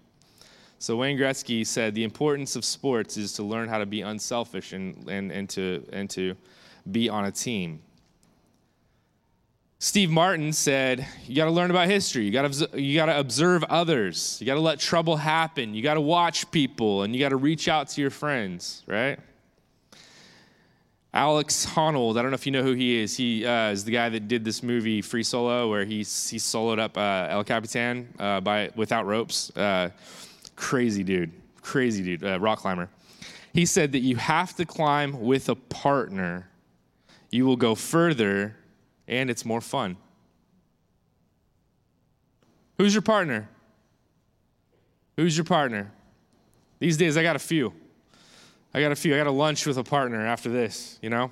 So 0.81 0.97
Wayne 0.97 1.19
Gretzky 1.19 1.67
said 1.67 1.95
the 1.95 2.05
importance 2.05 2.57
of 2.57 2.65
sports 2.65 3.19
is 3.19 3.35
to 3.35 3.43
learn 3.43 3.69
how 3.69 3.77
to 3.77 3.85
be 3.85 4.01
unselfish 4.01 4.73
and, 4.73 5.07
and, 5.11 5.31
and, 5.31 5.47
to, 5.51 5.87
and 5.93 6.09
to 6.09 6.35
be 6.91 7.07
on 7.11 7.27
a 7.27 7.31
team. 7.31 7.83
Steve 9.79 10.09
Martin 10.09 10.55
said, 10.55 11.07
You 11.27 11.37
got 11.37 11.45
to 11.45 11.51
learn 11.51 11.71
about 11.71 11.89
history. 11.89 12.25
You 12.25 12.31
got 12.31 12.51
to 12.51 12.81
you 12.81 12.95
got 12.95 13.07
to 13.07 13.19
observe 13.19 13.63
others. 13.65 14.39
You 14.41 14.47
got 14.47 14.55
to 14.55 14.61
let 14.61 14.79
trouble 14.79 15.17
happen. 15.17 15.75
You 15.75 15.83
got 15.83 15.95
to 15.95 16.01
watch 16.01 16.51
people 16.51 17.03
and 17.03 17.15
you 17.15 17.21
got 17.21 17.29
to 17.29 17.37
reach 17.37 17.69
out 17.69 17.89
to 17.89 18.01
your 18.01 18.11
friends, 18.11 18.83
right? 18.87 19.19
Alex 21.13 21.67
Honnold, 21.67 22.19
I 22.19 22.23
don't 22.23 22.31
know 22.31 22.37
if 22.37 22.47
you 22.47 22.53
know 22.53 22.63
who 22.63 22.73
he 22.73 22.97
is. 23.01 23.17
He 23.17 23.45
uh, 23.45 23.71
is 23.71 23.85
the 23.85 23.93
guy 23.93 24.09
that 24.09 24.29
did 24.29 24.47
this 24.47 24.63
movie 24.63 25.03
Free 25.03 25.25
Solo, 25.25 25.69
where 25.69 25.85
he 25.85 25.99
he 25.99 26.39
soloed 26.39 26.79
up 26.79 26.97
uh, 26.97 27.27
El 27.29 27.45
Capitan 27.45 28.09
uh, 28.19 28.41
by 28.41 28.71
without 28.77 29.05
ropes. 29.05 29.51
Crazy 30.61 31.03
dude, 31.03 31.33
crazy 31.63 32.05
dude, 32.05 32.23
uh, 32.23 32.39
rock 32.39 32.59
climber. 32.59 32.91
He 33.55 33.65
said 33.65 33.93
that 33.93 34.01
you 34.01 34.17
have 34.17 34.55
to 34.57 34.67
climb 34.67 35.19
with 35.19 35.49
a 35.49 35.55
partner. 35.55 36.51
You 37.31 37.47
will 37.47 37.57
go 37.57 37.75
further 37.75 38.55
and 39.09 39.31
it's 39.31 39.47
more 39.47 39.63
fun. 39.63 39.97
Who's 42.77 42.93
your 42.93 43.01
partner? 43.01 43.49
Who's 45.17 45.35
your 45.35 45.47
partner? 45.47 45.93
These 46.79 46.99
days, 46.99 47.17
I 47.17 47.23
got 47.23 47.37
a 47.37 47.41
few. 47.41 47.73
I 48.75 48.83
got 48.83 48.93
a 48.93 48.97
few. 48.97 49.15
I 49.15 49.17
got 49.17 49.29
a 49.29 49.33
lunch 49.33 49.65
with 49.65 49.79
a 49.79 49.85
partner 49.85 50.27
after 50.27 50.51
this, 50.51 50.99
you 51.01 51.09
know? 51.09 51.31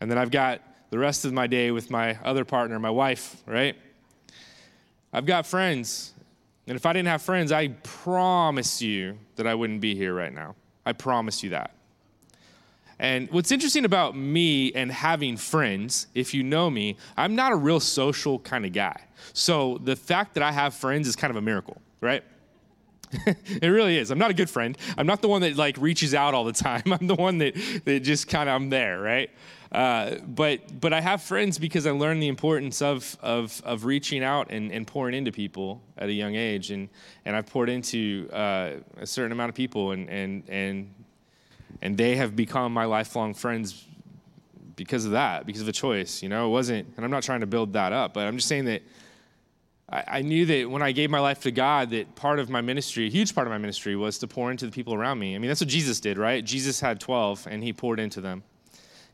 And 0.00 0.10
then 0.10 0.18
I've 0.18 0.32
got 0.32 0.60
the 0.90 0.98
rest 0.98 1.24
of 1.24 1.32
my 1.32 1.46
day 1.46 1.70
with 1.70 1.88
my 1.88 2.18
other 2.24 2.44
partner, 2.44 2.80
my 2.80 2.90
wife, 2.90 3.36
right? 3.46 3.76
I've 5.12 5.24
got 5.24 5.46
friends. 5.46 6.14
And 6.68 6.76
if 6.76 6.84
I 6.84 6.92
didn't 6.92 7.08
have 7.08 7.22
friends, 7.22 7.50
I 7.50 7.68
promise 7.68 8.82
you 8.82 9.18
that 9.36 9.46
I 9.46 9.54
wouldn't 9.54 9.80
be 9.80 9.94
here 9.94 10.14
right 10.14 10.32
now. 10.32 10.54
I 10.84 10.92
promise 10.92 11.42
you 11.42 11.50
that. 11.50 11.72
And 12.98 13.30
what's 13.30 13.52
interesting 13.52 13.84
about 13.84 14.16
me 14.16 14.72
and 14.72 14.90
having 14.90 15.36
friends, 15.36 16.08
if 16.14 16.34
you 16.34 16.42
know 16.42 16.68
me, 16.68 16.96
I'm 17.16 17.34
not 17.34 17.52
a 17.52 17.56
real 17.56 17.80
social 17.80 18.38
kind 18.40 18.66
of 18.66 18.72
guy. 18.72 19.00
So 19.32 19.78
the 19.78 19.96
fact 19.96 20.34
that 20.34 20.42
I 20.42 20.52
have 20.52 20.74
friends 20.74 21.06
is 21.08 21.16
kind 21.16 21.30
of 21.30 21.36
a 21.36 21.40
miracle, 21.40 21.80
right? 22.00 22.24
it 23.26 23.66
really 23.66 23.96
is. 23.96 24.10
I'm 24.10 24.18
not 24.18 24.30
a 24.30 24.34
good 24.34 24.50
friend. 24.50 24.76
I'm 24.98 25.06
not 25.06 25.22
the 25.22 25.28
one 25.28 25.40
that 25.42 25.56
like 25.56 25.78
reaches 25.78 26.12
out 26.12 26.34
all 26.34 26.44
the 26.44 26.52
time. 26.52 26.82
I'm 27.00 27.06
the 27.06 27.14
one 27.14 27.38
that 27.38 27.54
that 27.84 28.00
just 28.00 28.28
kind 28.28 28.48
of 28.48 28.54
I'm 28.54 28.68
there, 28.68 29.00
right? 29.00 29.30
Uh, 29.70 30.16
but 30.26 30.80
but 30.80 30.92
I 30.94 31.00
have 31.00 31.22
friends 31.22 31.58
because 31.58 31.86
I 31.86 31.90
learned 31.90 32.22
the 32.22 32.28
importance 32.28 32.80
of 32.80 33.18
of 33.20 33.60
of 33.64 33.84
reaching 33.84 34.24
out 34.24 34.50
and, 34.50 34.72
and 34.72 34.86
pouring 34.86 35.14
into 35.14 35.30
people 35.30 35.82
at 35.98 36.08
a 36.08 36.12
young 36.12 36.36
age, 36.36 36.70
and 36.70 36.88
and 37.26 37.36
I've 37.36 37.46
poured 37.46 37.68
into 37.68 38.28
uh, 38.32 38.72
a 38.96 39.06
certain 39.06 39.32
amount 39.32 39.50
of 39.50 39.54
people, 39.54 39.92
and 39.92 40.08
and 40.08 40.42
and 40.48 40.94
and 41.82 41.98
they 41.98 42.16
have 42.16 42.34
become 42.34 42.72
my 42.72 42.86
lifelong 42.86 43.34
friends 43.34 43.84
because 44.74 45.04
of 45.04 45.10
that, 45.10 45.44
because 45.44 45.60
of 45.60 45.68
a 45.68 45.72
choice. 45.72 46.22
You 46.22 46.30
know, 46.30 46.46
it 46.46 46.50
wasn't, 46.50 46.88
and 46.96 47.04
I'm 47.04 47.10
not 47.10 47.22
trying 47.22 47.40
to 47.40 47.46
build 47.46 47.74
that 47.74 47.92
up, 47.92 48.14
but 48.14 48.26
I'm 48.26 48.36
just 48.36 48.48
saying 48.48 48.64
that. 48.66 48.82
I, 49.90 50.04
I 50.06 50.22
knew 50.22 50.44
that 50.44 50.70
when 50.70 50.82
I 50.82 50.92
gave 50.92 51.08
my 51.08 51.18
life 51.18 51.40
to 51.42 51.50
God, 51.50 51.90
that 51.90 52.14
part 52.14 52.38
of 52.38 52.50
my 52.50 52.60
ministry, 52.60 53.06
a 53.06 53.10
huge 53.10 53.34
part 53.34 53.46
of 53.46 53.50
my 53.50 53.56
ministry, 53.56 53.96
was 53.96 54.18
to 54.18 54.26
pour 54.26 54.50
into 54.50 54.66
the 54.66 54.72
people 54.72 54.92
around 54.92 55.18
me. 55.18 55.34
I 55.34 55.38
mean, 55.38 55.48
that's 55.48 55.62
what 55.62 55.70
Jesus 55.70 55.98
did, 55.98 56.18
right? 56.18 56.44
Jesus 56.44 56.78
had 56.78 57.00
12, 57.00 57.48
and 57.50 57.62
he 57.62 57.72
poured 57.72 57.98
into 57.98 58.20
them 58.20 58.42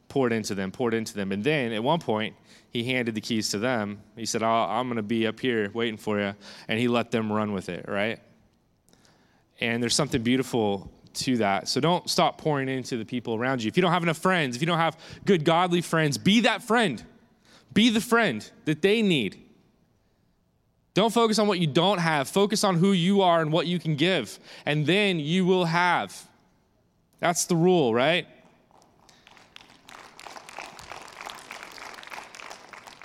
poured 0.09 0.33
into 0.33 0.55
them, 0.55 0.71
poured 0.71 0.95
into 0.95 1.15
them. 1.15 1.33
And 1.33 1.43
then 1.43 1.73
at 1.73 1.83
one 1.83 1.99
point, 2.01 2.37
he 2.71 2.85
handed 2.85 3.15
the 3.15 3.21
keys 3.21 3.51
to 3.51 3.59
them. 3.59 4.01
He 4.17 4.27
said, 4.27 4.43
I'm 4.43 4.87
going 4.87 4.97
to 4.97 5.03
be 5.03 5.27
up 5.27 5.41
here 5.41 5.71
waiting 5.75 5.97
for 5.97 6.21
you. 6.21 6.35
And 6.69 6.79
he 6.79 6.89
let 6.89 7.11
them 7.11 7.33
run 7.33 7.53
with 7.53 7.69
it, 7.69 7.87
right? 7.89 8.21
And 9.61 9.83
there's 9.83 9.95
something 9.95 10.23
beautiful 10.23 10.91
to 11.15 11.37
that. 11.37 11.69
So 11.69 11.81
don't 11.81 12.11
stop 12.11 12.39
pouring 12.39 12.69
into 12.69 12.97
the 12.97 13.05
people 13.05 13.35
around 13.35 13.63
you. 13.63 13.69
If 13.69 13.77
you 13.77 13.83
don't 13.83 13.93
have 13.93 14.03
enough 14.03 14.19
friends, 14.19 14.57
if 14.57 14.63
you 14.63 14.67
don't 14.67 14.79
have 14.79 14.99
good, 15.25 15.45
godly 15.45 15.81
friends, 15.81 16.19
be 16.19 16.41
that 16.41 16.63
friend. 16.63 17.03
Be 17.73 17.91
the 17.91 18.01
friend 18.01 18.49
that 18.65 18.83
they 18.83 19.03
need. 19.03 19.41
Don't 20.95 21.13
focus 21.13 21.39
on 21.39 21.49
what 21.49 21.59
you 21.59 21.67
don't 21.67 21.99
have. 21.99 22.29
Focus 22.29 22.63
on 22.63 22.77
who 22.77 22.93
you 22.93 23.23
are 23.23 23.41
and 23.41 23.53
what 23.53 23.67
you 23.67 23.79
can 23.79 23.97
give. 23.97 24.39
And 24.65 24.87
then 24.87 25.19
you 25.19 25.45
will 25.45 25.65
have. 25.65 26.29
That's 27.21 27.47
the 27.47 27.57
rule, 27.57 27.95
right? 27.95 28.27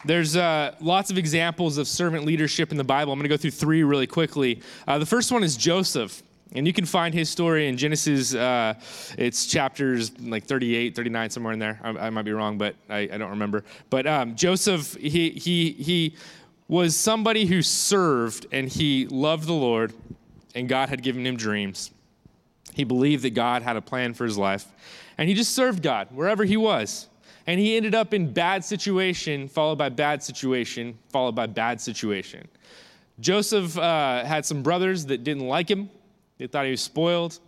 There's 0.10 0.36
uh, 0.36 0.74
lots 0.82 1.12
of 1.12 1.20
examples 1.20 1.78
of 1.78 1.88
servant 1.88 2.26
leadership 2.26 2.72
in 2.72 2.78
the 2.80 2.84
Bible. 2.84 3.14
I'm 3.14 3.20
going 3.20 3.30
to 3.30 3.30
go 3.30 3.38
through 3.38 3.52
three 3.52 3.84
really 3.84 4.08
quickly. 4.08 4.60
Uh, 4.88 4.98
the 4.98 5.06
first 5.06 5.32
one 5.32 5.44
is 5.44 5.56
Joseph. 5.56 6.24
And 6.54 6.66
you 6.66 6.74
can 6.74 6.86
find 6.86 7.14
his 7.14 7.30
story 7.30 7.68
in 7.68 7.78
Genesis. 7.78 8.34
Uh, 8.34 8.74
it's 9.20 9.46
chapters 9.46 10.20
like 10.20 10.46
38, 10.46 10.96
39, 10.96 11.30
somewhere 11.30 11.54
in 11.54 11.60
there. 11.60 11.80
I, 11.84 11.90
I 11.90 12.10
might 12.10 12.24
be 12.24 12.32
wrong, 12.32 12.58
but 12.58 12.74
I, 12.90 13.02
I 13.02 13.20
don't 13.20 13.30
remember. 13.30 13.64
But 13.92 14.08
um, 14.08 14.36
Joseph, 14.36 14.96
he, 14.96 15.30
he, 15.30 15.74
he 15.74 16.16
was 16.68 16.96
somebody 16.98 17.46
who 17.46 17.62
served 17.62 18.48
and 18.52 18.68
he 18.68 19.06
loved 19.06 19.46
the 19.46 19.54
Lord, 19.54 19.94
and 20.56 20.68
God 20.68 20.90
had 20.90 21.04
given 21.04 21.24
him 21.24 21.38
dreams. 21.38 21.92
He 22.74 22.84
believed 22.84 23.22
that 23.26 23.36
God 23.36 23.62
had 23.62 23.76
a 23.76 23.82
plan 23.82 24.16
for 24.16 24.26
his 24.26 24.40
life, 24.40 24.66
and 25.20 25.30
he 25.30 25.36
just 25.36 25.54
served 25.54 25.84
God 25.84 26.08
wherever 26.10 26.46
he 26.46 26.58
was. 26.58 27.06
And 27.50 27.60
he 27.60 27.76
ended 27.76 27.96
up 27.96 28.14
in 28.14 28.32
bad 28.32 28.64
situation, 28.64 29.48
followed 29.48 29.80
by 29.80 29.90
bad 29.90 30.22
situation, 30.22 30.96
followed 31.10 31.34
by 31.34 31.48
bad 31.48 31.82
situation. 31.82 32.48
Joseph 33.20 33.76
uh, 33.76 34.24
had 34.24 34.46
some 34.46 34.62
brothers 34.62 35.08
that 35.08 35.24
didn't 35.24 35.48
like 35.48 35.68
him. 35.68 35.90
They 36.38 36.46
thought 36.46 36.66
he 36.66 36.72
was 36.72 36.82
spoiled, 36.82 37.40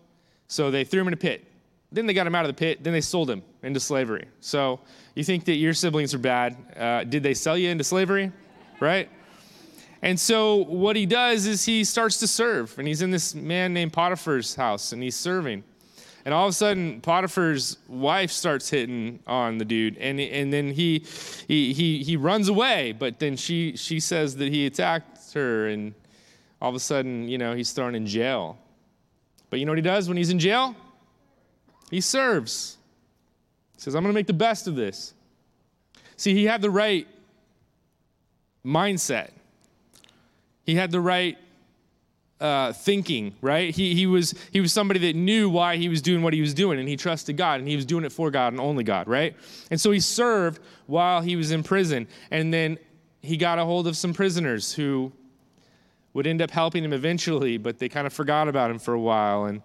so 0.47 0.71
they 0.71 0.83
threw 0.85 1.01
him 1.01 1.09
in 1.09 1.13
a 1.13 1.17
pit. 1.17 1.45
Then 1.91 2.07
they 2.07 2.15
got 2.15 2.25
him 2.25 2.33
out 2.33 2.45
of 2.45 2.49
the 2.49 2.55
pit. 2.55 2.83
Then 2.83 2.93
they 2.93 3.01
sold 3.01 3.29
him 3.29 3.43
into 3.61 3.79
slavery. 3.79 4.27
So 4.39 4.79
you 5.13 5.23
think 5.23 5.45
that 5.45 5.57
your 5.57 5.75
siblings 5.75 6.15
are 6.15 6.17
bad? 6.17 6.57
Uh, 6.75 7.03
did 7.03 7.21
they 7.21 7.35
sell 7.35 7.55
you 7.55 7.69
into 7.69 7.83
slavery? 7.83 8.31
Right? 8.79 9.07
And 10.01 10.19
so 10.19 10.63
what 10.63 10.95
he 10.95 11.05
does 11.05 11.45
is 11.45 11.63
he 11.63 11.83
starts 11.83 12.17
to 12.21 12.27
serve, 12.27 12.75
and 12.79 12.87
he's 12.87 13.03
in 13.03 13.11
this 13.11 13.35
man 13.35 13.71
named 13.71 13.93
Potiphar's 13.93 14.55
house, 14.55 14.93
and 14.93 15.03
he's 15.03 15.15
serving. 15.15 15.63
And 16.23 16.33
all 16.33 16.45
of 16.45 16.51
a 16.51 16.53
sudden, 16.53 17.01
Potiphar's 17.01 17.77
wife 17.87 18.31
starts 18.31 18.69
hitting 18.69 19.19
on 19.25 19.57
the 19.57 19.65
dude, 19.65 19.97
and 19.97 20.19
and 20.19 20.53
then 20.53 20.71
he 20.71 21.05
he 21.47 21.73
he 21.73 22.03
he 22.03 22.15
runs 22.15 22.47
away. 22.47 22.91
But 22.91 23.19
then 23.19 23.35
she 23.35 23.75
she 23.75 23.99
says 23.99 24.35
that 24.37 24.49
he 24.49 24.65
attacked 24.65 25.33
her, 25.33 25.67
and 25.67 25.93
all 26.61 26.69
of 26.69 26.75
a 26.75 26.79
sudden, 26.79 27.27
you 27.27 27.37
know, 27.37 27.55
he's 27.55 27.71
thrown 27.71 27.95
in 27.95 28.05
jail. 28.05 28.57
But 29.49 29.59
you 29.59 29.65
know 29.65 29.71
what 29.71 29.79
he 29.79 29.83
does 29.83 30.07
when 30.07 30.17
he's 30.17 30.29
in 30.29 30.39
jail? 30.39 30.75
He 31.89 32.01
serves. 32.01 32.77
He 33.75 33.81
says, 33.81 33.95
"I'm 33.95 34.03
going 34.03 34.13
to 34.13 34.17
make 34.17 34.27
the 34.27 34.33
best 34.33 34.67
of 34.67 34.75
this." 34.75 35.13
See, 36.17 36.35
he 36.35 36.45
had 36.45 36.61
the 36.61 36.69
right 36.69 37.07
mindset. 38.63 39.31
He 40.63 40.75
had 40.75 40.91
the 40.91 41.01
right 41.01 41.37
uh, 42.41 42.73
thinking, 42.73 43.35
right? 43.39 43.73
He, 43.73 43.93
he, 43.93 44.07
was, 44.07 44.33
he 44.51 44.59
was 44.59 44.73
somebody 44.73 44.99
that 45.01 45.15
knew 45.15 45.47
why 45.49 45.77
he 45.77 45.87
was 45.87 46.01
doing 46.01 46.23
what 46.23 46.33
he 46.33 46.41
was 46.41 46.55
doing, 46.55 46.79
and 46.79 46.89
he 46.89 46.97
trusted 46.97 47.37
God, 47.37 47.59
and 47.59 47.69
he 47.69 47.75
was 47.75 47.85
doing 47.85 48.03
it 48.03 48.11
for 48.11 48.31
God 48.31 48.51
and 48.51 48.59
only 48.59 48.83
God, 48.83 49.07
right? 49.07 49.35
And 49.69 49.79
so 49.79 49.91
he 49.91 49.99
served 49.99 50.59
while 50.87 51.21
he 51.21 51.35
was 51.35 51.51
in 51.51 51.61
prison. 51.61 52.07
And 52.31 52.51
then 52.51 52.79
he 53.21 53.37
got 53.37 53.59
a 53.59 53.63
hold 53.63 53.87
of 53.87 53.95
some 53.95 54.13
prisoners 54.13 54.73
who 54.73 55.11
would 56.13 56.25
end 56.25 56.41
up 56.41 56.49
helping 56.49 56.83
him 56.83 56.93
eventually, 56.93 57.57
but 57.57 57.77
they 57.77 57.87
kind 57.87 58.07
of 58.07 58.11
forgot 58.11 58.47
about 58.47 58.71
him 58.71 58.79
for 58.79 58.95
a 58.95 58.99
while. 58.99 59.45
And 59.45 59.61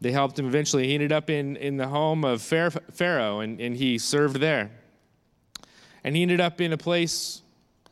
they 0.00 0.12
helped 0.12 0.38
him 0.38 0.46
eventually. 0.46 0.86
He 0.86 0.94
ended 0.94 1.12
up 1.12 1.28
in, 1.28 1.56
in 1.56 1.76
the 1.76 1.88
home 1.88 2.24
of 2.24 2.40
Pharaoh, 2.40 3.40
and, 3.40 3.60
and 3.60 3.76
he 3.76 3.98
served 3.98 4.36
there. 4.36 4.70
And 6.04 6.14
he 6.14 6.22
ended 6.22 6.40
up 6.40 6.60
in 6.60 6.72
a 6.72 6.78
place, 6.78 7.42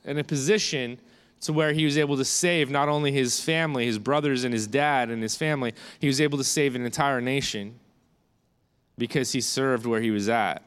in 0.04 0.18
a 0.18 0.24
position 0.24 1.00
to 1.42 1.52
where 1.52 1.72
he 1.72 1.84
was 1.84 1.98
able 1.98 2.16
to 2.16 2.24
save 2.24 2.70
not 2.70 2.88
only 2.88 3.12
his 3.12 3.40
family, 3.40 3.84
his 3.84 3.98
brothers 3.98 4.44
and 4.44 4.54
his 4.54 4.66
dad 4.66 5.10
and 5.10 5.22
his 5.22 5.36
family, 5.36 5.74
he 5.98 6.06
was 6.06 6.20
able 6.20 6.38
to 6.38 6.44
save 6.44 6.74
an 6.74 6.84
entire 6.84 7.20
nation 7.20 7.78
because 8.96 9.32
he 9.32 9.40
served 9.40 9.84
where 9.84 10.00
he 10.00 10.10
was 10.10 10.28
at. 10.28 10.62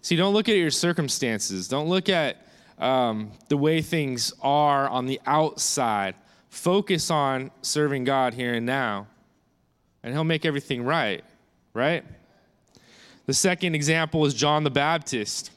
See, 0.00 0.16
don't 0.16 0.32
look 0.32 0.48
at 0.48 0.56
your 0.56 0.70
circumstances. 0.70 1.66
Don't 1.66 1.88
look 1.88 2.08
at 2.08 2.46
um, 2.78 3.32
the 3.48 3.56
way 3.56 3.80
things 3.80 4.32
are 4.42 4.88
on 4.88 5.06
the 5.06 5.20
outside. 5.26 6.14
Focus 6.48 7.10
on 7.10 7.50
serving 7.62 8.04
God 8.04 8.34
here 8.34 8.54
and 8.54 8.66
now, 8.66 9.08
and 10.02 10.12
He'll 10.12 10.24
make 10.24 10.44
everything 10.44 10.84
right, 10.84 11.24
right? 11.72 12.04
The 13.26 13.34
second 13.34 13.74
example 13.74 14.24
is 14.26 14.34
John 14.34 14.62
the 14.62 14.70
Baptist. 14.70 15.50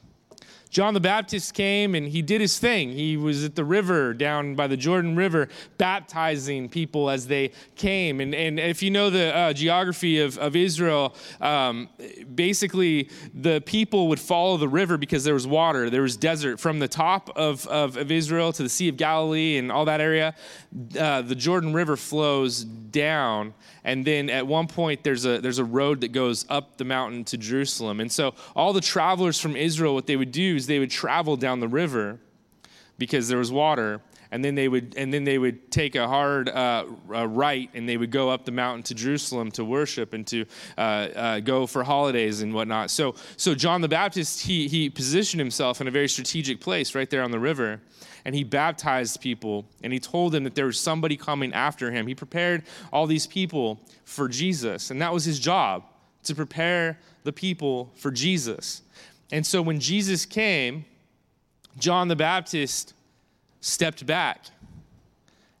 John 0.70 0.94
the 0.94 1.00
Baptist 1.00 1.54
came 1.54 1.94
and 1.94 2.06
he 2.06 2.22
did 2.22 2.40
his 2.40 2.58
thing. 2.58 2.90
He 2.90 3.16
was 3.16 3.44
at 3.44 3.54
the 3.54 3.64
river 3.64 4.12
down 4.12 4.54
by 4.54 4.66
the 4.66 4.76
Jordan 4.76 5.16
River 5.16 5.48
baptizing 5.78 6.68
people 6.68 7.10
as 7.10 7.26
they 7.26 7.52
came. 7.76 8.20
And, 8.20 8.34
and 8.34 8.58
if 8.60 8.82
you 8.82 8.90
know 8.90 9.10
the 9.10 9.34
uh, 9.34 9.52
geography 9.52 10.20
of, 10.20 10.36
of 10.38 10.56
Israel, 10.56 11.14
um, 11.40 11.88
basically 12.34 13.08
the 13.34 13.60
people 13.62 14.08
would 14.08 14.20
follow 14.20 14.56
the 14.56 14.68
river 14.68 14.98
because 14.98 15.24
there 15.24 15.34
was 15.34 15.46
water, 15.46 15.88
there 15.90 16.02
was 16.02 16.16
desert. 16.16 16.60
From 16.60 16.78
the 16.78 16.88
top 16.88 17.30
of, 17.36 17.66
of, 17.68 17.96
of 17.96 18.10
Israel 18.10 18.52
to 18.52 18.62
the 18.62 18.68
Sea 18.68 18.88
of 18.88 18.96
Galilee 18.96 19.56
and 19.56 19.72
all 19.72 19.86
that 19.86 20.00
area, 20.00 20.34
uh, 20.98 21.22
the 21.22 21.34
Jordan 21.34 21.72
River 21.72 21.96
flows 21.96 22.64
down 22.64 23.54
and 23.88 24.04
then 24.04 24.28
at 24.28 24.46
one 24.46 24.66
point 24.66 25.02
there's 25.02 25.24
a 25.24 25.40
there's 25.40 25.58
a 25.58 25.64
road 25.64 26.02
that 26.02 26.12
goes 26.12 26.44
up 26.50 26.76
the 26.76 26.84
mountain 26.84 27.24
to 27.24 27.38
Jerusalem. 27.38 28.00
And 28.00 28.12
so 28.12 28.34
all 28.54 28.74
the 28.74 28.82
travelers 28.82 29.40
from 29.40 29.56
Israel, 29.56 29.94
what 29.94 30.06
they 30.06 30.16
would 30.16 30.30
do 30.30 30.57
they 30.66 30.78
would 30.78 30.90
travel 30.90 31.36
down 31.36 31.60
the 31.60 31.68
river 31.68 32.18
because 32.98 33.28
there 33.28 33.38
was 33.38 33.52
water, 33.52 34.00
and 34.30 34.44
then 34.44 34.54
they 34.54 34.68
would 34.68 34.94
and 34.96 35.12
then 35.12 35.24
they 35.24 35.38
would 35.38 35.70
take 35.70 35.94
a 35.94 36.06
hard 36.06 36.48
uh, 36.48 36.84
right 37.06 37.70
and 37.74 37.88
they 37.88 37.96
would 37.96 38.10
go 38.10 38.28
up 38.30 38.44
the 38.44 38.52
mountain 38.52 38.82
to 38.84 38.94
Jerusalem 38.94 39.50
to 39.52 39.64
worship 39.64 40.12
and 40.12 40.26
to 40.26 40.44
uh, 40.76 40.80
uh, 40.80 41.40
go 41.40 41.66
for 41.66 41.82
holidays 41.82 42.42
and 42.42 42.52
whatnot. 42.52 42.90
So 42.90 43.14
so 43.36 43.54
John 43.54 43.80
the 43.80 43.88
Baptist 43.88 44.42
he 44.42 44.68
he 44.68 44.90
positioned 44.90 45.40
himself 45.40 45.80
in 45.80 45.88
a 45.88 45.90
very 45.90 46.08
strategic 46.08 46.60
place 46.60 46.94
right 46.94 47.08
there 47.08 47.22
on 47.22 47.30
the 47.30 47.38
river 47.38 47.80
and 48.24 48.34
he 48.34 48.44
baptized 48.44 49.20
people 49.20 49.64
and 49.82 49.92
he 49.92 49.98
told 49.98 50.32
them 50.32 50.44
that 50.44 50.54
there 50.54 50.66
was 50.66 50.78
somebody 50.78 51.16
coming 51.16 51.52
after 51.54 51.90
him. 51.90 52.06
He 52.06 52.14
prepared 52.14 52.64
all 52.92 53.06
these 53.06 53.26
people 53.26 53.80
for 54.04 54.28
Jesus, 54.28 54.90
and 54.90 55.00
that 55.00 55.12
was 55.12 55.24
his 55.24 55.38
job 55.38 55.84
to 56.24 56.34
prepare 56.34 56.98
the 57.24 57.32
people 57.32 57.90
for 57.94 58.10
Jesus. 58.10 58.82
And 59.30 59.46
so 59.46 59.60
when 59.62 59.80
Jesus 59.80 60.24
came, 60.24 60.84
John 61.78 62.08
the 62.08 62.16
Baptist 62.16 62.94
stepped 63.60 64.06
back. 64.06 64.46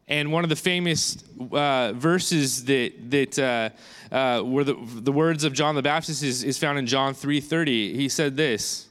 And 0.08 0.32
one 0.32 0.42
of 0.42 0.48
the 0.48 0.56
famous 0.56 1.22
uh, 1.52 1.92
verses 1.92 2.64
that, 2.64 2.92
that 3.10 3.38
uh, 3.38 4.14
uh, 4.14 4.42
were 4.42 4.64
the, 4.64 4.74
the 4.74 5.12
words 5.12 5.44
of 5.44 5.52
John 5.52 5.74
the 5.74 5.82
Baptist 5.82 6.22
is, 6.22 6.44
is 6.44 6.56
found 6.56 6.78
in 6.78 6.86
John 6.86 7.12
3.30. 7.12 7.94
He 7.94 8.08
said 8.08 8.36
this, 8.36 8.88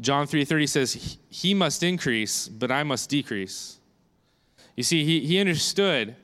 John 0.00 0.26
3:30 0.26 0.68
says, 0.68 1.18
"He 1.28 1.54
must 1.54 1.82
increase, 1.82 2.48
but 2.48 2.70
I 2.70 2.82
must 2.82 3.10
decrease." 3.10 3.78
You 4.76 4.82
see, 4.82 5.04
he, 5.04 5.26
he 5.26 5.38
understood 5.38 6.16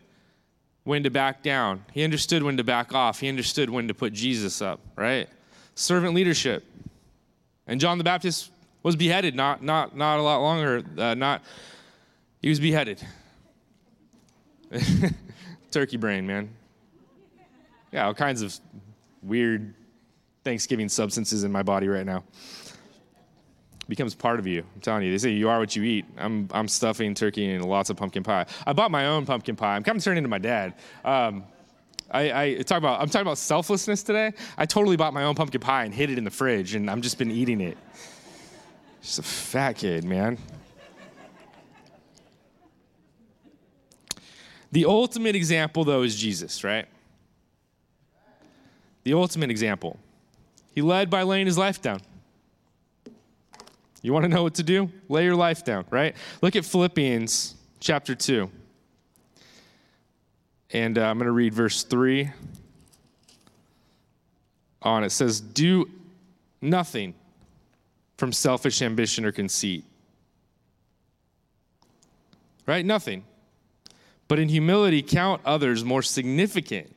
when 0.84 1.02
to 1.02 1.10
back 1.10 1.42
down. 1.42 1.84
He 1.92 2.02
understood 2.02 2.42
when 2.42 2.56
to 2.56 2.64
back 2.64 2.94
off. 2.94 3.20
He 3.20 3.28
understood 3.28 3.68
when 3.68 3.88
to 3.88 3.94
put 3.94 4.12
Jesus 4.12 4.62
up, 4.62 4.80
right? 4.96 5.28
Servant 5.74 6.14
leadership. 6.14 6.64
And 7.68 7.80
John 7.80 7.98
the 7.98 8.04
Baptist 8.04 8.50
was 8.82 8.96
beheaded 8.96 9.34
not 9.34 9.62
not 9.62 9.96
not 9.96 10.18
a 10.18 10.22
lot 10.22 10.40
longer 10.40 10.82
uh, 10.96 11.14
not 11.14 11.42
he 12.40 12.48
was 12.48 12.60
beheaded. 12.60 13.02
Turkey 15.70 15.96
brain, 15.96 16.26
man. 16.26 16.50
Yeah, 17.92 18.06
all 18.06 18.14
kinds 18.14 18.42
of 18.42 18.58
weird 19.22 19.74
Thanksgiving 20.44 20.88
substances 20.88 21.44
in 21.44 21.52
my 21.52 21.62
body 21.62 21.88
right 21.88 22.06
now 22.06 22.24
becomes 23.88 24.14
part 24.14 24.38
of 24.38 24.46
you. 24.46 24.64
I'm 24.74 24.80
telling 24.80 25.04
you, 25.04 25.10
they 25.10 25.18
say 25.18 25.30
you 25.30 25.48
are 25.48 25.58
what 25.58 25.74
you 25.74 25.82
eat. 25.82 26.04
I'm, 26.18 26.48
I'm 26.52 26.68
stuffing 26.68 27.14
turkey 27.14 27.50
and 27.50 27.64
lots 27.64 27.90
of 27.90 27.96
pumpkin 27.96 28.22
pie. 28.22 28.46
I 28.66 28.72
bought 28.74 28.90
my 28.90 29.06
own 29.06 29.24
pumpkin 29.24 29.56
pie. 29.56 29.76
I'm 29.76 29.82
kind 29.82 29.96
of 29.96 30.04
turning 30.04 30.18
into 30.18 30.28
my 30.28 30.38
dad. 30.38 30.74
Um, 31.04 31.44
I, 32.10 32.42
I, 32.42 32.54
talk 32.62 32.78
about 32.78 33.00
I'm 33.00 33.08
talking 33.08 33.26
about 33.26 33.38
selflessness 33.38 34.02
today. 34.02 34.32
I 34.56 34.64
totally 34.64 34.96
bought 34.96 35.12
my 35.12 35.24
own 35.24 35.34
pumpkin 35.34 35.60
pie 35.60 35.84
and 35.84 35.92
hid 35.92 36.10
it 36.10 36.18
in 36.18 36.24
the 36.24 36.30
fridge, 36.30 36.74
and 36.74 36.90
I've 36.90 37.00
just 37.00 37.18
been 37.18 37.30
eating 37.30 37.60
it. 37.60 37.76
Just 39.02 39.18
a 39.18 39.22
fat 39.22 39.74
kid, 39.74 40.04
man. 40.04 40.38
The 44.70 44.84
ultimate 44.84 45.34
example, 45.34 45.84
though, 45.84 46.02
is 46.02 46.16
Jesus, 46.16 46.62
right? 46.62 46.86
The 49.04 49.14
ultimate 49.14 49.50
example. 49.50 49.98
He 50.74 50.82
led 50.82 51.08
by 51.08 51.22
laying 51.22 51.46
his 51.46 51.56
life 51.56 51.80
down. 51.80 52.00
You 54.02 54.12
want 54.12 54.24
to 54.24 54.28
know 54.28 54.42
what 54.42 54.54
to 54.54 54.62
do? 54.62 54.90
Lay 55.08 55.24
your 55.24 55.36
life 55.36 55.64
down, 55.64 55.84
right? 55.90 56.14
Look 56.42 56.54
at 56.54 56.64
Philippians 56.64 57.54
chapter 57.80 58.14
2. 58.14 58.50
And 60.70 60.98
uh, 60.98 61.02
I'm 61.02 61.18
going 61.18 61.26
to 61.26 61.32
read 61.32 61.54
verse 61.54 61.82
3 61.82 62.30
on. 64.82 65.04
It 65.04 65.10
says, 65.10 65.40
Do 65.40 65.90
nothing 66.60 67.14
from 68.16 68.32
selfish 68.32 68.82
ambition 68.82 69.24
or 69.24 69.32
conceit. 69.32 69.84
Right? 72.66 72.84
Nothing. 72.84 73.24
But 74.26 74.38
in 74.38 74.50
humility, 74.50 75.00
count 75.00 75.40
others 75.46 75.84
more 75.84 76.02
significant. 76.02 76.94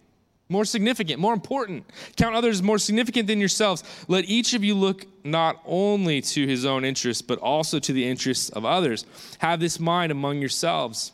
More 0.50 0.66
significant, 0.66 1.22
more 1.22 1.32
important. 1.32 1.86
Count 2.18 2.36
others 2.36 2.62
more 2.62 2.78
significant 2.78 3.28
than 3.28 3.40
yourselves. 3.40 3.86
Let 4.10 4.26
each 4.26 4.54
of 4.54 4.66
you 4.66 4.76
look 4.76 5.06
not 5.24 5.62
only 5.66 6.20
to 6.20 6.46
his 6.46 6.66
own 6.66 6.84
interests, 6.84 7.22
but 7.22 7.40
also 7.40 7.80
to 7.80 7.94
the 7.94 8.06
interests 8.06 8.50
of 8.50 8.66
others. 8.66 9.06
Have 9.38 9.62
this 9.62 9.80
mind 9.80 10.12
among 10.12 10.42
yourselves, 10.42 11.14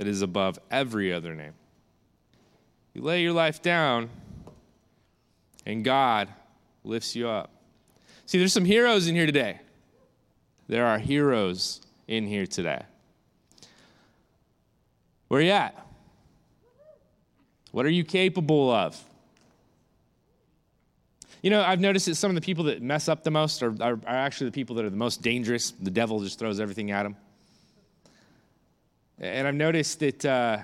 that 0.00 0.08
is 0.08 0.22
above 0.22 0.58
every 0.70 1.12
other 1.12 1.34
name. 1.34 1.52
You 2.94 3.02
lay 3.02 3.20
your 3.20 3.34
life 3.34 3.60
down, 3.60 4.08
and 5.66 5.84
God 5.84 6.30
lifts 6.84 7.14
you 7.14 7.28
up. 7.28 7.50
See, 8.24 8.38
there's 8.38 8.54
some 8.54 8.64
heroes 8.64 9.08
in 9.08 9.14
here 9.14 9.26
today. 9.26 9.60
There 10.68 10.86
are 10.86 10.98
heroes 10.98 11.82
in 12.08 12.26
here 12.26 12.46
today. 12.46 12.80
Where 15.28 15.40
are 15.40 15.44
you 15.44 15.50
at? 15.50 15.86
What 17.70 17.84
are 17.84 17.90
you 17.90 18.02
capable 18.02 18.70
of? 18.70 18.98
You 21.42 21.50
know, 21.50 21.60
I've 21.60 21.80
noticed 21.80 22.06
that 22.06 22.14
some 22.14 22.30
of 22.30 22.36
the 22.36 22.40
people 22.40 22.64
that 22.64 22.80
mess 22.80 23.06
up 23.06 23.22
the 23.22 23.30
most 23.30 23.62
are, 23.62 23.74
are, 23.82 24.00
are, 24.06 24.16
actually 24.16 24.46
the 24.46 24.54
people 24.54 24.76
that 24.76 24.86
are 24.86 24.90
the 24.90 24.96
most 24.96 25.20
dangerous. 25.20 25.72
The 25.72 25.90
devil 25.90 26.20
just 26.20 26.38
throws 26.38 26.58
everything 26.58 26.90
at 26.90 27.02
them. 27.02 27.16
And 29.20 29.46
I've 29.46 29.54
noticed 29.54 30.00
that 30.00 30.24
uh, 30.24 30.58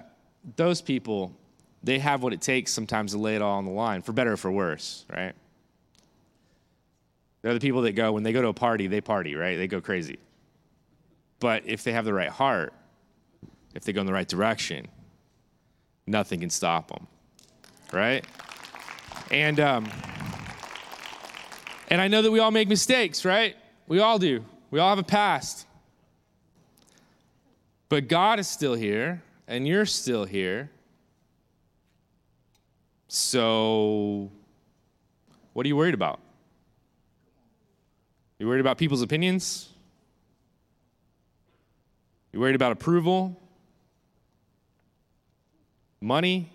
those 0.56 0.80
people, 0.80 1.36
they 1.82 1.98
have 1.98 2.22
what 2.22 2.32
it 2.32 2.40
takes 2.40 2.72
sometimes 2.72 3.12
to 3.12 3.18
lay 3.18 3.36
it 3.36 3.42
all 3.42 3.58
on 3.58 3.64
the 3.64 3.70
line, 3.70 4.02
for 4.02 4.12
better 4.12 4.32
or 4.32 4.36
for 4.36 4.50
worse, 4.50 5.04
right? 5.14 5.34
They're 7.42 7.54
the 7.54 7.60
people 7.60 7.82
that 7.82 7.92
go, 7.92 8.12
when 8.12 8.22
they 8.22 8.32
go 8.32 8.42
to 8.42 8.48
a 8.48 8.54
party, 8.54 8.86
they 8.86 9.00
party, 9.00 9.34
right? 9.34 9.56
They 9.56 9.68
go 9.68 9.80
crazy. 9.80 10.18
But 11.38 11.62
if 11.66 11.84
they 11.84 11.92
have 11.92 12.04
the 12.04 12.14
right 12.14 12.30
heart, 12.30 12.72
if 13.74 13.84
they 13.84 13.92
go 13.92 14.00
in 14.00 14.06
the 14.06 14.12
right 14.12 14.26
direction, 14.26 14.88
nothing 16.06 16.40
can 16.40 16.50
stop 16.50 16.88
them, 16.88 17.06
right? 17.92 18.26
And 19.30 19.60
um, 19.60 19.88
and 21.88 22.00
I 22.00 22.08
know 22.08 22.22
that 22.22 22.30
we 22.30 22.38
all 22.38 22.50
make 22.50 22.68
mistakes, 22.68 23.24
right? 23.24 23.54
We 23.86 24.00
all 24.00 24.18
do. 24.18 24.44
We 24.70 24.80
all 24.80 24.88
have 24.88 24.98
a 24.98 25.02
past. 25.04 25.66
But 27.88 28.08
God 28.08 28.38
is 28.40 28.48
still 28.48 28.74
here, 28.74 29.22
and 29.46 29.66
you're 29.66 29.86
still 29.86 30.24
here. 30.24 30.70
So, 33.08 34.30
what 35.52 35.64
are 35.64 35.68
you 35.68 35.76
worried 35.76 35.94
about? 35.94 36.20
You 38.38 38.46
worried 38.46 38.60
about 38.60 38.78
people's 38.78 39.02
opinions? 39.02 39.68
You 42.32 42.40
worried 42.40 42.56
about 42.56 42.72
approval? 42.72 43.40
money, 46.00 46.52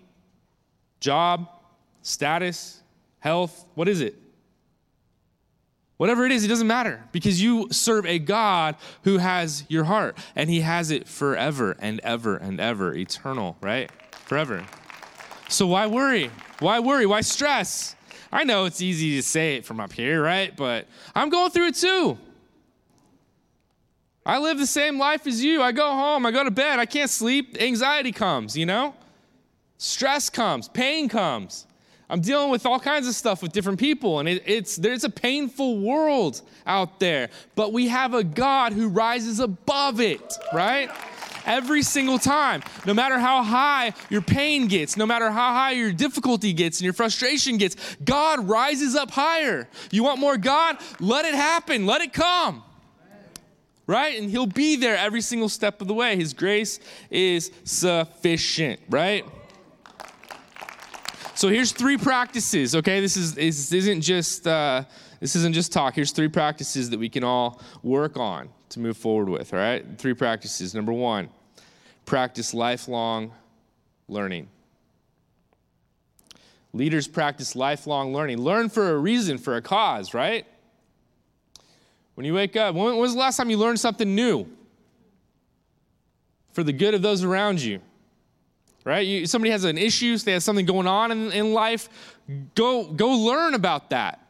job, 1.00 1.48
status, 2.00 2.82
health. 3.18 3.66
What 3.74 3.88
is 3.88 4.00
it? 4.00 4.16
Whatever 5.96 6.26
it 6.26 6.32
is, 6.32 6.44
it 6.44 6.48
doesn't 6.48 6.66
matter 6.66 7.04
because 7.12 7.40
you 7.40 7.68
serve 7.70 8.06
a 8.06 8.18
God 8.18 8.76
who 9.04 9.18
has 9.18 9.64
your 9.68 9.84
heart 9.84 10.16
and 10.34 10.50
he 10.50 10.60
has 10.60 10.90
it 10.90 11.06
forever 11.06 11.76
and 11.78 12.00
ever 12.00 12.36
and 12.36 12.60
ever, 12.60 12.94
eternal, 12.94 13.56
right? 13.60 13.90
Forever. 14.24 14.64
So 15.48 15.66
why 15.66 15.86
worry? 15.86 16.30
Why 16.58 16.80
worry? 16.80 17.06
Why 17.06 17.20
stress? 17.20 17.94
I 18.32 18.44
know 18.44 18.64
it's 18.64 18.80
easy 18.80 19.16
to 19.16 19.22
say 19.22 19.56
it 19.56 19.66
from 19.66 19.78
up 19.78 19.92
here, 19.92 20.22
right? 20.22 20.56
But 20.56 20.86
I'm 21.14 21.28
going 21.28 21.50
through 21.50 21.66
it 21.66 21.74
too. 21.74 22.18
I 24.24 24.38
live 24.38 24.58
the 24.58 24.66
same 24.66 24.98
life 24.98 25.26
as 25.26 25.42
you. 25.42 25.62
I 25.62 25.72
go 25.72 25.90
home, 25.90 26.24
I 26.24 26.30
go 26.30 26.44
to 26.44 26.50
bed, 26.50 26.78
I 26.78 26.86
can't 26.86 27.10
sleep, 27.10 27.60
anxiety 27.60 28.12
comes, 28.12 28.56
you 28.56 28.66
know? 28.66 28.94
Stress 29.78 30.30
comes, 30.30 30.68
pain 30.68 31.08
comes. 31.08 31.66
I'm 32.12 32.20
dealing 32.20 32.50
with 32.50 32.66
all 32.66 32.78
kinds 32.78 33.08
of 33.08 33.14
stuff 33.14 33.42
with 33.42 33.52
different 33.52 33.80
people, 33.80 34.18
and 34.18 34.28
it, 34.28 34.42
it's 34.44 34.76
there's 34.76 35.02
a 35.02 35.08
painful 35.08 35.78
world 35.78 36.42
out 36.66 37.00
there, 37.00 37.30
but 37.54 37.72
we 37.72 37.88
have 37.88 38.12
a 38.12 38.22
God 38.22 38.74
who 38.74 38.88
rises 38.88 39.40
above 39.40 39.98
it, 39.98 40.36
right? 40.52 40.90
Every 41.46 41.80
single 41.80 42.18
time, 42.18 42.62
no 42.84 42.92
matter 42.92 43.18
how 43.18 43.42
high 43.42 43.94
your 44.10 44.20
pain 44.20 44.68
gets, 44.68 44.98
no 44.98 45.06
matter 45.06 45.30
how 45.30 45.54
high 45.54 45.70
your 45.70 45.90
difficulty 45.90 46.52
gets 46.52 46.80
and 46.80 46.84
your 46.84 46.92
frustration 46.92 47.56
gets, 47.56 47.96
God 48.04 48.46
rises 48.46 48.94
up 48.94 49.10
higher. 49.10 49.66
You 49.90 50.04
want 50.04 50.20
more 50.20 50.36
God? 50.36 50.76
Let 51.00 51.24
it 51.24 51.34
happen, 51.34 51.86
let 51.86 52.02
it 52.02 52.12
come. 52.12 52.62
Right? 53.86 54.20
And 54.20 54.28
He'll 54.28 54.44
be 54.44 54.76
there 54.76 54.98
every 54.98 55.22
single 55.22 55.48
step 55.48 55.80
of 55.80 55.88
the 55.88 55.94
way. 55.94 56.14
His 56.16 56.34
grace 56.34 56.78
is 57.10 57.50
sufficient, 57.64 58.80
right? 58.90 59.24
So 61.42 61.48
here's 61.48 61.72
three 61.72 61.98
practices. 61.98 62.76
Okay, 62.76 63.00
this 63.00 63.16
is 63.16 63.34
this 63.34 63.72
isn't 63.72 64.00
just 64.00 64.46
uh, 64.46 64.84
this 65.18 65.34
isn't 65.34 65.54
just 65.54 65.72
talk. 65.72 65.96
Here's 65.96 66.12
three 66.12 66.28
practices 66.28 66.88
that 66.90 67.00
we 67.00 67.08
can 67.08 67.24
all 67.24 67.60
work 67.82 68.16
on 68.16 68.48
to 68.68 68.78
move 68.78 68.96
forward 68.96 69.28
with. 69.28 69.52
All 69.52 69.58
right, 69.58 69.84
three 69.98 70.14
practices. 70.14 70.72
Number 70.72 70.92
one, 70.92 71.28
practice 72.06 72.54
lifelong 72.54 73.32
learning. 74.06 74.50
Leaders 76.72 77.08
practice 77.08 77.56
lifelong 77.56 78.12
learning. 78.12 78.38
Learn 78.38 78.68
for 78.68 78.92
a 78.92 78.96
reason, 78.96 79.36
for 79.36 79.56
a 79.56 79.60
cause, 79.60 80.14
right? 80.14 80.46
When 82.14 82.24
you 82.24 82.34
wake 82.34 82.54
up, 82.54 82.76
when 82.76 82.96
was 82.98 83.14
the 83.14 83.18
last 83.18 83.36
time 83.36 83.50
you 83.50 83.56
learned 83.56 83.80
something 83.80 84.14
new? 84.14 84.46
For 86.52 86.62
the 86.62 86.72
good 86.72 86.94
of 86.94 87.02
those 87.02 87.24
around 87.24 87.60
you 87.60 87.80
right? 88.84 89.06
You, 89.06 89.26
somebody 89.26 89.50
has 89.50 89.64
an 89.64 89.78
issue, 89.78 90.16
they 90.18 90.32
have 90.32 90.42
something 90.42 90.66
going 90.66 90.86
on 90.86 91.12
in, 91.12 91.32
in 91.32 91.52
life, 91.52 91.88
go, 92.54 92.84
go 92.84 93.10
learn 93.10 93.54
about 93.54 93.90
that. 93.90 94.20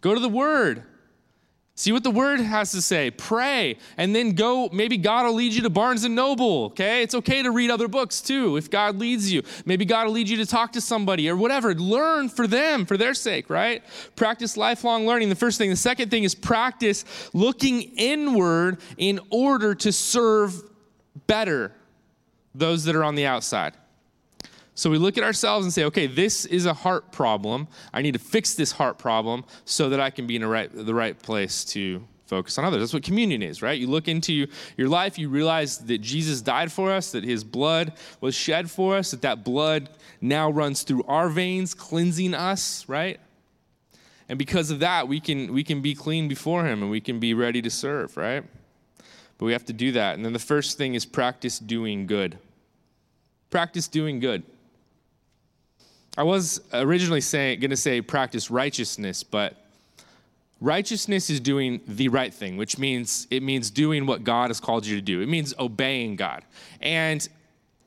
Go 0.00 0.14
to 0.14 0.20
the 0.20 0.28
Word. 0.28 0.82
See 1.76 1.90
what 1.90 2.04
the 2.04 2.10
Word 2.10 2.38
has 2.38 2.70
to 2.70 2.80
say. 2.80 3.10
Pray. 3.10 3.78
And 3.96 4.14
then 4.14 4.32
go, 4.32 4.68
maybe 4.72 4.96
God 4.96 5.26
will 5.26 5.32
lead 5.32 5.52
you 5.52 5.62
to 5.62 5.70
Barnes 5.70 6.04
and 6.04 6.14
Noble, 6.14 6.66
okay? 6.66 7.02
It's 7.02 7.16
okay 7.16 7.42
to 7.42 7.50
read 7.50 7.70
other 7.70 7.88
books 7.88 8.20
too 8.20 8.56
if 8.56 8.70
God 8.70 8.96
leads 8.98 9.32
you. 9.32 9.42
Maybe 9.64 9.84
God 9.84 10.06
will 10.06 10.12
lead 10.12 10.28
you 10.28 10.36
to 10.36 10.46
talk 10.46 10.72
to 10.72 10.80
somebody 10.80 11.28
or 11.28 11.36
whatever. 11.36 11.74
Learn 11.74 12.28
for 12.28 12.46
them, 12.46 12.86
for 12.86 12.96
their 12.96 13.12
sake, 13.12 13.50
right? 13.50 13.82
Practice 14.14 14.56
lifelong 14.56 15.04
learning, 15.04 15.30
the 15.30 15.34
first 15.34 15.58
thing. 15.58 15.68
The 15.68 15.76
second 15.76 16.10
thing 16.10 16.22
is 16.22 16.34
practice 16.34 17.04
looking 17.32 17.82
inward 17.96 18.78
in 18.96 19.18
order 19.30 19.74
to 19.74 19.90
serve 19.90 20.62
better 21.26 21.72
those 22.54 22.84
that 22.84 22.94
are 22.94 23.04
on 23.04 23.14
the 23.14 23.26
outside. 23.26 23.74
So 24.76 24.90
we 24.90 24.98
look 24.98 25.16
at 25.16 25.24
ourselves 25.24 25.64
and 25.64 25.72
say, 25.72 25.84
okay, 25.84 26.06
this 26.06 26.46
is 26.46 26.66
a 26.66 26.74
heart 26.74 27.12
problem. 27.12 27.68
I 27.92 28.02
need 28.02 28.12
to 28.12 28.18
fix 28.18 28.54
this 28.54 28.72
heart 28.72 28.98
problem 28.98 29.44
so 29.64 29.88
that 29.90 30.00
I 30.00 30.10
can 30.10 30.26
be 30.26 30.34
in 30.36 30.42
the 30.42 30.48
right, 30.48 30.70
the 30.72 30.94
right 30.94 31.16
place 31.20 31.64
to 31.66 32.02
focus 32.26 32.58
on 32.58 32.64
others. 32.64 32.80
That's 32.80 32.92
what 32.92 33.04
communion 33.04 33.42
is, 33.42 33.62
right? 33.62 33.78
You 33.78 33.86
look 33.86 34.08
into 34.08 34.48
your 34.76 34.88
life, 34.88 35.18
you 35.18 35.28
realize 35.28 35.78
that 35.78 35.98
Jesus 35.98 36.40
died 36.40 36.72
for 36.72 36.90
us, 36.90 37.12
that 37.12 37.22
his 37.22 37.44
blood 37.44 37.92
was 38.20 38.34
shed 38.34 38.68
for 38.70 38.96
us, 38.96 39.12
that 39.12 39.22
that 39.22 39.44
blood 39.44 39.90
now 40.20 40.50
runs 40.50 40.82
through 40.82 41.04
our 41.04 41.28
veins, 41.28 41.74
cleansing 41.74 42.34
us, 42.34 42.88
right? 42.88 43.20
And 44.28 44.38
because 44.38 44.70
of 44.70 44.80
that, 44.80 45.06
we 45.06 45.20
can, 45.20 45.52
we 45.52 45.62
can 45.62 45.82
be 45.82 45.94
clean 45.94 46.26
before 46.26 46.66
him 46.66 46.82
and 46.82 46.90
we 46.90 47.00
can 47.00 47.20
be 47.20 47.34
ready 47.34 47.62
to 47.62 47.70
serve, 47.70 48.16
right? 48.16 48.42
But 49.38 49.44
we 49.44 49.52
have 49.52 49.66
to 49.66 49.72
do 49.72 49.92
that. 49.92 50.16
And 50.16 50.24
then 50.24 50.32
the 50.32 50.38
first 50.38 50.78
thing 50.78 50.94
is 50.94 51.04
practice 51.04 51.58
doing 51.58 52.06
good. 52.06 52.38
Practice 53.54 53.86
doing 53.86 54.18
good. 54.18 54.42
I 56.18 56.24
was 56.24 56.60
originally 56.72 57.20
saying 57.20 57.60
going 57.60 57.70
to 57.70 57.76
say 57.76 58.00
practice 58.00 58.50
righteousness, 58.50 59.22
but 59.22 59.64
righteousness 60.60 61.30
is 61.30 61.38
doing 61.38 61.80
the 61.86 62.08
right 62.08 62.34
thing, 62.34 62.56
which 62.56 62.78
means 62.78 63.28
it 63.30 63.44
means 63.44 63.70
doing 63.70 64.06
what 64.06 64.24
God 64.24 64.50
has 64.50 64.58
called 64.58 64.84
you 64.84 64.96
to 64.96 65.00
do. 65.00 65.20
It 65.20 65.28
means 65.28 65.54
obeying 65.56 66.16
God. 66.16 66.42
And 66.80 67.28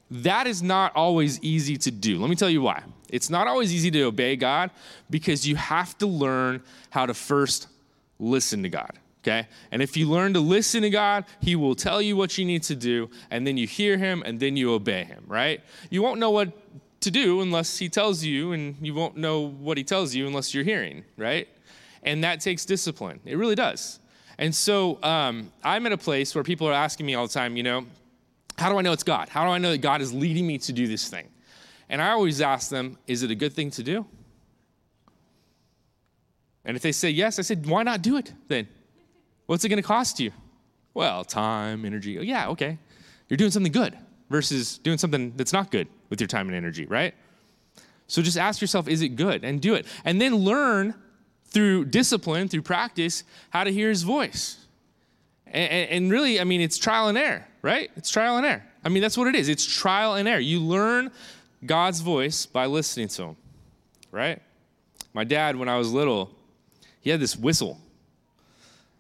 that 0.10 0.48
is 0.48 0.64
not 0.64 0.96
always 0.96 1.38
easy 1.42 1.76
to 1.76 1.92
do. 1.92 2.18
Let 2.18 2.30
me 2.30 2.38
tell 2.38 2.50
you 2.50 2.62
why. 2.62 2.82
It's 3.10 3.30
not 3.30 3.50
always 3.50 3.74
easy 3.74 3.92
to 3.92 4.04
obey 4.04 4.38
God 4.38 4.72
because 5.10 5.46
you 5.46 5.58
have 5.58 5.98
to 5.98 6.08
learn 6.08 6.64
how 6.92 7.06
to 7.06 7.14
first 7.14 7.68
listen 8.20 8.64
to 8.64 8.70
God. 8.70 8.98
Okay? 9.28 9.48
And 9.72 9.82
if 9.82 9.98
you 9.98 10.10
learn 10.10 10.34
to 10.36 10.40
listen 10.40 10.84
to 10.84 10.90
God, 10.90 11.26
He 11.42 11.58
will 11.58 11.76
tell 11.76 12.02
you 12.02 12.16
what 12.16 12.38
you 12.38 12.46
need 12.46 12.64
to 12.64 12.76
do, 12.76 13.10
and 13.30 13.46
then 13.46 13.58
you 13.58 13.68
hear 13.68 13.98
Him, 13.98 14.24
and 14.26 14.40
then 14.40 14.56
you 14.56 14.72
obey 14.72 15.04
Him, 15.04 15.26
right? 15.28 15.62
You 15.90 16.02
won't 16.02 16.20
know 16.20 16.32
what 16.32 16.54
to 17.02 17.12
do 17.12 17.42
unless 17.42 17.78
He 17.78 17.90
tells 17.90 18.24
you, 18.24 18.54
and 18.54 18.78
you 18.82 18.94
won't 18.94 19.18
know 19.18 19.42
what 19.42 19.78
He 19.78 19.84
tells 19.84 20.16
you 20.16 20.28
unless 20.28 20.54
you're 20.54 20.64
hearing, 20.64 21.04
right? 21.18 21.48
And 22.04 22.24
that 22.24 22.40
takes 22.40 22.64
discipline. 22.66 23.20
It 23.26 23.36
really 23.36 23.56
does. 23.56 24.00
And 24.38 24.56
so 24.56 25.04
um, 25.04 25.52
I'm 25.62 25.86
at 25.88 25.92
a 25.92 25.98
place 25.98 26.34
where 26.34 26.44
people 26.44 26.68
are 26.68 26.74
asking 26.74 27.06
me 27.06 27.16
all 27.16 27.28
the 27.28 27.34
time, 27.34 27.58
you 27.58 27.64
know, 27.64 27.86
how 28.58 28.70
do 28.70 28.78
I 28.78 28.82
know 28.82 28.94
it's 28.94 29.04
God? 29.04 29.28
How 29.28 29.44
do 29.44 29.52
I 29.52 29.58
know 29.58 29.72
that 29.72 29.80
God 29.80 30.02
is 30.02 30.14
leading 30.14 30.48
me 30.48 30.58
to 30.60 30.72
do 30.72 30.88
this 30.88 31.10
thing? 31.10 31.28
And 31.90 32.02
I 32.02 32.12
always 32.12 32.40
ask 32.40 32.70
them, 32.70 32.98
is 33.08 33.24
it 33.24 33.32
a 33.32 33.36
good 33.36 33.54
thing 33.54 33.72
to 33.72 33.84
do? 33.84 34.06
And 36.64 36.78
if 36.78 36.84
they 36.84 36.92
say 36.92 37.10
yes, 37.10 37.40
I 37.40 37.42
said, 37.42 37.66
why 37.66 37.84
not 37.84 38.02
do 38.02 38.18
it 38.18 38.34
then? 38.48 38.68
What's 39.48 39.66
it 39.66 39.70
going 39.70 39.82
to 39.82 39.88
cost 39.88 40.20
you? 40.20 40.32
Well, 40.94 41.24
time, 41.24 41.86
energy. 41.86 42.20
Oh, 42.20 42.22
yeah, 42.22 42.50
okay. 42.50 42.78
You're 43.30 43.38
doing 43.38 43.52
something 43.52 43.72
good 43.72 43.98
versus 44.30 44.78
doing 44.78 44.98
something 44.98 45.34
that's 45.36 45.54
not 45.54 45.72
good 45.72 45.88
with 46.10 46.22
your 46.22 46.28
time 46.28 46.48
and 46.48 46.56
energy, 46.56 46.86
right? 46.86 47.14
So 48.08 48.22
just 48.22 48.38
ask 48.38 48.62
yourself, 48.62 48.88
is 48.88 49.02
it 49.02 49.10
good? 49.10 49.44
And 49.44 49.62
do 49.62 49.74
it. 49.76 49.86
And 50.06 50.22
then 50.22 50.36
learn 50.36 50.96
through 51.46 51.86
discipline, 51.86 52.48
through 52.48 52.62
practice, 52.62 53.24
how 53.50 53.64
to 53.64 53.72
hear 53.72 53.90
his 53.90 54.04
voice. 54.04 54.58
And, 55.46 55.90
and, 55.90 56.12
really, 56.12 56.42
I 56.42 56.44
mean, 56.44 56.60
it's 56.60 56.78
trial 56.78 57.08
and 57.08 57.18
error, 57.18 57.48
right? 57.62 57.90
It's 57.96 58.10
trial 58.10 58.36
and 58.38 58.46
error. 58.46 58.64
I 58.84 58.90
mean, 58.90 59.02
that's 59.02 59.18
what 59.18 59.28
it 59.28 59.36
is. 59.36 59.48
It's 59.48 59.66
trial 59.66 60.16
and 60.16 60.28
error. 60.28 60.40
You 60.40 60.60
learn 60.60 61.10
God's 61.66 62.02
voice 62.02 62.46
by 62.46 62.66
listening 62.66 63.08
to 63.10 63.24
him, 63.24 63.38
right? 64.12 64.42
My 65.14 65.24
dad, 65.24 65.56
when 65.56 65.70
I 65.70 65.78
was 65.78 65.92
little, 65.92 66.32
he 67.00 67.10
had 67.10 67.22
this 67.22 67.38
whistle, 67.38 67.80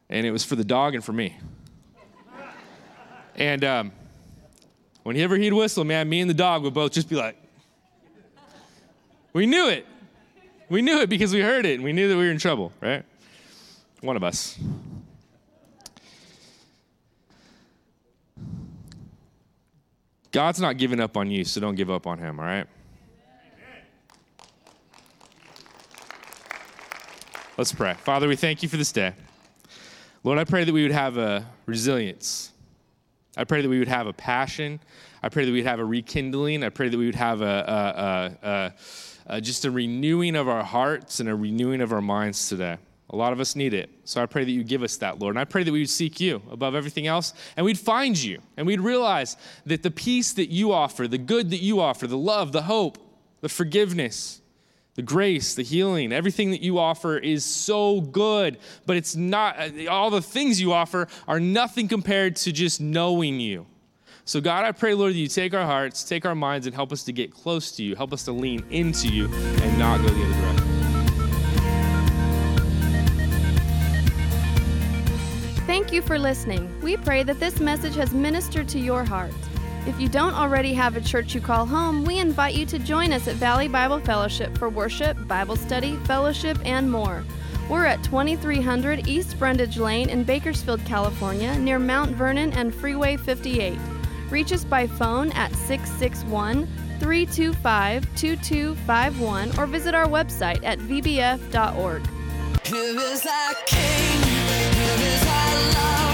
and 0.09 0.25
it 0.25 0.31
was 0.31 0.43
for 0.43 0.55
the 0.55 0.63
dog 0.63 0.95
and 0.95 1.03
for 1.03 1.13
me. 1.13 1.37
And 3.35 3.63
um, 3.63 3.91
whenever 5.03 5.37
he'd 5.37 5.53
whistle, 5.53 5.83
man, 5.83 6.09
me 6.09 6.21
and 6.21 6.29
the 6.29 6.33
dog 6.33 6.63
would 6.63 6.73
both 6.73 6.91
just 6.91 7.09
be 7.09 7.15
like, 7.15 7.37
we 9.33 9.45
knew 9.45 9.69
it. 9.69 9.85
We 10.69 10.81
knew 10.81 10.99
it 11.01 11.09
because 11.09 11.33
we 11.33 11.41
heard 11.41 11.65
it 11.65 11.75
and 11.75 11.83
we 11.83 11.93
knew 11.93 12.09
that 12.09 12.17
we 12.17 12.25
were 12.25 12.31
in 12.31 12.39
trouble, 12.39 12.71
right? 12.81 13.05
One 14.01 14.15
of 14.15 14.23
us. 14.23 14.57
God's 20.31 20.59
not 20.59 20.77
giving 20.77 20.99
up 20.99 21.15
on 21.15 21.31
you, 21.31 21.45
so 21.45 21.61
don't 21.61 21.75
give 21.75 21.89
up 21.89 22.05
on 22.05 22.17
him, 22.17 22.39
all 22.39 22.45
right? 22.45 22.67
Let's 27.57 27.71
pray. 27.71 27.95
Father, 27.95 28.27
we 28.27 28.35
thank 28.35 28.61
you 28.61 28.69
for 28.69 28.77
this 28.77 28.91
day. 28.91 29.13
Lord, 30.23 30.39
I 30.39 30.43
pray 30.43 30.63
that 30.63 30.73
we 30.73 30.83
would 30.83 30.91
have 30.91 31.17
a 31.17 31.45
resilience. 31.65 32.51
I 33.35 33.43
pray 33.43 33.61
that 33.61 33.69
we 33.69 33.79
would 33.79 33.87
have 33.87 34.07
a 34.07 34.13
passion. 34.13 34.79
I 35.21 35.29
pray 35.29 35.45
that 35.45 35.51
we 35.51 35.59
would 35.59 35.67
have 35.67 35.79
a 35.79 35.85
rekindling. 35.85 36.63
I 36.63 36.69
pray 36.69 36.89
that 36.89 36.97
we 36.97 37.05
would 37.05 37.15
have 37.15 37.41
a, 37.41 38.35
a, 38.43 38.47
a, 38.47 38.73
a 39.35 39.41
just 39.41 39.65
a 39.65 39.71
renewing 39.71 40.35
of 40.35 40.47
our 40.47 40.63
hearts 40.63 41.19
and 41.19 41.29
a 41.29 41.35
renewing 41.35 41.81
of 41.81 41.93
our 41.93 42.01
minds 42.01 42.49
today. 42.49 42.77
A 43.11 43.15
lot 43.15 43.31
of 43.31 43.39
us 43.39 43.55
need 43.55 43.73
it. 43.73 43.89
So 44.03 44.21
I 44.21 44.25
pray 44.25 44.43
that 44.43 44.51
you 44.51 44.63
give 44.63 44.83
us 44.83 44.97
that, 44.97 45.19
Lord. 45.19 45.35
And 45.35 45.39
I 45.39 45.45
pray 45.45 45.63
that 45.63 45.71
we 45.71 45.79
would 45.79 45.89
seek 45.89 46.19
you 46.19 46.41
above 46.51 46.75
everything 46.75 47.07
else 47.07 47.33
and 47.55 47.65
we'd 47.65 47.79
find 47.79 48.17
you 48.21 48.41
and 48.57 48.67
we'd 48.67 48.81
realize 48.81 49.37
that 49.65 49.83
the 49.83 49.91
peace 49.91 50.33
that 50.33 50.49
you 50.49 50.73
offer, 50.73 51.07
the 51.07 51.17
good 51.17 51.51
that 51.51 51.61
you 51.61 51.79
offer, 51.79 52.07
the 52.07 52.17
love, 52.17 52.51
the 52.51 52.63
hope, 52.63 52.97
the 53.41 53.49
forgiveness, 53.49 54.41
the 54.97 55.03
grace, 55.03 55.53
the 55.53 55.63
healing, 55.63 56.11
everything 56.11 56.51
that 56.51 56.61
you 56.61 56.79
offer 56.79 57.17
is 57.19 57.45
so 57.45 58.01
good, 58.01 58.57
but 58.87 58.97
it's 58.97 59.15
not, 59.15 59.55
all 59.87 60.09
the 60.09 60.23
things 60.23 60.59
you 60.59 60.73
offer 60.73 61.07
are 61.27 61.39
nothing 61.39 61.87
compared 61.87 62.35
to 62.35 62.51
just 62.51 62.81
knowing 62.81 63.39
you. 63.39 63.67
So, 64.25 64.41
God, 64.41 64.65
I 64.65 64.71
pray, 64.71 64.95
Lord, 64.95 65.13
that 65.13 65.17
you 65.17 65.27
take 65.27 65.53
our 65.53 65.65
hearts, 65.65 66.03
take 66.03 66.25
our 66.25 66.33
minds, 66.33 66.65
and 66.65 66.75
help 66.75 66.91
us 66.91 67.03
to 67.03 67.13
get 67.13 67.31
close 67.31 67.71
to 67.73 67.83
you. 67.83 67.95
Help 67.95 68.11
us 68.11 68.25
to 68.25 68.31
lean 68.31 68.65
into 68.71 69.07
you 69.07 69.27
and 69.27 69.79
not 69.79 70.01
go 70.01 70.09
the 70.09 70.23
other 70.23 70.33
direction. 70.33 70.63
Thank 75.67 75.93
you 75.93 76.01
for 76.01 76.17
listening. 76.17 76.73
We 76.81 76.97
pray 76.97 77.21
that 77.23 77.39
this 77.39 77.59
message 77.59 77.95
has 77.95 78.13
ministered 78.13 78.67
to 78.69 78.79
your 78.79 79.03
heart. 79.03 79.31
If 79.87 80.01
you 80.01 80.09
don't 80.09 80.33
already 80.33 80.73
have 80.73 80.97
a 80.97 81.01
church 81.01 81.33
you 81.33 81.39
call 81.39 81.65
home, 81.65 82.03
we 82.03 82.19
invite 82.19 82.55
you 82.55 82.65
to 82.65 82.77
join 82.77 83.13
us 83.13 83.29
at 83.29 83.35
Valley 83.35 83.69
Bible 83.69 84.01
Fellowship 84.01 84.57
for 84.57 84.67
worship, 84.67 85.17
Bible 85.29 85.55
study, 85.55 85.95
fellowship, 86.03 86.57
and 86.65 86.91
more. 86.91 87.23
We're 87.69 87.85
at 87.85 88.03
2300 88.03 89.07
East 89.07 89.39
Brundage 89.39 89.77
Lane 89.77 90.09
in 90.09 90.25
Bakersfield, 90.25 90.83
California, 90.83 91.57
near 91.57 91.79
Mount 91.79 92.11
Vernon 92.11 92.51
and 92.51 92.75
Freeway 92.75 93.15
58. 93.15 93.79
Reach 94.29 94.51
us 94.51 94.65
by 94.65 94.87
phone 94.87 95.31
at 95.31 95.55
661 95.55 96.67
325 96.99 98.15
2251 98.17 99.57
or 99.57 99.67
visit 99.67 99.95
our 99.95 100.07
website 100.07 100.61
at 100.65 100.79
vbf.org. 100.79 102.05
Here 102.65 102.99
is 102.99 103.25
our 103.25 103.53
King, 103.65 104.21
here 104.21 105.07
is 105.07 105.25
our 105.25 105.73
love. 105.73 106.06